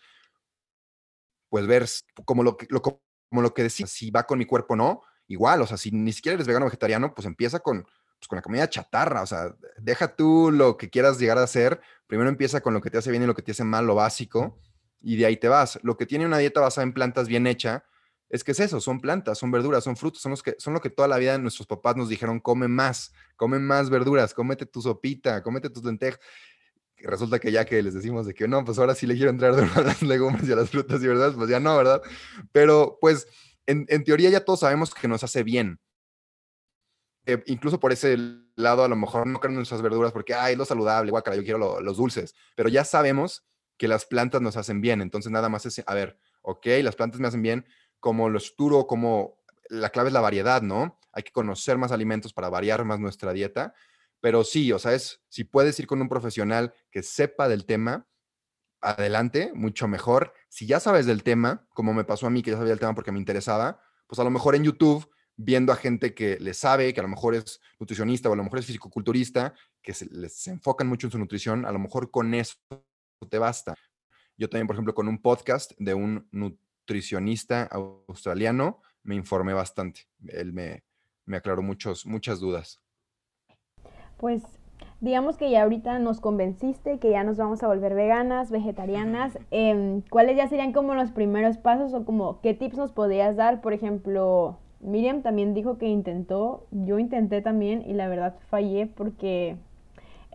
pues 1.49 1.67
ver 1.67 1.85
como 2.23 2.41
lo 2.43 2.55
que, 2.55 2.67
lo, 2.69 2.81
como 2.81 3.01
lo 3.41 3.53
que 3.53 3.63
decís, 3.63 3.89
si 3.89 4.11
va 4.11 4.23
con 4.23 4.39
mi 4.39 4.45
cuerpo 4.45 4.75
o 4.75 4.77
no, 4.77 5.01
igual, 5.27 5.61
o 5.61 5.67
sea, 5.67 5.75
si 5.75 5.91
ni 5.91 6.13
siquiera 6.13 6.35
eres 6.35 6.47
vegano 6.47 6.65
o 6.65 6.69
vegetariano, 6.69 7.13
pues 7.13 7.27
empieza 7.27 7.59
con, 7.59 7.83
pues 7.83 8.29
con 8.29 8.37
la 8.37 8.43
comida 8.43 8.69
chatarra, 8.69 9.23
o 9.23 9.25
sea, 9.25 9.53
deja 9.77 10.15
tú 10.15 10.51
lo 10.51 10.77
que 10.77 10.89
quieras 10.89 11.19
llegar 11.19 11.37
a 11.37 11.43
hacer, 11.43 11.81
primero 12.07 12.29
empieza 12.29 12.61
con 12.61 12.73
lo 12.73 12.79
que 12.79 12.89
te 12.89 12.97
hace 12.97 13.11
bien 13.11 13.23
y 13.23 13.27
lo 13.27 13.35
que 13.35 13.41
te 13.41 13.51
hace 13.51 13.65
mal, 13.65 13.85
lo 13.85 13.95
básico, 13.95 14.57
y 15.01 15.17
de 15.17 15.25
ahí 15.25 15.35
te 15.35 15.49
vas. 15.49 15.79
Lo 15.83 15.97
que 15.97 16.05
tiene 16.05 16.25
una 16.25 16.37
dieta 16.37 16.61
basada 16.61 16.83
en 16.83 16.93
plantas 16.93 17.27
bien 17.27 17.45
hecha, 17.45 17.83
es 18.35 18.43
que 18.43 18.51
es 18.51 18.59
eso, 18.59 18.79
son 18.79 18.99
plantas, 18.99 19.37
son 19.37 19.51
verduras, 19.51 19.83
son 19.83 19.95
frutos, 19.95 20.21
son, 20.21 20.31
los 20.31 20.43
que, 20.43 20.55
son 20.59 20.73
lo 20.73 20.81
que 20.81 20.89
toda 20.89 21.07
la 21.07 21.17
vida 21.17 21.37
nuestros 21.37 21.67
papás 21.67 21.95
nos 21.95 22.09
dijeron, 22.09 22.39
come 22.39 22.67
más, 22.67 23.13
come 23.35 23.59
más 23.59 23.89
verduras, 23.89 24.33
cómete 24.33 24.65
tu 24.65 24.81
sopita, 24.81 25.41
cómete 25.41 25.69
tus 25.69 25.83
lentejas. 25.83 26.19
Resulta 26.97 27.39
que 27.39 27.51
ya 27.51 27.65
que 27.65 27.81
les 27.81 27.93
decimos 27.93 28.25
de 28.25 28.33
que 28.33 28.47
no, 28.47 28.63
pues 28.63 28.79
ahora 28.79 28.95
sí 28.95 29.05
le 29.05 29.15
quiero 29.15 29.29
entrar 29.29 29.55
de 29.55 29.63
a 29.63 29.81
las 29.81 30.01
legumbres 30.01 30.47
y 30.47 30.51
a 30.51 30.55
las 30.55 30.69
frutas 30.69 31.01
y 31.03 31.07
verdad, 31.07 31.33
pues 31.35 31.49
ya 31.49 31.59
no, 31.59 31.75
¿verdad? 31.75 32.01
Pero 32.51 32.97
pues 33.01 33.27
en, 33.65 33.85
teoría 34.03 34.29
ya 34.29 34.45
todos 34.45 34.61
sabemos 34.61 34.93
que 34.93 35.07
nos 35.07 35.23
hace 35.23 35.43
bien. 35.43 35.79
Eh, 37.25 37.41
incluso 37.47 37.79
por 37.79 37.91
ese 37.91 38.17
lado, 38.55 38.83
a 38.83 38.87
lo 38.87 38.95
mejor 38.95 39.27
no 39.27 39.39
creen 39.39 39.53
en 39.53 39.57
nuestras 39.57 39.81
verduras 39.81 40.11
porque, 40.11 40.33
ay, 40.33 40.55
lo 40.55 40.65
saludable, 40.65 41.11
guacala, 41.11 41.35
yo 41.35 41.43
quiero 41.43 41.81
los 41.81 41.97
dulces, 41.97 42.35
pero 42.55 42.69
ya 42.69 42.83
sabemos 42.85 43.45
que 43.77 43.87
las 43.87 44.05
plantas 44.05 44.41
nos 44.41 44.57
hacen 44.57 44.79
bien, 44.79 45.01
entonces 45.01 45.31
nada 45.31 45.49
más 45.49 45.65
es, 45.65 45.83
a 45.85 45.93
ver, 45.93 46.19
ok, 46.41 46.67
las 46.83 46.95
plantas 46.95 47.19
me 47.19 47.27
hacen 47.27 47.41
bien, 47.41 47.65
como 48.05 48.29
lo 48.29 48.37
estructuro, 48.37 48.85
como 48.85 49.39
la 49.67 49.89
clave 49.89 50.09
es 50.09 50.13
la 50.13 50.21
variedad, 50.21 50.61
¿no? 50.61 50.99
Hay 51.11 51.23
que 51.23 51.31
conocer 51.31 51.79
más 51.79 51.91
alimentos 51.91 52.33
para 52.33 52.49
variar 52.49 52.85
más 52.85 52.99
nuestra 52.99 53.33
dieta. 53.33 53.73
Pero 54.21 54.43
sí, 54.43 54.71
o 54.71 54.77
sea, 54.77 54.93
es, 54.93 55.23
si 55.27 55.43
puedes 55.43 55.79
ir 55.79 55.87
con 55.87 55.99
un 55.99 56.07
profesional 56.07 56.71
que 56.91 57.01
sepa 57.01 57.47
del 57.47 57.65
tema, 57.65 58.07
adelante, 58.79 59.53
mucho 59.55 59.87
mejor. 59.87 60.33
Si 60.49 60.67
ya 60.67 60.79
sabes 60.79 61.07
del 61.07 61.23
tema, 61.23 61.65
como 61.73 61.95
me 61.95 62.03
pasó 62.03 62.27
a 62.27 62.29
mí, 62.29 62.43
que 62.43 62.51
ya 62.51 62.57
sabía 62.57 62.69
del 62.69 62.79
tema 62.79 62.93
porque 62.93 63.11
me 63.11 63.17
interesaba, 63.17 63.81
pues 64.05 64.19
a 64.19 64.23
lo 64.23 64.29
mejor 64.29 64.53
en 64.53 64.65
YouTube, 64.65 65.09
viendo 65.35 65.73
a 65.73 65.75
gente 65.75 66.13
que 66.13 66.37
le 66.39 66.53
sabe, 66.53 66.93
que 66.93 66.99
a 66.99 67.03
lo 67.03 67.09
mejor 67.09 67.33
es 67.33 67.59
nutricionista 67.79 68.29
o 68.29 68.33
a 68.33 68.35
lo 68.35 68.43
mejor 68.43 68.59
es 68.59 68.67
fisicoculturista, 68.67 69.55
que 69.81 69.95
se, 69.95 70.05
les 70.11 70.45
enfocan 70.45 70.85
mucho 70.85 71.07
en 71.07 71.11
su 71.11 71.17
nutrición, 71.17 71.65
a 71.65 71.71
lo 71.71 71.79
mejor 71.79 72.11
con 72.11 72.35
eso 72.35 72.55
te 73.27 73.39
basta. 73.39 73.73
Yo 74.37 74.47
también, 74.47 74.67
por 74.67 74.75
ejemplo, 74.75 74.93
con 74.93 75.07
un 75.07 75.19
podcast 75.23 75.71
de 75.79 75.95
un 75.95 76.27
nutricionista 76.85 77.67
australiano, 78.07 78.79
me 79.03 79.15
informé 79.15 79.53
bastante. 79.53 80.01
Él 80.27 80.53
me, 80.53 80.83
aclaró 81.35 81.63
muchos, 81.63 82.05
muchas 82.05 82.39
dudas. 82.39 82.79
Pues 84.17 84.43
digamos 85.01 85.35
que 85.37 85.49
ya 85.49 85.63
ahorita 85.63 85.97
nos 85.99 86.19
convenciste 86.19 86.99
que 86.99 87.09
ya 87.09 87.23
nos 87.23 87.37
vamos 87.37 87.63
a 87.63 87.67
volver 87.67 87.95
veganas, 87.95 88.51
vegetarianas. 88.51 89.39
Em, 89.51 90.01
¿Cuáles 90.09 90.37
ya 90.37 90.47
serían 90.47 90.73
como 90.73 90.93
los 90.93 91.11
primeros 91.11 91.57
pasos 91.57 91.93
o 91.93 92.05
como 92.05 92.39
qué 92.41 92.53
tips 92.53 92.77
nos 92.77 92.91
podrías 92.91 93.35
dar? 93.35 93.61
Por 93.61 93.73
ejemplo, 93.73 94.59
Miriam 94.79 95.23
también 95.23 95.55
dijo 95.55 95.79
que 95.79 95.87
intentó, 95.87 96.67
yo 96.69 96.99
intenté 96.99 97.41
también 97.41 97.81
y 97.81 97.93
la 97.93 98.07
verdad 98.07 98.37
fallé 98.49 98.85
porque 98.85 99.57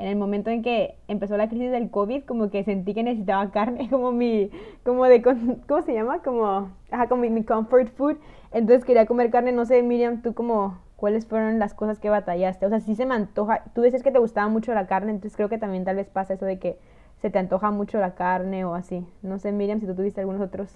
en 0.00 0.06
el 0.06 0.16
momento 0.16 0.48
en 0.48 0.62
que 0.62 0.94
empezó 1.08 1.36
la 1.36 1.48
crisis 1.48 1.70
del 1.70 1.90
COVID, 1.90 2.24
como 2.24 2.50
que 2.50 2.64
sentí 2.64 2.94
que 2.94 3.02
necesitaba 3.02 3.50
carne, 3.50 3.86
como 3.90 4.12
mi, 4.12 4.50
como 4.82 5.04
de, 5.04 5.20
¿cómo 5.20 5.82
se 5.82 5.92
llama? 5.92 6.22
Como, 6.22 6.70
ajá, 6.90 7.06
como 7.06 7.22
mi, 7.28 7.44
comfort 7.44 7.88
food. 7.96 8.16
Entonces 8.50 8.86
quería 8.86 9.04
comer 9.04 9.30
carne, 9.30 9.52
no 9.52 9.66
sé, 9.66 9.82
Miriam, 9.82 10.22
tú 10.22 10.32
como, 10.32 10.78
¿cuáles 10.96 11.26
fueron 11.26 11.58
las 11.58 11.74
cosas 11.74 11.98
que 11.98 12.08
batallaste? 12.08 12.64
O 12.64 12.70
sea, 12.70 12.80
sí 12.80 12.94
se 12.94 13.04
me 13.04 13.14
antoja, 13.14 13.62
tú 13.74 13.82
dices 13.82 14.02
que 14.02 14.10
te 14.10 14.18
gustaba 14.18 14.48
mucho 14.48 14.72
la 14.72 14.86
carne, 14.86 15.10
entonces 15.10 15.36
creo 15.36 15.50
que 15.50 15.58
también 15.58 15.84
tal 15.84 15.96
vez 15.96 16.08
pasa 16.08 16.32
eso 16.32 16.46
de 16.46 16.58
que 16.58 16.78
se 17.20 17.28
te 17.28 17.38
antoja 17.38 17.70
mucho 17.70 17.98
la 17.98 18.14
carne 18.14 18.64
o 18.64 18.74
así. 18.74 19.06
No 19.20 19.38
sé, 19.38 19.52
Miriam, 19.52 19.80
si 19.80 19.86
tú 19.86 19.94
tuviste 19.94 20.20
algunos 20.20 20.40
otros 20.40 20.74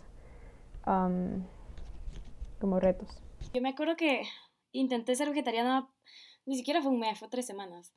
como 2.61 2.79
retos. 2.79 3.09
Yo 3.55 3.63
me 3.63 3.71
acuerdo 3.71 3.97
que 3.97 4.25
intenté 4.73 5.17
ser 5.17 5.31
vegetariana, 5.31 5.89
ni 6.45 6.57
siquiera 6.57 6.83
fue 6.83 6.93
un 6.93 7.01
mes, 7.01 7.19
fue 7.19 7.29
tres 7.29 7.47
semanas. 7.47 7.95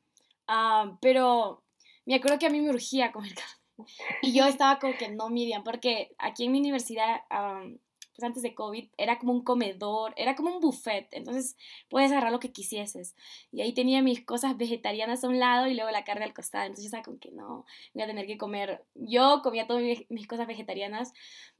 Ah, 0.48 0.96
pero 1.02 1.62
me 2.06 2.14
acuerdo 2.14 2.38
que 2.38 2.46
a 2.46 2.50
mí 2.50 2.60
me 2.60 2.70
urgía 2.70 3.12
comer 3.12 3.34
carne. 3.34 3.92
Y 4.22 4.32
yo 4.32 4.46
estaba 4.46 4.78
como 4.80 4.94
que 4.96 5.08
no, 5.10 5.28
Miriam, 5.28 5.62
porque 5.62 6.14
aquí 6.18 6.46
en 6.46 6.52
mi 6.52 6.58
universidad, 6.58 7.20
pues 7.28 8.22
antes 8.24 8.42
de 8.42 8.54
COVID, 8.54 8.88
era 8.96 9.18
como 9.18 9.32
un 9.32 9.44
comedor, 9.44 10.14
era 10.16 10.34
como 10.34 10.50
un 10.50 10.60
buffet. 10.60 11.06
Entonces 11.12 11.56
puedes 11.90 12.10
agarrar 12.10 12.32
lo 12.32 12.40
que 12.40 12.50
quisieses. 12.50 13.14
Y 13.52 13.60
ahí 13.60 13.74
tenía 13.74 14.02
mis 14.02 14.24
cosas 14.24 14.56
vegetarianas 14.56 15.22
a 15.22 15.28
un 15.28 15.38
lado 15.38 15.68
y 15.68 15.74
luego 15.74 15.90
la 15.90 16.04
carne 16.04 16.24
al 16.24 16.34
costado. 16.34 16.64
Entonces 16.64 16.84
yo 16.84 16.88
estaba 16.88 17.04
como 17.04 17.20
que 17.20 17.30
no, 17.30 17.66
voy 17.92 18.02
a 18.02 18.06
tener 18.06 18.26
que 18.26 18.38
comer. 18.38 18.84
Yo 18.94 19.42
comía 19.42 19.66
todas 19.66 19.82
mis 20.08 20.26
cosas 20.26 20.46
vegetarianas, 20.46 21.12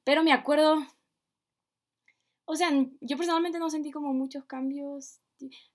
pero 0.02 0.24
me 0.24 0.32
acuerdo. 0.32 0.78
O 2.46 2.56
sea, 2.56 2.70
yo 3.02 3.16
personalmente 3.18 3.58
no 3.58 3.68
sentí 3.70 3.90
como 3.90 4.14
muchos 4.14 4.44
cambios. 4.46 5.18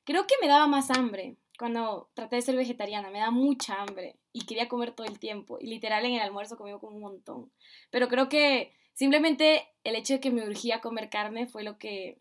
Creo 0.04 0.26
que 0.28 0.36
me 0.41 0.47
daba 0.47 0.67
más 0.67 0.89
hambre 0.89 1.38
cuando 1.57 2.09
traté 2.13 2.37
de 2.37 2.41
ser 2.41 2.55
vegetariana, 2.55 3.09
me 3.09 3.19
da 3.19 3.31
mucha 3.31 3.81
hambre 3.81 4.17
y 4.31 4.45
quería 4.45 4.67
comer 4.67 4.91
todo 4.91 5.07
el 5.07 5.19
tiempo. 5.19 5.57
Y 5.59 5.67
literal 5.67 6.05
en 6.05 6.13
el 6.13 6.21
almuerzo 6.21 6.57
comí 6.57 6.71
como 6.79 6.95
un 6.95 7.01
montón. 7.01 7.51
Pero 7.91 8.07
creo 8.07 8.29
que 8.29 8.73
simplemente 8.93 9.67
el 9.83 9.95
hecho 9.95 10.13
de 10.13 10.19
que 10.19 10.31
me 10.31 10.45
urgía 10.45 10.81
comer 10.81 11.09
carne 11.09 11.47
fue 11.47 11.63
lo 11.63 11.77
que 11.77 12.17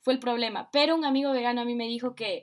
fue 0.00 0.14
el 0.14 0.20
problema. 0.20 0.70
Pero 0.70 0.94
un 0.94 1.04
amigo 1.04 1.32
vegano 1.32 1.60
a 1.60 1.64
mí 1.64 1.74
me 1.74 1.88
dijo 1.88 2.14
que 2.14 2.40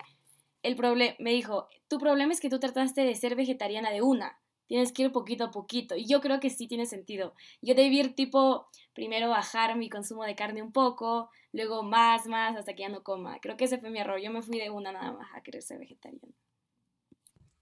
el 0.64 0.76
problema, 0.76 1.16
me 1.20 1.32
dijo, 1.32 1.68
tu 1.88 1.98
problema 1.98 2.34
es 2.34 2.40
que 2.40 2.50
tú 2.50 2.60
trataste 2.60 3.04
de 3.04 3.16
ser 3.16 3.36
vegetariana 3.36 3.92
de 3.92 4.02
una. 4.02 4.40
Tienes 4.68 4.92
que 4.92 5.04
ir 5.04 5.12
poquito 5.12 5.46
a 5.46 5.52
poquito. 5.52 5.96
Y 5.96 6.06
yo 6.06 6.22
creo 6.22 6.40
que 6.40 6.50
sí 6.50 6.68
tiene 6.68 6.86
sentido. 6.86 7.34
Yo 7.62 7.76
debí 7.76 8.00
ir 8.00 8.16
tipo, 8.16 8.68
primero 8.94 9.30
bajar 9.30 9.76
mi 9.78 9.90
consumo 9.90 10.24
de 10.24 10.36
carne 10.36 10.62
un 10.62 10.72
poco, 10.72 11.30
luego 11.52 11.84
más, 11.84 12.28
más, 12.28 12.56
hasta 12.56 12.74
que 12.74 12.84
ya 12.84 12.90
no 12.90 13.04
coma. 13.04 13.40
Creo 13.42 13.58
que 13.58 13.66
ese 13.66 13.80
fue 13.80 13.90
mi 13.90 14.00
error. 14.00 14.20
Yo 14.22 14.32
me 14.32 14.42
fui 14.42 14.60
de 14.60 14.70
una 14.70 14.92
nada 14.92 15.12
más 15.12 15.28
a 15.36 15.42
querer 15.42 15.64
vegetariano. 15.80 16.34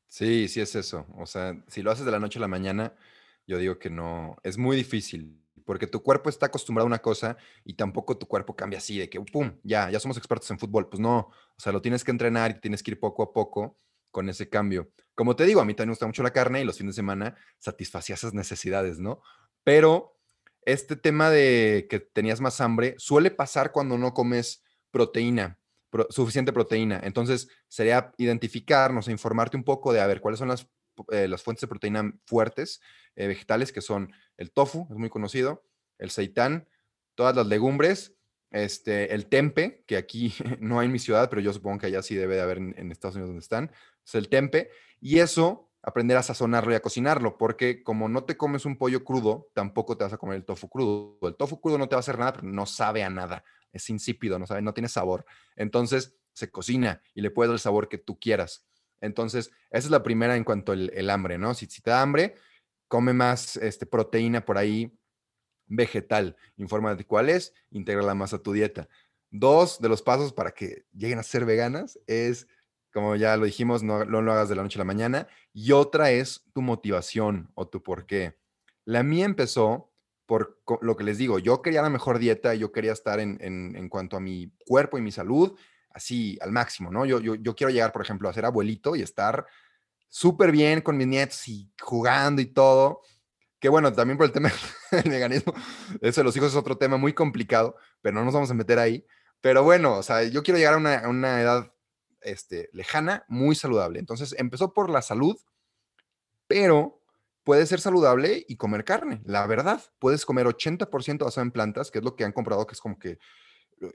Sí, 0.08 0.48
sí 0.48 0.60
es 0.60 0.76
eso. 0.76 1.06
O 1.18 1.26
sea, 1.26 1.64
si 1.68 1.82
lo 1.82 1.92
haces 1.92 2.06
de 2.06 2.12
la 2.12 2.20
noche 2.20 2.38
a 2.38 2.42
la 2.42 2.48
mañana, 2.48 2.94
yo 3.48 3.58
digo 3.58 3.80
que 3.80 3.90
no, 3.90 4.36
es 4.44 4.58
muy 4.58 4.76
difícil, 4.76 5.42
porque 5.66 5.88
tu 5.88 6.04
cuerpo 6.04 6.30
está 6.30 6.48
acostumbrado 6.48 6.86
a 6.86 6.88
una 6.88 7.00
cosa 7.00 7.38
y 7.64 7.76
tampoco 7.76 8.18
tu 8.18 8.28
cuerpo 8.28 8.56
cambia 8.56 8.80
así, 8.80 8.98
de 9.00 9.10
que, 9.10 9.22
¡pum!, 9.22 9.54
ya, 9.64 9.90
ya 9.90 10.00
somos 10.00 10.18
expertos 10.18 10.52
en 10.52 10.60
fútbol. 10.60 10.90
Pues 10.90 11.00
no, 11.00 11.18
o 11.20 11.60
sea, 11.60 11.72
lo 11.72 11.82
tienes 11.82 12.04
que 12.04 12.12
entrenar 12.12 12.52
y 12.52 12.60
tienes 12.60 12.84
que 12.84 12.92
ir 12.92 13.00
poco 13.00 13.24
a 13.24 13.32
poco 13.32 13.78
con 14.12 14.28
ese 14.28 14.50
cambio. 14.50 14.92
Como 15.16 15.36
te 15.36 15.46
digo, 15.46 15.62
a 15.62 15.66
mí 15.66 15.74
también 15.74 15.90
me 15.90 15.94
gusta 15.94 16.08
mucho 16.08 16.24
la 16.24 16.32
carne 16.32 16.62
y 16.62 16.66
los 16.66 16.78
fines 16.78 16.96
de 16.96 17.00
semana 17.00 17.36
satisfacía 17.58 18.16
esas 18.16 18.34
necesidades, 18.34 19.00
¿no? 19.00 19.22
Pero 19.64 20.20
este 20.64 20.96
tema 20.96 21.30
de 21.30 21.88
que 21.90 22.00
tenías 22.00 22.42
más 22.42 22.62
hambre 22.62 22.96
suele 22.98 23.32
pasar 23.32 23.72
cuando 23.72 23.98
no 23.98 24.14
comes 24.14 24.64
proteína, 24.92 25.60
suficiente 26.10 26.54
proteína. 26.54 27.02
Entonces, 27.04 27.50
sería 27.68 28.12
identificarnos 28.18 29.08
e 29.08 29.12
informarte 29.12 29.58
un 29.58 29.64
poco 29.64 29.94
de 29.94 30.02
a 30.02 30.08
ver 30.08 30.22
cuáles 30.22 30.40
son 30.40 30.50
las, 30.50 30.68
eh, 31.12 31.28
las 31.28 31.42
fuentes 31.42 31.62
de 31.62 31.68
proteína 31.68 32.14
fuertes 32.26 32.82
eh, 33.16 33.28
vegetales, 33.28 33.72
que 33.72 33.82
son 33.82 34.12
el 34.38 34.52
tofu, 34.52 34.88
es 34.90 34.98
muy 34.98 35.10
conocido, 35.10 35.64
el 35.98 36.12
seitán, 36.12 36.68
todas 37.16 37.36
las 37.36 37.48
legumbres, 37.48 38.16
este, 38.52 39.14
el 39.14 39.28
tempe, 39.28 39.84
que 39.88 39.98
aquí 39.98 40.34
no 40.60 40.80
hay 40.80 40.86
en 40.86 40.92
mi 40.92 41.00
ciudad, 41.00 41.30
pero 41.30 41.42
yo 41.42 41.54
supongo 41.54 41.80
que 41.80 41.88
allá 41.88 42.02
sí 42.02 42.16
debe 42.16 42.36
de 42.36 42.42
haber 42.42 42.58
en, 42.58 42.76
en 42.78 42.92
Estados 42.92 43.16
Unidos 43.16 43.30
donde 43.30 43.42
están, 43.42 43.72
es 44.06 44.16
el 44.16 44.30
tempe, 44.30 44.70
y 45.00 45.20
eso 45.20 45.71
aprender 45.84 46.18
a 46.18 46.24
sazonarlo 46.24 46.72
y 46.72 46.76
a 46.76 46.82
cocinarlo, 46.82 47.38
porque 47.38 47.84
como 47.84 48.08
no 48.08 48.24
te 48.24 48.38
comes 48.38 48.66
un 48.66 48.78
pollo 48.78 49.04
crudo, 49.04 49.50
tampoco 49.54 49.98
te 49.98 50.04
vas 50.04 50.14
a 50.14 50.18
comer 50.18 50.36
el 50.38 50.46
tofu 50.46 50.70
crudo. 50.70 51.18
El 51.24 51.36
tofu 51.36 51.60
crudo 51.60 51.78
no 51.78 51.88
te 51.88 51.96
va 51.96 52.00
a 52.00 52.02
hacer 52.02 52.20
nada, 52.20 52.34
pero 52.34 52.48
no 52.48 52.66
sabe 52.66 53.04
a 53.04 53.10
nada. 53.10 53.44
Es 53.72 53.90
insípido, 53.90 54.38
no 54.38 54.46
sabe, 54.46 54.62
no 54.62 54.74
tiene 54.74 54.90
sabor. 54.90 55.26
Entonces 55.56 56.16
se 56.34 56.52
cocina 56.52 57.02
y 57.14 57.22
le 57.22 57.32
puedes 57.32 57.50
dar 57.50 57.56
el 57.56 57.60
sabor 57.60 57.90
que 57.90 57.98
tú 57.98 58.20
quieras. 58.20 58.66
Entonces, 59.02 59.52
esa 59.72 59.88
es 59.88 59.90
la 59.90 60.04
primera 60.04 60.36
en 60.36 60.44
cuanto 60.44 60.72
al 60.72 60.92
el 60.94 61.10
hambre, 61.10 61.38
¿no? 61.38 61.54
Si, 61.56 61.66
si, 61.66 61.82
te 61.82 61.90
da 61.90 62.02
hambre, 62.02 62.36
come 62.88 63.14
más 63.14 63.58
este, 63.58 63.86
proteína 63.86 64.46
por 64.46 64.58
ahí 64.58 64.96
vegetal. 65.66 66.36
Infórmate 66.58 67.06
cuál 67.06 67.30
es, 67.30 67.54
integrala 67.72 68.14
más 68.14 68.34
a 68.34 68.40
tu 68.40 68.52
dieta. 68.52 68.88
Dos 69.32 69.80
de 69.80 69.90
los 69.90 70.02
pasos 70.02 70.34
para 70.34 70.52
que 70.52 70.86
lleguen 70.94 71.18
a 71.18 71.24
ser 71.24 71.46
veganas 71.46 72.00
es 72.06 72.48
como 72.94 73.16
ya 73.16 73.38
lo 73.38 73.46
dijimos, 73.46 73.84
no, 73.84 74.06
lo 74.06 74.32
hagas 74.32 74.50
de 74.50 74.56
la 74.56 74.64
noche 74.64 74.78
a 74.78 74.82
la 74.82 74.86
mañana. 74.86 75.28
Y 75.54 75.72
otra 75.72 76.12
es 76.12 76.44
tu 76.54 76.62
motivación 76.62 77.52
o 77.56 77.68
tu 77.68 77.82
por 77.82 78.06
qué. 78.06 78.38
La 78.86 79.04
mía 79.04 79.26
empezó 79.26 79.92
por 80.26 80.62
lo 80.82 80.96
que 80.96 81.04
les 81.04 81.18
digo, 81.18 81.40
yo 81.40 81.62
quería 81.62 81.82
la 81.82 81.90
mejor 81.90 82.18
dieta, 82.18 82.54
yo 82.56 82.72
quería 82.72 82.94
estar 82.94 83.20
en, 83.20 83.38
en, 83.42 83.90
cuanto 83.90 84.16
a 84.16 84.22
mi 84.22 84.50
cuerpo 84.66 84.98
y 84.98 85.02
mi 85.02 85.12
salud, 85.12 85.60
así 85.90 86.38
al 86.42 86.54
máximo, 86.54 86.90
¿no? 86.90 87.06
Yo, 87.06 87.20
yo, 87.20 87.54
quiero 87.54 87.70
llegar, 87.70 87.92
por 87.92 88.02
ejemplo, 88.02 88.30
a 88.30 88.34
ser 88.34 88.46
abuelito 88.46 88.96
y 88.96 89.02
estar 89.02 89.46
súper 90.08 90.54
bien 90.54 90.80
con 90.80 90.96
mis 90.96 91.08
nietos 91.08 91.46
y 91.50 91.70
jugando 91.82 92.42
y 92.42 92.46
todo. 92.46 93.02
Que 93.60 93.68
bueno, 93.68 93.92
también 93.92 94.18
por 94.18 94.26
el 94.26 94.32
tema 94.32 94.50
del 94.92 95.12
veganismo, 95.12 95.54
eso 96.00 96.22
de 96.22 96.26
los 96.26 96.38
hijos 96.38 96.50
es 96.50 96.56
otro 96.56 96.78
tema 96.78 96.96
muy 96.96 97.12
complicado, 97.12 97.76
pero 98.02 98.16
no 98.16 98.24
nos 98.24 98.34
vamos 98.34 98.52
a 98.52 98.54
meter 98.54 98.80
ahí. 98.80 99.06
Pero 99.42 99.64
bueno, 99.64 99.98
o 99.98 100.04
sea, 100.04 100.24
yo 100.24 100.44
quiero 100.44 100.60
llegar 100.60 100.76
a 100.76 101.10
una 101.10 101.42
edad 101.42 101.71
este, 102.22 102.70
lejana, 102.74 103.26
muy 103.28 103.56
saludable. 103.56 104.00
Entonces 104.00 104.36
empezó 104.38 104.74
por 104.74 104.90
la 104.90 105.02
salud, 105.02 105.38
pero 106.48 107.02
puede 107.44 107.66
ser 107.66 107.80
saludable 107.80 108.46
y 108.48 108.56
comer 108.58 108.84
carne, 108.84 109.22
la 109.26 109.46
verdad. 109.48 109.82
Puedes 110.00 110.26
comer 110.26 110.46
80% 110.46 111.26
basado 111.26 111.44
en 111.44 111.52
plantas, 111.52 111.92
que 111.92 112.00
es 112.00 112.04
lo 112.04 112.16
que 112.16 112.24
han 112.24 112.32
comprobado 112.32 112.68
que 112.68 112.74
es 112.74 112.82
como 112.82 113.00
que 113.00 113.18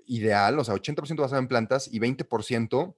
ideal, 0.06 0.58
o 0.58 0.64
sea, 0.64 0.74
80% 0.74 1.20
basado 1.20 1.40
en 1.40 1.48
plantas 1.48 1.88
y 1.92 2.00
20% 2.00 2.96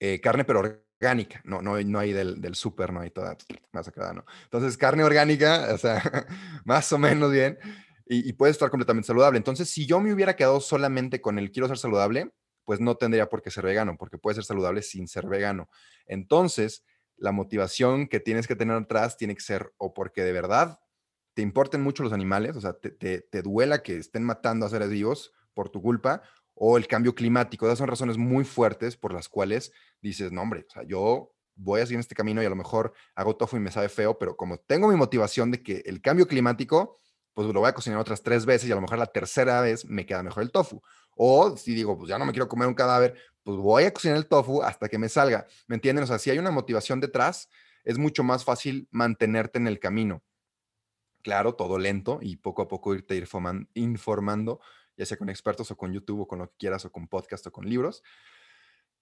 eh, 0.00 0.20
carne, 0.20 0.44
pero 0.44 0.60
orgánica, 0.60 1.40
no, 1.44 1.60
no, 1.60 1.80
no 1.80 1.98
hay 1.98 2.12
del, 2.12 2.40
del 2.40 2.54
súper, 2.54 2.92
no 2.92 3.00
hay 3.00 3.10
toda 3.10 3.36
masacrada, 3.72 4.12
¿no? 4.12 4.24
Entonces, 4.44 4.76
carne 4.76 5.02
orgánica, 5.02 5.68
o 5.72 5.78
sea, 5.78 6.00
más 6.64 6.92
o 6.92 6.98
menos 6.98 7.32
bien, 7.32 7.58
y, 8.06 8.28
y, 8.28 8.32
puede 8.32 8.52
estar 8.52 8.70
completamente 8.70 9.06
saludable. 9.06 9.38
Entonces, 9.38 9.68
si 9.68 9.86
yo 9.86 10.00
me 10.00 10.12
hubiera 10.14 10.36
quedado 10.36 10.60
solamente 10.60 11.20
con 11.20 11.38
el 11.38 11.50
quiero 11.50 11.68
ser 11.68 11.78
saludable, 11.78 12.32
pues 12.68 12.80
no 12.80 12.98
tendría 12.98 13.30
por 13.30 13.40
qué 13.40 13.50
ser 13.50 13.64
vegano, 13.64 13.96
porque 13.96 14.18
puede 14.18 14.34
ser 14.34 14.44
saludable 14.44 14.82
sin 14.82 15.08
ser 15.08 15.26
vegano. 15.26 15.70
Entonces, 16.04 16.84
la 17.16 17.32
motivación 17.32 18.08
que 18.08 18.20
tienes 18.20 18.46
que 18.46 18.56
tener 18.56 18.76
atrás 18.76 19.16
tiene 19.16 19.34
que 19.34 19.40
ser 19.40 19.72
o 19.78 19.94
porque 19.94 20.22
de 20.22 20.32
verdad 20.32 20.78
te 21.32 21.40
importen 21.40 21.80
mucho 21.80 22.02
los 22.02 22.12
animales, 22.12 22.56
o 22.56 22.60
sea, 22.60 22.74
te, 22.74 23.42
duela 23.42 23.82
que 23.82 23.96
estén 23.96 24.22
matando 24.22 24.66
a 24.66 24.68
seres 24.68 24.90
vivos 24.90 25.32
por 25.54 25.70
tu 25.70 25.80
culpa, 25.80 26.20
o 26.52 26.76
el 26.76 26.86
cambio 26.86 27.14
climático. 27.14 27.64
Esas 27.64 27.78
son 27.78 27.88
razones 27.88 28.18
muy 28.18 28.44
fuertes 28.44 28.98
por 28.98 29.14
las 29.14 29.30
cuales 29.30 29.72
dices, 30.02 30.30
no, 30.30 30.42
hombre, 30.42 30.66
o 30.68 30.70
sea, 30.70 30.82
yo 30.82 31.32
voy 31.54 31.80
a 31.80 31.86
seguir 31.86 31.94
en 31.94 32.00
este 32.00 32.14
camino 32.14 32.42
y 32.42 32.44
a 32.44 32.50
lo 32.50 32.56
mejor 32.56 32.92
hago 33.14 33.34
tofu 33.34 33.56
y 33.56 33.60
me 33.60 33.70
sabe 33.70 33.88
feo, 33.88 34.18
pero 34.18 34.36
como 34.36 34.58
tengo 34.58 34.88
mi 34.88 34.96
motivación 34.96 35.50
de 35.50 35.62
que 35.62 35.82
el 35.86 36.02
cambio 36.02 36.28
climático, 36.28 36.98
pues 37.32 37.48
lo 37.48 37.60
voy 37.60 37.70
a 37.70 37.74
cocinar 37.74 37.98
otras 37.98 38.22
tres 38.22 38.44
veces 38.44 38.68
y 38.68 38.72
a 38.72 38.74
lo 38.74 38.82
mejor 38.82 38.98
la 38.98 39.06
tercera 39.06 39.62
vez 39.62 39.86
me 39.86 40.04
queda 40.04 40.22
mejor 40.22 40.42
el 40.42 40.50
tofu. 40.50 40.82
O 41.18 41.56
si 41.56 41.74
digo, 41.74 41.98
pues 41.98 42.08
ya 42.08 42.18
no 42.18 42.24
me 42.24 42.32
quiero 42.32 42.48
comer 42.48 42.68
un 42.68 42.74
cadáver, 42.74 43.14
pues 43.42 43.58
voy 43.58 43.84
a 43.84 43.92
cocinar 43.92 44.16
el 44.16 44.26
tofu 44.26 44.62
hasta 44.62 44.88
que 44.88 44.98
me 44.98 45.08
salga. 45.08 45.46
¿Me 45.66 45.74
entienden? 45.74 46.04
O 46.04 46.06
sea, 46.06 46.18
si 46.18 46.30
hay 46.30 46.38
una 46.38 46.50
motivación 46.50 47.00
detrás, 47.00 47.50
es 47.84 47.98
mucho 47.98 48.22
más 48.22 48.44
fácil 48.44 48.88
mantenerte 48.90 49.58
en 49.58 49.66
el 49.66 49.78
camino. 49.80 50.22
Claro, 51.22 51.54
todo 51.54 51.78
lento 51.78 52.20
y 52.22 52.36
poco 52.36 52.62
a 52.62 52.68
poco 52.68 52.94
irte 52.94 53.16
ir 53.16 53.28
informando 53.74 54.60
ya 54.98 55.06
sea 55.06 55.16
con 55.16 55.30
expertos 55.30 55.70
o 55.70 55.76
con 55.76 55.92
YouTube 55.92 56.22
o 56.22 56.28
con 56.28 56.40
lo 56.40 56.50
que 56.50 56.56
quieras 56.58 56.84
o 56.84 56.92
con 56.92 57.06
podcast 57.06 57.46
o 57.46 57.52
con 57.52 57.66
libros. 57.66 58.02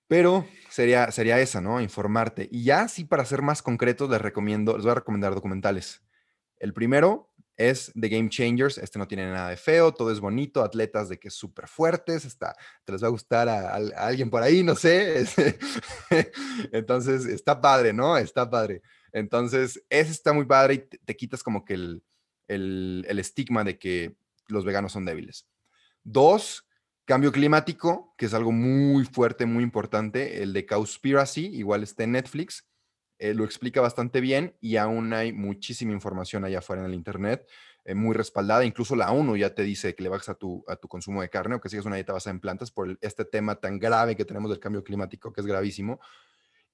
Pero 0.06 0.46
sería, 0.68 1.10
sería 1.10 1.40
esa, 1.40 1.60
¿no? 1.60 1.80
Informarte. 1.80 2.48
Y 2.52 2.62
ya 2.62 2.86
sí, 2.86 3.04
para 3.04 3.24
ser 3.24 3.42
más 3.42 3.62
concretos, 3.62 4.08
les 4.08 4.20
recomiendo, 4.20 4.74
les 4.76 4.82
voy 4.82 4.92
a 4.92 4.96
recomendar 4.96 5.34
documentales. 5.34 6.02
El 6.58 6.72
primero 6.72 7.32
es 7.56 7.92
The 7.98 8.08
Game 8.08 8.28
Changers. 8.28 8.78
Este 8.78 8.98
no 8.98 9.08
tiene 9.08 9.30
nada 9.30 9.50
de 9.50 9.56
feo, 9.56 9.92
todo 9.92 10.10
es 10.12 10.20
bonito, 10.20 10.62
atletas 10.62 11.08
de 11.08 11.18
que 11.18 11.30
súper 11.30 11.68
fuertes, 11.68 12.24
está, 12.24 12.54
te 12.84 12.92
les 12.92 13.02
va 13.02 13.08
a 13.08 13.10
gustar 13.10 13.48
a, 13.48 13.74
alguien 13.74 14.30
por 14.30 14.42
ahí, 14.42 14.62
no 14.62 14.74
sé. 14.74 15.24
Entonces, 16.72 17.26
está 17.26 17.60
padre, 17.60 17.92
¿no? 17.92 18.16
Está 18.18 18.48
padre. 18.48 18.82
Entonces, 19.12 19.82
ese 19.88 20.12
está 20.12 20.32
muy 20.32 20.44
padre 20.44 20.74
y 20.74 20.78
te, 20.78 20.98
te 20.98 21.16
quitas 21.16 21.42
como 21.42 21.64
que 21.64 21.74
el, 21.74 22.02
el, 22.48 23.04
el 23.08 23.18
estigma 23.18 23.64
de 23.64 23.78
que 23.78 24.16
los 24.48 24.64
veganos 24.64 24.92
son 24.92 25.04
débiles. 25.04 25.46
Dos, 26.04 26.66
cambio 27.04 27.32
climático, 27.32 28.14
que 28.18 28.26
es 28.26 28.34
algo 28.34 28.52
muy 28.52 29.04
fuerte, 29.04 29.46
muy 29.46 29.64
importante. 29.64 30.42
El 30.42 30.52
de 30.52 30.66
Cowspiracy, 30.66 31.46
igual 31.46 31.82
está 31.82 32.04
en 32.04 32.12
Netflix. 32.12 32.66
Eh, 33.18 33.32
lo 33.32 33.44
explica 33.44 33.80
bastante 33.80 34.20
bien 34.20 34.56
y 34.60 34.76
aún 34.76 35.12
hay 35.14 35.32
muchísima 35.32 35.92
información 35.92 36.44
allá 36.44 36.58
afuera 36.58 36.82
en 36.82 36.88
el 36.88 36.94
Internet, 36.94 37.48
eh, 37.84 37.94
muy 37.94 38.14
respaldada. 38.14 38.64
Incluso 38.64 38.94
la 38.94 39.10
ONU 39.10 39.36
ya 39.36 39.54
te 39.54 39.62
dice 39.62 39.94
que 39.94 40.02
le 40.02 40.08
bajes 40.08 40.28
a 40.28 40.34
tu, 40.34 40.64
a 40.68 40.76
tu 40.76 40.88
consumo 40.88 41.22
de 41.22 41.30
carne 41.30 41.54
o 41.54 41.60
que 41.60 41.68
sigas 41.68 41.86
una 41.86 41.96
dieta 41.96 42.12
basada 42.12 42.34
en 42.34 42.40
plantas 42.40 42.70
por 42.70 42.98
este 43.00 43.24
tema 43.24 43.56
tan 43.56 43.78
grave 43.78 44.16
que 44.16 44.24
tenemos 44.24 44.50
del 44.50 44.60
cambio 44.60 44.84
climático, 44.84 45.32
que 45.32 45.40
es 45.40 45.46
gravísimo. 45.46 46.00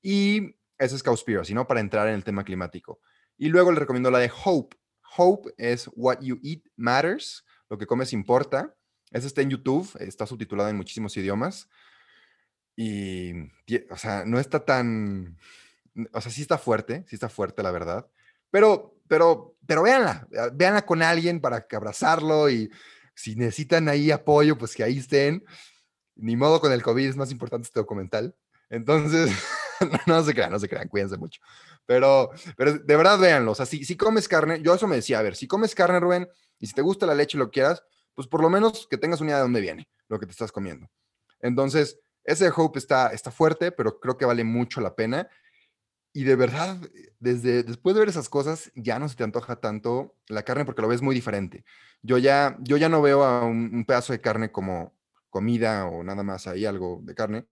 Y 0.02 0.56
ese 0.78 0.96
es 0.96 1.02
Cowspiracy, 1.02 1.54
¿no? 1.54 1.66
Para 1.66 1.80
entrar 1.80 2.08
en 2.08 2.14
el 2.14 2.24
tema 2.24 2.44
climático. 2.44 3.00
Y 3.38 3.48
luego 3.48 3.70
le 3.70 3.78
recomiendo 3.78 4.10
la 4.10 4.18
de 4.18 4.30
Hope. 4.44 4.76
Hope 5.16 5.52
es 5.58 5.90
What 5.94 6.20
You 6.22 6.40
Eat 6.42 6.62
Matters, 6.76 7.44
lo 7.68 7.78
que 7.78 7.86
comes 7.86 8.12
importa. 8.12 8.74
Ese 9.10 9.26
está 9.26 9.42
en 9.42 9.50
YouTube, 9.50 9.88
está 10.00 10.26
subtitulado 10.26 10.70
en 10.70 10.76
muchísimos 10.76 11.16
idiomas. 11.16 11.68
Y, 12.74 13.32
o 13.90 13.96
sea, 13.96 14.24
no 14.24 14.40
está 14.40 14.64
tan. 14.64 15.38
O 16.12 16.20
sea, 16.20 16.32
sí 16.32 16.42
está 16.42 16.58
fuerte, 16.58 17.04
sí 17.08 17.16
está 17.16 17.28
fuerte, 17.28 17.62
la 17.62 17.70
verdad. 17.70 18.06
Pero, 18.50 18.96
pero, 19.08 19.56
pero 19.66 19.82
véanla, 19.82 20.26
véanla 20.52 20.84
con 20.84 21.02
alguien 21.02 21.40
para 21.40 21.66
que 21.66 21.76
abrazarlo 21.76 22.50
y 22.50 22.70
si 23.14 23.36
necesitan 23.36 23.88
ahí 23.88 24.10
apoyo, 24.10 24.56
pues 24.56 24.74
que 24.74 24.84
ahí 24.84 24.98
estén. 24.98 25.44
Ni 26.14 26.36
modo 26.36 26.60
con 26.60 26.72
el 26.72 26.82
COVID, 26.82 27.08
es 27.08 27.16
más 27.16 27.30
importante 27.30 27.66
este 27.66 27.80
documental. 27.80 28.34
Entonces, 28.68 29.30
no, 29.80 29.98
no 30.06 30.24
se 30.24 30.34
crean, 30.34 30.50
no 30.50 30.58
se 30.58 30.68
crean, 30.68 30.88
cuídense 30.88 31.16
mucho. 31.16 31.40
Pero, 31.86 32.30
pero 32.56 32.78
de 32.78 32.96
verdad 32.96 33.18
véanlo. 33.18 33.52
O 33.52 33.54
sea, 33.54 33.66
si, 33.66 33.84
si 33.84 33.96
comes 33.96 34.28
carne, 34.28 34.60
yo 34.62 34.74
eso 34.74 34.86
me 34.86 34.96
decía, 34.96 35.18
a 35.18 35.22
ver, 35.22 35.36
si 35.36 35.46
comes 35.46 35.74
carne, 35.74 36.00
Rubén, 36.00 36.28
y 36.58 36.66
si 36.66 36.74
te 36.74 36.82
gusta 36.82 37.06
la 37.06 37.14
leche 37.14 37.36
y 37.36 37.40
lo 37.40 37.50
quieras, 37.50 37.82
pues 38.14 38.28
por 38.28 38.42
lo 38.42 38.50
menos 38.50 38.86
que 38.88 38.98
tengas 38.98 39.20
una 39.20 39.30
idea 39.30 39.38
de 39.38 39.42
dónde 39.42 39.60
viene 39.60 39.88
lo 40.08 40.18
que 40.18 40.26
te 40.26 40.32
estás 40.32 40.52
comiendo. 40.52 40.88
Entonces, 41.40 41.98
ese 42.24 42.50
Hope 42.54 42.78
está, 42.78 43.08
está 43.08 43.30
fuerte, 43.30 43.72
pero 43.72 43.98
creo 43.98 44.16
que 44.16 44.24
vale 44.24 44.44
mucho 44.44 44.80
la 44.80 44.94
pena. 44.94 45.28
Y 46.12 46.24
de 46.24 46.36
verdad, 46.36 46.76
desde 47.20 47.62
después 47.62 47.94
de 47.94 48.00
ver 48.00 48.08
esas 48.08 48.28
cosas, 48.28 48.70
ya 48.74 48.98
no 48.98 49.08
se 49.08 49.16
te 49.16 49.24
antoja 49.24 49.56
tanto 49.56 50.14
la 50.28 50.42
carne 50.42 50.64
porque 50.64 50.82
lo 50.82 50.88
ves 50.88 51.00
muy 51.00 51.14
diferente. 51.14 51.64
Yo 52.02 52.18
ya, 52.18 52.56
yo 52.60 52.76
ya 52.76 52.88
no 52.88 53.00
veo 53.00 53.24
a 53.24 53.44
un, 53.44 53.70
un 53.72 53.84
pedazo 53.84 54.12
de 54.12 54.20
carne 54.20 54.52
como 54.52 54.94
comida 55.30 55.86
o 55.86 56.04
nada 56.04 56.22
más 56.22 56.46
ahí 56.46 56.66
algo 56.66 57.00
de 57.02 57.14
carne. 57.14 57.46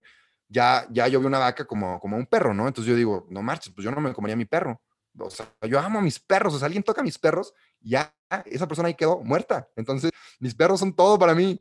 Ya, 0.48 0.86
ya 0.90 1.08
yo 1.08 1.20
veo 1.20 1.28
una 1.28 1.38
vaca 1.38 1.64
como, 1.64 1.98
como 1.98 2.16
un 2.16 2.26
perro, 2.26 2.52
¿no? 2.52 2.68
Entonces 2.68 2.90
yo 2.90 2.96
digo, 2.96 3.26
no 3.30 3.42
marches, 3.42 3.72
pues 3.72 3.84
yo 3.84 3.90
no 3.90 4.00
me 4.00 4.12
comería 4.12 4.34
a 4.34 4.36
mi 4.36 4.44
perro. 4.44 4.80
O 5.18 5.30
sea, 5.30 5.52
yo 5.62 5.80
amo 5.80 5.98
a 5.98 6.02
mis 6.02 6.20
perros, 6.20 6.54
o 6.54 6.58
sea, 6.58 6.66
alguien 6.66 6.82
toca 6.82 7.00
a 7.00 7.04
mis 7.04 7.18
perros, 7.18 7.54
ya 7.80 8.14
esa 8.44 8.68
persona 8.68 8.88
ahí 8.88 8.94
quedó 8.94 9.20
muerta. 9.20 9.68
Entonces, 9.76 10.10
mis 10.38 10.54
perros 10.54 10.80
son 10.80 10.94
todo 10.94 11.18
para 11.18 11.34
mí. 11.34 11.60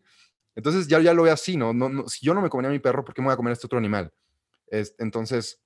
Entonces, 0.55 0.87
ya, 0.87 0.99
ya 0.99 1.13
lo 1.13 1.23
veo 1.23 1.33
así, 1.33 1.55
¿no? 1.57 1.73
No, 1.73 2.07
Si 2.07 2.25
yo 2.25 2.33
no 2.33 2.41
me 2.41 2.49
comería 2.49 2.69
a 2.69 2.73
mi 2.73 2.79
perro, 2.79 3.03
¿por 3.03 3.13
qué 3.13 3.21
me 3.21 3.27
voy 3.27 3.33
a 3.33 3.37
comer 3.37 3.51
a 3.51 3.53
este 3.53 3.67
otro 3.67 3.79
animal? 3.79 4.11
Es, 4.67 4.93
entonces, 4.99 5.61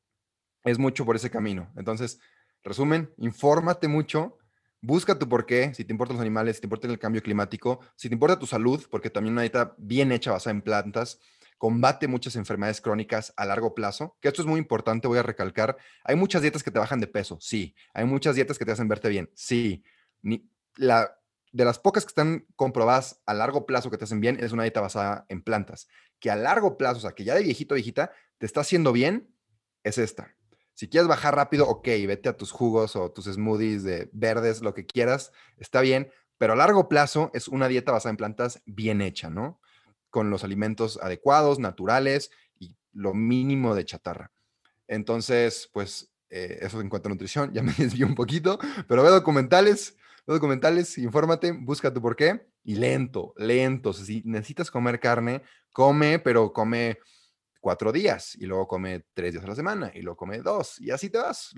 es 0.64 0.80
mucho 0.80 1.05
por 1.05 1.16
ese 1.16 1.30
camino. 1.30 1.72
Entonces, 1.76 2.20
resumen, 2.64 3.14
infórmate 3.18 3.88
mucho, 3.88 4.38
busca 4.82 5.18
tu 5.18 5.28
por 5.28 5.45
qué, 5.45 5.74
si 5.74 5.86
te 5.86 5.93
importan 5.93 6.18
los 6.18 6.22
animales, 6.22 6.57
si 6.57 6.61
te 6.61 6.68
importa 6.68 6.88
el 6.88 6.99
cambio 6.99 7.22
climático, 7.22 7.80
si 7.95 8.09
te 8.09 8.16
importa 8.16 8.39
tu 8.39 8.45
salud, 8.45 8.86
porque 8.89 9.09
también 9.09 9.34
una 9.34 9.41
dieta 9.41 9.76
bien 9.78 10.11
hecha 10.11 10.32
basada 10.32 10.51
en 10.51 10.61
plantas, 10.61 11.20
combate 11.57 12.09
muchas 12.09 12.36
enfermedades 12.36 12.82
crónicas 12.82 13.34
a 13.38 13.45
largo 13.45 13.74
plazo, 13.74 14.18
que 14.20 14.28
esto 14.28 14.41
es 14.41 14.47
muy 14.47 14.59
importante, 14.59 15.07
voy 15.07 15.20
a 15.20 15.24
recalcar. 15.24 15.78
Hay 16.03 16.18
muchas 16.18 16.41
dietas 16.41 16.61
que 16.61 16.72
te 16.72 16.80
bajan 16.80 16.99
de 16.99 17.07
peso, 17.07 17.38
sí. 17.39 17.74
Hay 17.93 18.03
muchas 18.05 18.36
dietas 18.36 18.59
que 18.59 18.66
te 18.66 18.74
hacen 18.74 18.89
verte 18.89 19.07
bien, 19.07 19.32
sí. 19.34 19.84
Ni, 20.22 20.49
la, 20.76 21.18
de 21.53 21.64
las 21.64 21.80
pocas 21.80 22.03
que 22.03 22.09
están 22.09 22.45
comprobadas 22.57 23.22
a 23.26 23.34
largo 23.34 23.66
plazo 23.66 23.89
que 23.89 23.97
te 23.97 24.03
hacen 24.03 24.20
bien, 24.20 24.43
es 24.43 24.51
una 24.51 24.64
dieta 24.64 24.82
basada 24.82 25.26
en 25.30 25.41
plantas. 25.41 25.88
Que 26.20 26.32
a 26.32 26.36
largo 26.36 26.78
plazo, 26.78 26.97
o 26.97 27.01
sea, 27.01 27.11
que 27.11 27.24
ya 27.24 27.36
de 27.36 27.43
viejito, 27.43 27.76
viejita, 27.76 28.11
te 28.39 28.45
está 28.45 28.61
haciendo 28.61 28.91
bien, 28.91 29.34
es 29.84 29.97
esta. 29.97 30.36
Si 30.74 30.88
quieres 30.88 31.07
bajar 31.07 31.36
rápido, 31.36 31.67
ok, 31.67 31.86
vete 32.07 32.30
a 32.30 32.38
tus 32.38 32.51
jugos 32.51 32.95
o 32.95 33.11
tus 33.11 33.26
smoothies 33.26 33.84
de 33.84 34.09
verdes, 34.11 34.61
lo 34.61 34.74
que 34.74 34.86
quieras, 34.86 35.32
está 35.57 35.82
bien, 35.82 36.11
pero 36.38 36.53
a 36.53 36.55
largo 36.55 36.89
plazo 36.89 37.30
es 37.34 37.47
una 37.47 37.67
dieta 37.67 37.91
basada 37.91 38.11
en 38.11 38.17
plantas 38.17 38.61
bien 38.65 39.01
hecha, 39.01 39.30
¿no? 39.30 39.59
Con 40.09 40.30
los 40.30 40.43
alimentos 40.43 40.99
adecuados, 41.01 41.59
naturales 41.59 42.32
y 42.59 42.76
lo 42.91 43.13
mínimo 43.13 43.76
de 43.76 43.86
chatarra. 43.86 44.32
Entonces, 44.88 45.69
pues 45.71 46.11
eh, 46.30 46.59
eso 46.61 46.82
en 46.82 46.89
cuanto 46.89 47.09
a 47.09 47.11
nutrición, 47.11 47.53
ya 47.53 47.61
me 47.63 47.74
desvió 47.74 48.07
un 48.07 48.15
poquito, 48.15 48.59
pero 48.88 49.03
ve 49.03 49.09
documentales, 49.09 49.95
los 50.26 50.38
documentales, 50.38 50.97
infórmate, 50.97 51.51
busca 51.51 51.93
tu 51.93 52.01
por 52.01 52.15
qué 52.15 52.47
y 52.63 52.76
lento, 52.76 53.34
lento. 53.38 53.93
Si 53.93 54.24
necesitas 54.26 54.71
comer 54.71 54.99
carne, 54.99 55.43
come, 55.71 56.19
pero 56.19 56.51
come 56.51 56.97
cuatro 57.64 57.93
días 57.93 58.36
y 58.36 58.45
luego 58.45 58.68
come 58.68 59.05
tres 59.14 59.32
días 59.32 59.45
a 59.45 59.47
la 59.47 59.55
semana 59.55 59.89
y 59.95 60.01
luego 60.01 60.18
come 60.18 60.39
dos 60.39 60.82
y 60.82 60.91
así 60.91 61.09
te 61.09 61.18
vas. 61.18 61.53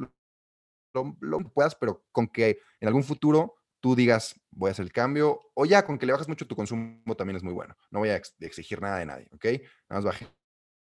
Lo, 0.94 1.40
puedas, 1.52 1.76
pero 1.76 2.06
con 2.12 2.28
que 2.28 2.60
en 2.80 2.88
algún 2.88 3.04
futuro 3.04 3.56
tú 3.82 3.96
digas, 3.96 4.40
voy 4.52 4.70
a 4.70 4.72
hacer 4.72 4.86
el 4.86 4.94
cambio, 4.94 5.42
o 5.56 5.66
ya 5.66 5.84
con 5.84 5.98
que 5.98 6.06
le 6.06 6.14
bajas 6.14 6.30
mucho 6.30 6.48
tu 6.48 6.56
consumo 6.56 7.16
también 7.18 7.38
es 7.38 7.44
muy 7.44 7.54
bueno. 7.54 7.76
No 7.90 8.00
voy 8.00 8.10
a 8.10 8.16
ex 8.16 8.36
exigir 8.40 8.82
nada 8.82 9.00
de 9.00 9.08
nadie, 9.08 9.28
¿ok? 9.34 9.46
Nada 9.90 10.02
más 10.02 10.06
baje 10.06 10.28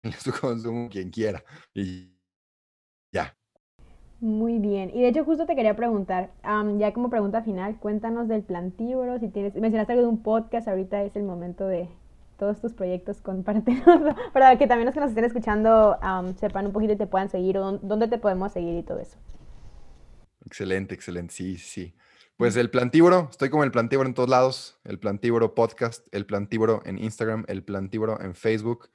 su 0.19 0.33
consumo 0.33 0.89
quien 0.89 1.11
quiera 1.11 1.45
y 1.75 2.19
ya. 3.13 3.37
Muy 4.21 4.59
bien. 4.59 4.91
Y 4.93 5.03
de 5.03 5.09
hecho 5.09 5.25
justo 5.25 5.47
te 5.47 5.55
quería 5.55 5.77
preguntar, 5.77 6.33
um, 6.45 6.79
ya 6.79 6.93
como 6.95 7.11
pregunta 7.11 7.43
final, 7.43 7.79
cuéntanos 7.79 8.27
del 8.27 8.43
plantívoro, 8.43 9.19
si 9.19 9.29
tienes, 9.29 9.55
mencionaste 9.55 9.93
algo 9.93 10.05
de 10.05 10.11
un 10.11 10.23
podcast, 10.23 10.67
ahorita 10.67 11.05
es 11.05 11.15
el 11.15 11.25
momento 11.25 11.67
de 11.67 11.89
todos 12.41 12.61
tus 12.61 12.73
proyectos, 12.73 13.21
compártenos, 13.21 13.85
para 14.33 14.57
que 14.57 14.67
también 14.67 14.87
los 14.87 14.95
que 14.95 15.01
nos 15.01 15.11
estén 15.11 15.25
escuchando 15.25 15.99
um, 16.03 16.35
sepan 16.37 16.67
un 16.67 16.73
poquito 16.73 16.95
y 16.95 16.97
te 16.97 17.07
puedan 17.07 17.29
seguir, 17.29 17.59
o 17.59 17.79
dónde 17.79 18.09
te 18.09 18.17
podemos 18.17 18.53
seguir 18.53 18.79
y 18.79 18.83
todo 18.83 18.99
eso. 18.99 19.19
Excelente, 20.47 20.95
excelente, 20.95 21.35
sí, 21.35 21.59
sí. 21.59 21.95
Pues 22.39 22.57
el 22.57 22.71
plantívoro, 22.71 23.29
estoy 23.31 23.51
como 23.51 23.63
el 23.63 23.71
plantívoro 23.71 24.09
en 24.09 24.15
todos 24.15 24.31
lados, 24.31 24.81
el 24.85 24.99
plantívoro 24.99 25.55
podcast, 25.55 26.09
el 26.13 26.25
plantívoro 26.25 26.81
en 26.87 26.97
Instagram, 26.97 27.45
el 27.47 27.63
plantívoro 27.63 28.19
en 28.23 28.35
Facebook. 28.35 28.89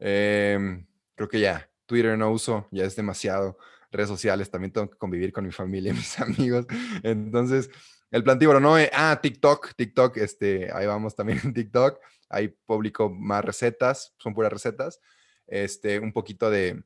Eh, 0.00 0.84
creo 1.14 1.28
que 1.28 1.38
ya, 1.38 1.70
Twitter 1.86 2.18
no 2.18 2.32
uso, 2.32 2.66
ya 2.72 2.84
es 2.84 2.96
demasiado. 2.96 3.56
Redes 3.92 4.08
sociales, 4.08 4.50
también 4.50 4.72
tengo 4.72 4.90
que 4.90 4.98
convivir 4.98 5.32
con 5.32 5.44
mi 5.44 5.52
familia, 5.52 5.92
mis 5.94 6.18
amigos. 6.18 6.66
Entonces, 7.04 7.70
el 8.10 8.24
plantívoro, 8.24 8.58
no, 8.58 8.76
eh, 8.76 8.90
ah, 8.92 9.20
TikTok, 9.22 9.74
TikTok, 9.76 10.16
este, 10.16 10.72
ahí 10.72 10.86
vamos 10.86 11.14
también 11.14 11.40
en 11.44 11.54
TikTok. 11.54 12.00
Ahí 12.32 12.48
publico 12.66 13.10
más 13.10 13.44
recetas, 13.44 14.14
son 14.18 14.34
puras 14.34 14.52
recetas. 14.52 15.00
Este, 15.46 15.98
un 15.98 16.12
poquito 16.12 16.50
de, 16.50 16.82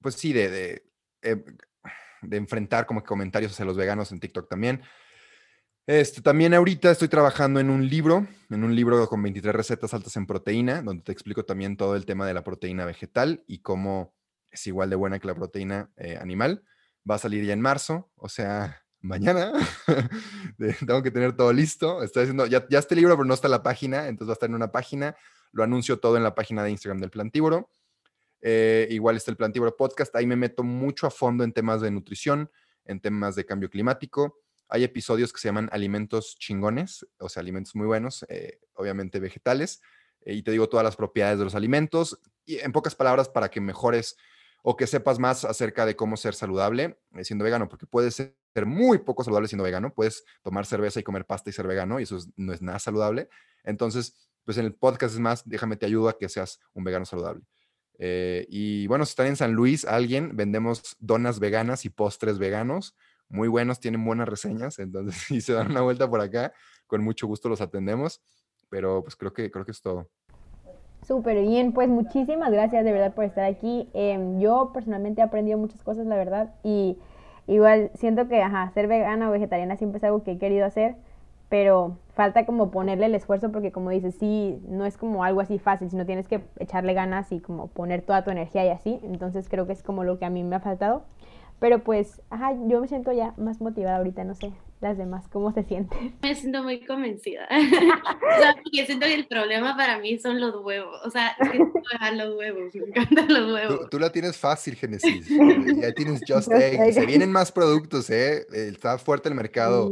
pues 0.00 0.16
sí, 0.16 0.32
de, 0.32 0.50
de, 0.50 0.90
eh, 1.22 1.44
de 2.22 2.36
enfrentar 2.36 2.86
como 2.86 3.02
comentarios 3.02 3.52
hacia 3.52 3.64
los 3.64 3.76
veganos 3.76 4.12
en 4.12 4.20
TikTok 4.20 4.48
también. 4.48 4.82
Este, 5.86 6.20
también 6.20 6.52
ahorita 6.52 6.90
estoy 6.90 7.06
trabajando 7.06 7.60
en 7.60 7.70
un 7.70 7.88
libro, 7.88 8.26
en 8.50 8.64
un 8.64 8.74
libro 8.74 9.08
con 9.08 9.22
23 9.22 9.54
recetas 9.54 9.94
altas 9.94 10.16
en 10.16 10.26
proteína, 10.26 10.82
donde 10.82 11.04
te 11.04 11.12
explico 11.12 11.44
también 11.44 11.76
todo 11.76 11.94
el 11.94 12.04
tema 12.04 12.26
de 12.26 12.34
la 12.34 12.42
proteína 12.42 12.84
vegetal 12.84 13.44
y 13.46 13.60
cómo 13.60 14.12
es 14.50 14.66
igual 14.66 14.90
de 14.90 14.96
buena 14.96 15.20
que 15.20 15.28
la 15.28 15.34
proteína 15.36 15.92
eh, 15.96 16.18
animal. 16.20 16.64
Va 17.08 17.14
a 17.14 17.18
salir 17.18 17.44
ya 17.44 17.52
en 17.52 17.60
marzo, 17.60 18.10
o 18.16 18.28
sea, 18.28 18.82
mañana. 19.06 19.52
Tengo 20.86 21.02
que 21.02 21.10
tener 21.10 21.36
todo 21.36 21.52
listo. 21.52 22.02
Estoy 22.02 22.24
haciendo, 22.24 22.46
ya, 22.46 22.66
ya 22.68 22.78
este 22.78 22.94
libro, 22.94 23.16
pero 23.16 23.24
no 23.24 23.34
está 23.34 23.46
en 23.46 23.52
la 23.52 23.62
página, 23.62 24.08
entonces 24.08 24.28
va 24.28 24.32
a 24.32 24.34
estar 24.34 24.48
en 24.48 24.54
una 24.54 24.72
página. 24.72 25.16
Lo 25.52 25.62
anuncio 25.62 25.98
todo 25.98 26.16
en 26.16 26.22
la 26.22 26.34
página 26.34 26.62
de 26.62 26.70
Instagram 26.70 27.00
del 27.00 27.10
Plantívoro. 27.10 27.70
Eh, 28.42 28.86
igual 28.90 29.16
está 29.16 29.30
el 29.30 29.36
Plantívoro 29.36 29.76
Podcast. 29.76 30.14
Ahí 30.16 30.26
me 30.26 30.36
meto 30.36 30.62
mucho 30.62 31.06
a 31.06 31.10
fondo 31.10 31.44
en 31.44 31.52
temas 31.52 31.80
de 31.80 31.90
nutrición, 31.90 32.50
en 32.84 33.00
temas 33.00 33.34
de 33.34 33.46
cambio 33.46 33.70
climático 33.70 34.40
hay 34.68 34.84
episodios 34.84 35.32
que 35.32 35.40
se 35.40 35.48
llaman 35.48 35.68
alimentos 35.72 36.36
chingones, 36.38 37.06
o 37.18 37.28
sea, 37.28 37.40
alimentos 37.40 37.74
muy 37.74 37.86
buenos, 37.86 38.24
eh, 38.28 38.60
obviamente 38.74 39.20
vegetales, 39.20 39.80
eh, 40.22 40.34
y 40.34 40.42
te 40.42 40.50
digo 40.50 40.68
todas 40.68 40.84
las 40.84 40.96
propiedades 40.96 41.38
de 41.38 41.44
los 41.44 41.54
alimentos, 41.54 42.20
y 42.44 42.58
en 42.58 42.72
pocas 42.72 42.94
palabras 42.94 43.28
para 43.28 43.50
que 43.50 43.60
mejores 43.60 44.16
o 44.62 44.76
que 44.76 44.86
sepas 44.86 45.18
más 45.18 45.44
acerca 45.44 45.86
de 45.86 45.94
cómo 45.94 46.16
ser 46.16 46.34
saludable 46.34 46.98
eh, 47.14 47.24
siendo 47.24 47.44
vegano, 47.44 47.68
porque 47.68 47.86
puedes 47.86 48.14
ser 48.14 48.36
muy 48.64 48.98
poco 48.98 49.24
saludable 49.24 49.48
siendo 49.48 49.64
vegano, 49.64 49.92
puedes 49.92 50.24
tomar 50.42 50.64
cerveza 50.64 51.00
y 51.00 51.02
comer 51.02 51.26
pasta 51.26 51.50
y 51.50 51.52
ser 51.52 51.66
vegano, 51.66 52.00
y 52.00 52.04
eso 52.04 52.18
no 52.36 52.54
es 52.54 52.62
nada 52.62 52.78
saludable. 52.78 53.28
Entonces, 53.64 54.30
pues 54.44 54.56
en 54.56 54.64
el 54.64 54.74
podcast 54.74 55.14
es 55.14 55.20
más, 55.20 55.46
déjame 55.46 55.76
te 55.76 55.84
ayudo 55.84 56.08
a 56.08 56.16
que 56.16 56.28
seas 56.28 56.60
un 56.72 56.84
vegano 56.84 57.04
saludable. 57.04 57.42
y 57.98 58.86
bueno, 58.86 59.04
si 59.04 59.10
están 59.10 59.26
en 59.26 59.36
San 59.36 59.52
Luis, 59.52 59.84
alguien, 59.84 60.36
vendemos 60.36 60.96
donas 61.00 61.40
veganas 61.40 61.84
y 61.84 61.90
postres 61.90 62.38
veganos 62.38 62.94
muy 63.28 63.48
buenos, 63.48 63.80
tienen 63.80 64.04
buenas 64.04 64.28
reseñas, 64.28 64.78
entonces 64.78 65.14
si 65.28 65.40
se 65.40 65.52
dan 65.52 65.70
una 65.70 65.80
vuelta 65.80 66.08
por 66.08 66.20
acá, 66.20 66.52
con 66.86 67.02
mucho 67.02 67.26
gusto 67.26 67.48
los 67.48 67.60
atendemos, 67.60 68.22
pero 68.68 69.02
pues 69.02 69.16
creo 69.16 69.32
que, 69.32 69.50
creo 69.50 69.64
que 69.64 69.72
es 69.72 69.82
todo. 69.82 70.08
Súper 71.06 71.40
bien, 71.40 71.72
pues 71.72 71.88
muchísimas 71.88 72.50
gracias 72.50 72.84
de 72.84 72.92
verdad 72.92 73.14
por 73.14 73.24
estar 73.24 73.44
aquí. 73.44 73.88
Em, 73.94 74.40
yo 74.40 74.72
personalmente 74.72 75.20
he 75.20 75.24
aprendido 75.24 75.56
muchas 75.56 75.82
cosas, 75.82 76.06
la 76.06 76.16
verdad, 76.16 76.54
y 76.64 76.98
igual 77.46 77.90
siento 77.94 78.28
que, 78.28 78.42
ajá, 78.42 78.70
ser 78.74 78.88
vegana 78.88 79.28
o 79.28 79.32
vegetariana 79.32 79.76
siempre 79.76 79.98
es 79.98 80.04
algo 80.04 80.22
que 80.22 80.32
he 80.32 80.38
querido 80.38 80.66
hacer, 80.66 80.96
pero 81.48 81.96
falta 82.14 82.46
como 82.46 82.70
ponerle 82.70 83.06
el 83.06 83.14
esfuerzo 83.14 83.52
porque 83.52 83.72
como 83.72 83.90
dices, 83.90 84.16
sí, 84.16 84.60
no 84.68 84.84
es 84.84 84.96
como 84.96 85.24
algo 85.24 85.40
así 85.40 85.58
fácil, 85.58 85.90
sino 85.90 86.06
tienes 86.06 86.28
que 86.28 86.40
echarle 86.58 86.94
ganas 86.94 87.30
y 87.32 87.40
como 87.40 87.68
poner 87.68 88.02
toda 88.02 88.24
tu 88.24 88.30
energía 88.30 88.64
y 88.64 88.70
así, 88.70 89.00
entonces 89.04 89.48
creo 89.48 89.66
que 89.66 89.72
es 89.72 89.82
como 89.82 90.04
lo 90.04 90.18
que 90.18 90.24
a 90.24 90.30
mí 90.30 90.42
me 90.42 90.56
ha 90.56 90.60
faltado. 90.60 91.04
Pero 91.58 91.80
pues, 91.80 92.20
ajá, 92.30 92.52
yo 92.66 92.80
me 92.80 92.88
siento 92.88 93.12
ya 93.12 93.32
más 93.36 93.60
motivada 93.60 93.98
ahorita, 93.98 94.24
no 94.24 94.34
sé, 94.34 94.52
las 94.80 94.98
demás, 94.98 95.26
¿cómo 95.28 95.52
se 95.52 95.64
sienten? 95.64 96.16
Me 96.22 96.34
siento 96.34 96.62
muy 96.62 96.84
convencida. 96.84 97.46
o 97.50 98.40
sea, 98.40 98.54
porque 98.62 98.86
siento 98.86 99.06
que 99.06 99.14
el 99.14 99.26
problema 99.26 99.76
para 99.76 99.98
mí 99.98 100.18
son 100.18 100.40
los 100.40 100.56
huevos. 100.64 101.00
O 101.04 101.10
sea, 101.10 101.36
los 102.14 102.36
huevos, 102.36 102.74
me 102.74 102.86
encantan 102.86 103.32
los 103.32 103.52
huevos. 103.52 103.90
Tú, 103.90 103.98
la 103.98 104.10
tienes 104.10 104.36
fácil, 104.36 104.76
Genesis. 104.76 105.28
ya 105.80 105.92
tienes 105.92 106.20
Just 106.26 106.50
Egg. 106.52 106.92
Se 106.92 107.06
vienen 107.06 107.32
más 107.32 107.52
productos, 107.52 108.10
¿eh? 108.10 108.46
Está 108.52 108.98
fuerte 108.98 109.28
el 109.28 109.34
mercado 109.34 109.90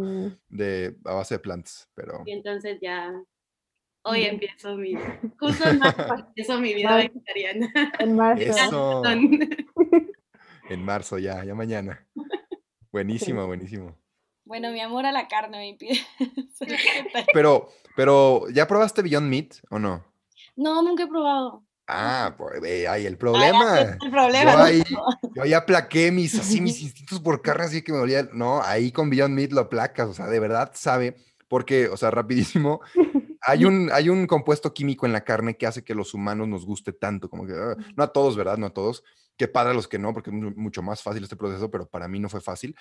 de, 0.48 0.96
a 1.04 1.14
base 1.14 1.36
de 1.36 1.38
plantas, 1.38 1.88
pero... 1.94 2.22
Y 2.26 2.32
entonces 2.32 2.78
ya 2.80 3.12
Hoy 4.06 4.24
empiezo 4.24 4.76
mi, 4.76 4.94
justo 5.40 5.66
en 5.66 5.78
marzo 5.78 6.14
empiezo 6.14 6.60
mi 6.60 6.74
vida 6.74 6.94
vegetariana. 6.94 7.72
En 7.98 8.14
marzo. 8.14 8.42
Eso. 8.42 9.02
En 10.68 10.84
marzo 10.84 11.18
ya, 11.18 11.42
ya 11.42 11.54
mañana. 11.54 12.06
Buenísimo, 12.92 13.46
buenísimo. 13.46 13.96
Bueno, 14.44 14.70
mi 14.70 14.80
amor 14.80 15.06
a 15.06 15.12
la 15.12 15.26
carne 15.28 15.58
me 15.58 15.68
impide. 15.68 16.00
pero, 17.32 17.68
pero, 17.96 18.48
¿ya 18.50 18.66
probaste 18.66 19.02
Beyond 19.02 19.28
Meat 19.28 19.54
o 19.70 19.78
no? 19.78 20.04
No, 20.56 20.82
nunca 20.82 21.04
he 21.04 21.06
probado. 21.06 21.64
Ah, 21.86 22.34
pues 22.38 22.62
ahí 22.88 23.04
el 23.04 23.18
problema. 23.18 23.78
el 23.80 24.10
problema. 24.10 24.52
Yo, 24.52 24.62
ahí, 24.62 24.82
yo 25.34 25.42
ahí 25.42 25.52
aplaqué 25.52 26.10
mis, 26.10 26.38
así, 26.38 26.60
mis 26.60 26.80
instintos 26.82 27.20
por 27.20 27.42
carne, 27.42 27.64
así 27.64 27.82
que 27.82 27.92
me 27.92 27.98
dolía. 27.98 28.28
No, 28.32 28.62
ahí 28.62 28.90
con 28.90 29.10
Beyond 29.10 29.34
Meat 29.34 29.52
lo 29.52 29.62
aplacas, 29.62 30.08
o 30.08 30.14
sea, 30.14 30.26
de 30.26 30.40
verdad 30.40 30.72
sabe, 30.74 31.16
porque, 31.48 31.88
o 31.88 31.96
sea, 31.96 32.10
rapidísimo, 32.10 32.80
hay 33.42 33.66
un, 33.66 33.90
hay 33.92 34.08
un 34.08 34.26
compuesto 34.26 34.72
químico 34.72 35.04
en 35.04 35.12
la 35.12 35.24
carne 35.24 35.56
que 35.56 35.66
hace 35.66 35.84
que 35.84 35.94
los 35.94 36.14
humanos 36.14 36.48
nos 36.48 36.64
guste 36.64 36.92
tanto, 36.92 37.28
como 37.28 37.46
que, 37.46 37.52
ah, 37.52 37.76
no 37.96 38.04
a 38.04 38.12
todos, 38.12 38.36
¿verdad? 38.36 38.56
No 38.56 38.66
a 38.66 38.72
todos, 38.72 39.04
que 39.36 39.48
para 39.48 39.74
los 39.74 39.86
que 39.86 39.98
no, 39.98 40.14
porque 40.14 40.30
es 40.30 40.56
mucho 40.56 40.80
más 40.80 41.02
fácil 41.02 41.22
este 41.22 41.36
proceso, 41.36 41.70
pero 41.70 41.86
para 41.86 42.08
mí 42.08 42.18
no 42.18 42.30
fue 42.30 42.40
fácil. 42.40 42.74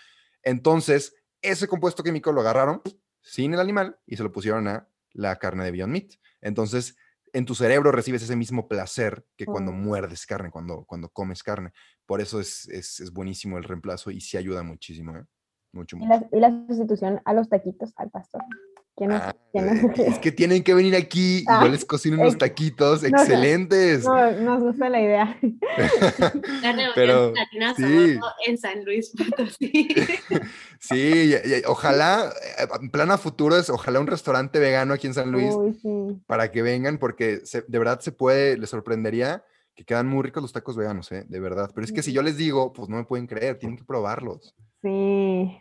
Entonces, 0.44 1.14
ese 1.44 1.68
compuesto 1.68 2.04
químico 2.04 2.32
lo 2.32 2.42
agarraron 2.42 2.82
sin 3.22 3.54
el 3.54 3.60
animal 3.60 4.00
y 4.06 4.18
se 4.18 4.24
lo 4.24 4.32
pusieron 4.32 4.68
a 4.68 4.88
la 5.12 5.36
carne 5.38 5.64
de 5.64 5.72
Beyond 5.72 5.92
Meat. 5.92 6.14
Entonces, 6.42 6.98
en 7.34 7.46
tu 7.46 7.56
cerebro 7.56 7.92
recibes 7.92 8.24
ese 8.24 8.36
mismo 8.36 8.68
placer 8.68 9.26
que 9.36 9.46
cuando 9.46 9.72
oh. 9.72 9.76
muerdes 9.76 10.26
carne, 10.26 10.52
cuando, 10.52 10.86
cuando 10.86 11.10
comes 11.10 11.44
carne. 11.44 11.72
Por 12.06 12.22
eso 12.22 12.40
es, 12.40 12.68
es, 12.70 13.00
es 13.00 13.12
buenísimo 13.12 13.58
el 13.58 13.64
reemplazo 13.64 14.12
y 14.12 14.22
sí 14.22 14.38
ayuda 14.38 14.64
muchísimo. 14.64 15.16
¿eh? 15.16 15.26
Mucho, 15.72 15.98
mucho. 15.98 16.06
¿Y, 16.06 16.10
la, 16.10 16.30
¿Y 16.32 16.40
la 16.40 16.66
sustitución 16.68 17.22
a 17.26 17.34
los 17.34 17.50
taquitos 17.50 17.94
al 17.98 18.10
pastor? 18.12 18.42
Ah, 19.02 19.34
es 19.98 20.20
que 20.20 20.32
tienen 20.32 20.64
que 20.64 20.76
venir 20.76 20.96
aquí 20.96 21.40
y 21.40 21.46
yo 21.46 21.52
ah, 21.52 21.68
les 21.68 21.84
cocino 21.84 22.22
unos 22.22 22.38
taquitos 22.38 23.04
excelentes. 23.04 24.06
No, 24.06 24.32
nos 24.32 24.62
gusta 24.62 24.88
la 24.90 25.02
idea. 25.02 25.40
Pero 26.96 27.34
sí. 27.76 28.20
en 28.46 28.58
San 28.58 28.86
Luis 28.86 29.12
Potosí. 29.18 29.88
sí, 30.80 31.34
ojalá, 31.66 32.32
eh, 32.60 32.68
en 32.82 32.92
plan 32.92 33.10
a 33.10 33.18
futuro 33.18 33.58
es 33.58 33.72
ojalá 33.72 34.00
un 34.00 34.08
restaurante 34.08 34.60
vegano 34.60 34.94
aquí 34.94 35.08
en 35.08 35.16
San 35.16 35.32
Luis 35.32 35.56
para 36.28 36.52
que 36.52 36.62
vengan 36.62 37.00
porque 37.00 37.42
de 37.68 37.80
verdad 37.80 38.00
se 38.00 38.12
puede, 38.12 38.58
les 38.58 38.70
sorprendería 38.70 39.44
que 39.76 39.86
quedan 39.86 40.08
muy 40.08 40.22
ricos 40.22 40.44
los 40.44 40.54
tacos 40.54 40.78
veganos, 40.78 41.12
¿eh? 41.12 41.26
de 41.28 41.40
verdad. 41.40 41.72
Pero 41.74 41.84
es 41.84 41.92
que 41.92 42.04
si 42.04 42.14
yo 42.14 42.22
les 42.22 42.38
digo, 42.38 42.74
pues 42.74 42.90
no 42.90 42.98
me 42.98 43.06
pueden 43.06 43.26
creer, 43.26 43.58
tienen 43.58 43.76
que 43.76 43.84
probarlos. 43.84 44.56
Sí, 44.84 45.52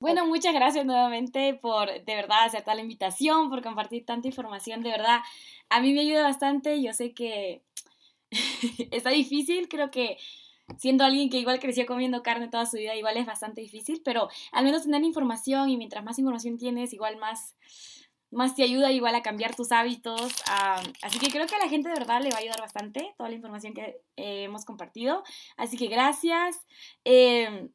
bueno, 0.00 0.26
muchas 0.26 0.54
gracias 0.54 0.86
nuevamente 0.86 1.54
por 1.54 1.88
de 1.88 2.14
verdad 2.14 2.44
aceptar 2.44 2.76
la 2.76 2.82
invitación, 2.82 3.50
por 3.50 3.62
compartir 3.62 4.04
tanta 4.04 4.28
información. 4.28 4.82
De 4.82 4.90
verdad, 4.90 5.20
a 5.68 5.80
mí 5.80 5.92
me 5.92 6.00
ayuda 6.00 6.22
bastante. 6.22 6.80
Yo 6.80 6.92
sé 6.92 7.14
que 7.14 7.62
está 8.90 9.10
difícil, 9.10 9.68
creo 9.68 9.90
que 9.90 10.18
siendo 10.76 11.04
alguien 11.04 11.30
que 11.30 11.38
igual 11.38 11.60
creció 11.60 11.86
comiendo 11.86 12.22
carne 12.22 12.48
toda 12.48 12.66
su 12.66 12.76
vida, 12.76 12.94
igual 12.94 13.16
es 13.16 13.26
bastante 13.26 13.60
difícil, 13.60 14.02
pero 14.04 14.28
al 14.52 14.64
menos 14.64 14.84
tener 14.84 15.02
información 15.02 15.70
y 15.70 15.76
mientras 15.76 16.04
más 16.04 16.18
información 16.18 16.58
tienes, 16.58 16.92
igual 16.92 17.16
más, 17.16 17.56
más 18.30 18.54
te 18.54 18.62
ayuda 18.62 18.92
igual 18.92 19.14
a 19.14 19.22
cambiar 19.22 19.56
tus 19.56 19.72
hábitos. 19.72 20.32
así 21.02 21.18
que 21.18 21.30
creo 21.30 21.46
que 21.46 21.56
a 21.56 21.58
la 21.58 21.68
gente 21.68 21.88
de 21.88 21.94
verdad 21.94 22.20
le 22.20 22.30
va 22.30 22.36
a 22.36 22.40
ayudar 22.40 22.60
bastante 22.60 23.14
toda 23.16 23.30
la 23.30 23.36
información 23.36 23.72
que 23.74 24.00
eh, 24.16 24.44
hemos 24.44 24.64
compartido. 24.64 25.24
Así 25.56 25.76
que 25.76 25.86
gracias. 25.86 26.60
Eh, 27.04 27.70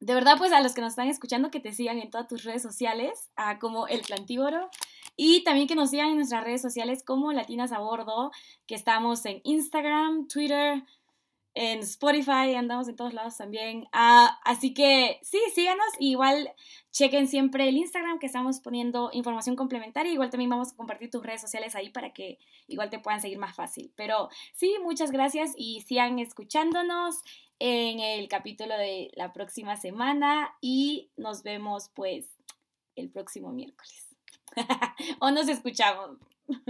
de 0.00 0.14
verdad, 0.14 0.36
pues 0.38 0.52
a 0.52 0.60
los 0.60 0.74
que 0.74 0.80
nos 0.80 0.90
están 0.90 1.08
escuchando, 1.08 1.50
que 1.50 1.60
te 1.60 1.72
sigan 1.72 1.98
en 1.98 2.10
todas 2.10 2.28
tus 2.28 2.44
redes 2.44 2.62
sociales, 2.62 3.30
como 3.60 3.88
El 3.88 4.02
Plantívoro, 4.02 4.70
y 5.16 5.42
también 5.44 5.66
que 5.66 5.74
nos 5.74 5.90
sigan 5.90 6.10
en 6.10 6.16
nuestras 6.16 6.44
redes 6.44 6.60
sociales 6.60 7.02
como 7.02 7.32
Latinas 7.32 7.72
a 7.72 7.78
Bordo, 7.78 8.30
que 8.66 8.74
estamos 8.74 9.24
en 9.24 9.40
Instagram, 9.44 10.28
Twitter, 10.28 10.82
en 11.56 11.78
Spotify, 11.78 12.54
andamos 12.54 12.86
en 12.86 12.96
todos 12.96 13.14
lados 13.14 13.38
también. 13.38 13.88
Ah, 13.90 14.38
así 14.44 14.74
que 14.74 15.18
sí, 15.22 15.40
síganos, 15.54 15.86
igual 15.98 16.52
chequen 16.92 17.28
siempre 17.28 17.66
el 17.66 17.78
Instagram 17.78 18.18
que 18.18 18.26
estamos 18.26 18.60
poniendo 18.60 19.08
información 19.14 19.56
complementaria, 19.56 20.12
igual 20.12 20.28
también 20.28 20.50
vamos 20.50 20.72
a 20.72 20.76
compartir 20.76 21.10
tus 21.10 21.24
redes 21.24 21.40
sociales 21.40 21.74
ahí 21.74 21.88
para 21.88 22.12
que 22.12 22.38
igual 22.66 22.90
te 22.90 22.98
puedan 22.98 23.22
seguir 23.22 23.38
más 23.38 23.56
fácil. 23.56 23.90
Pero 23.96 24.28
sí, 24.52 24.74
muchas 24.82 25.10
gracias 25.10 25.54
y 25.56 25.80
sigan 25.80 26.18
escuchándonos 26.18 27.22
en 27.58 28.00
el 28.00 28.28
capítulo 28.28 28.76
de 28.76 29.10
la 29.14 29.32
próxima 29.32 29.76
semana 29.76 30.54
y 30.60 31.10
nos 31.16 31.42
vemos 31.42 31.90
pues 31.94 32.26
el 32.96 33.10
próximo 33.10 33.50
miércoles. 33.52 34.08
o 35.20 35.30
nos 35.30 35.48
escuchamos. 35.48 36.18
Bye. 36.48 36.64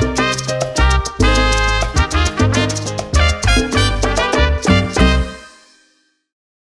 Bye. 0.00 0.74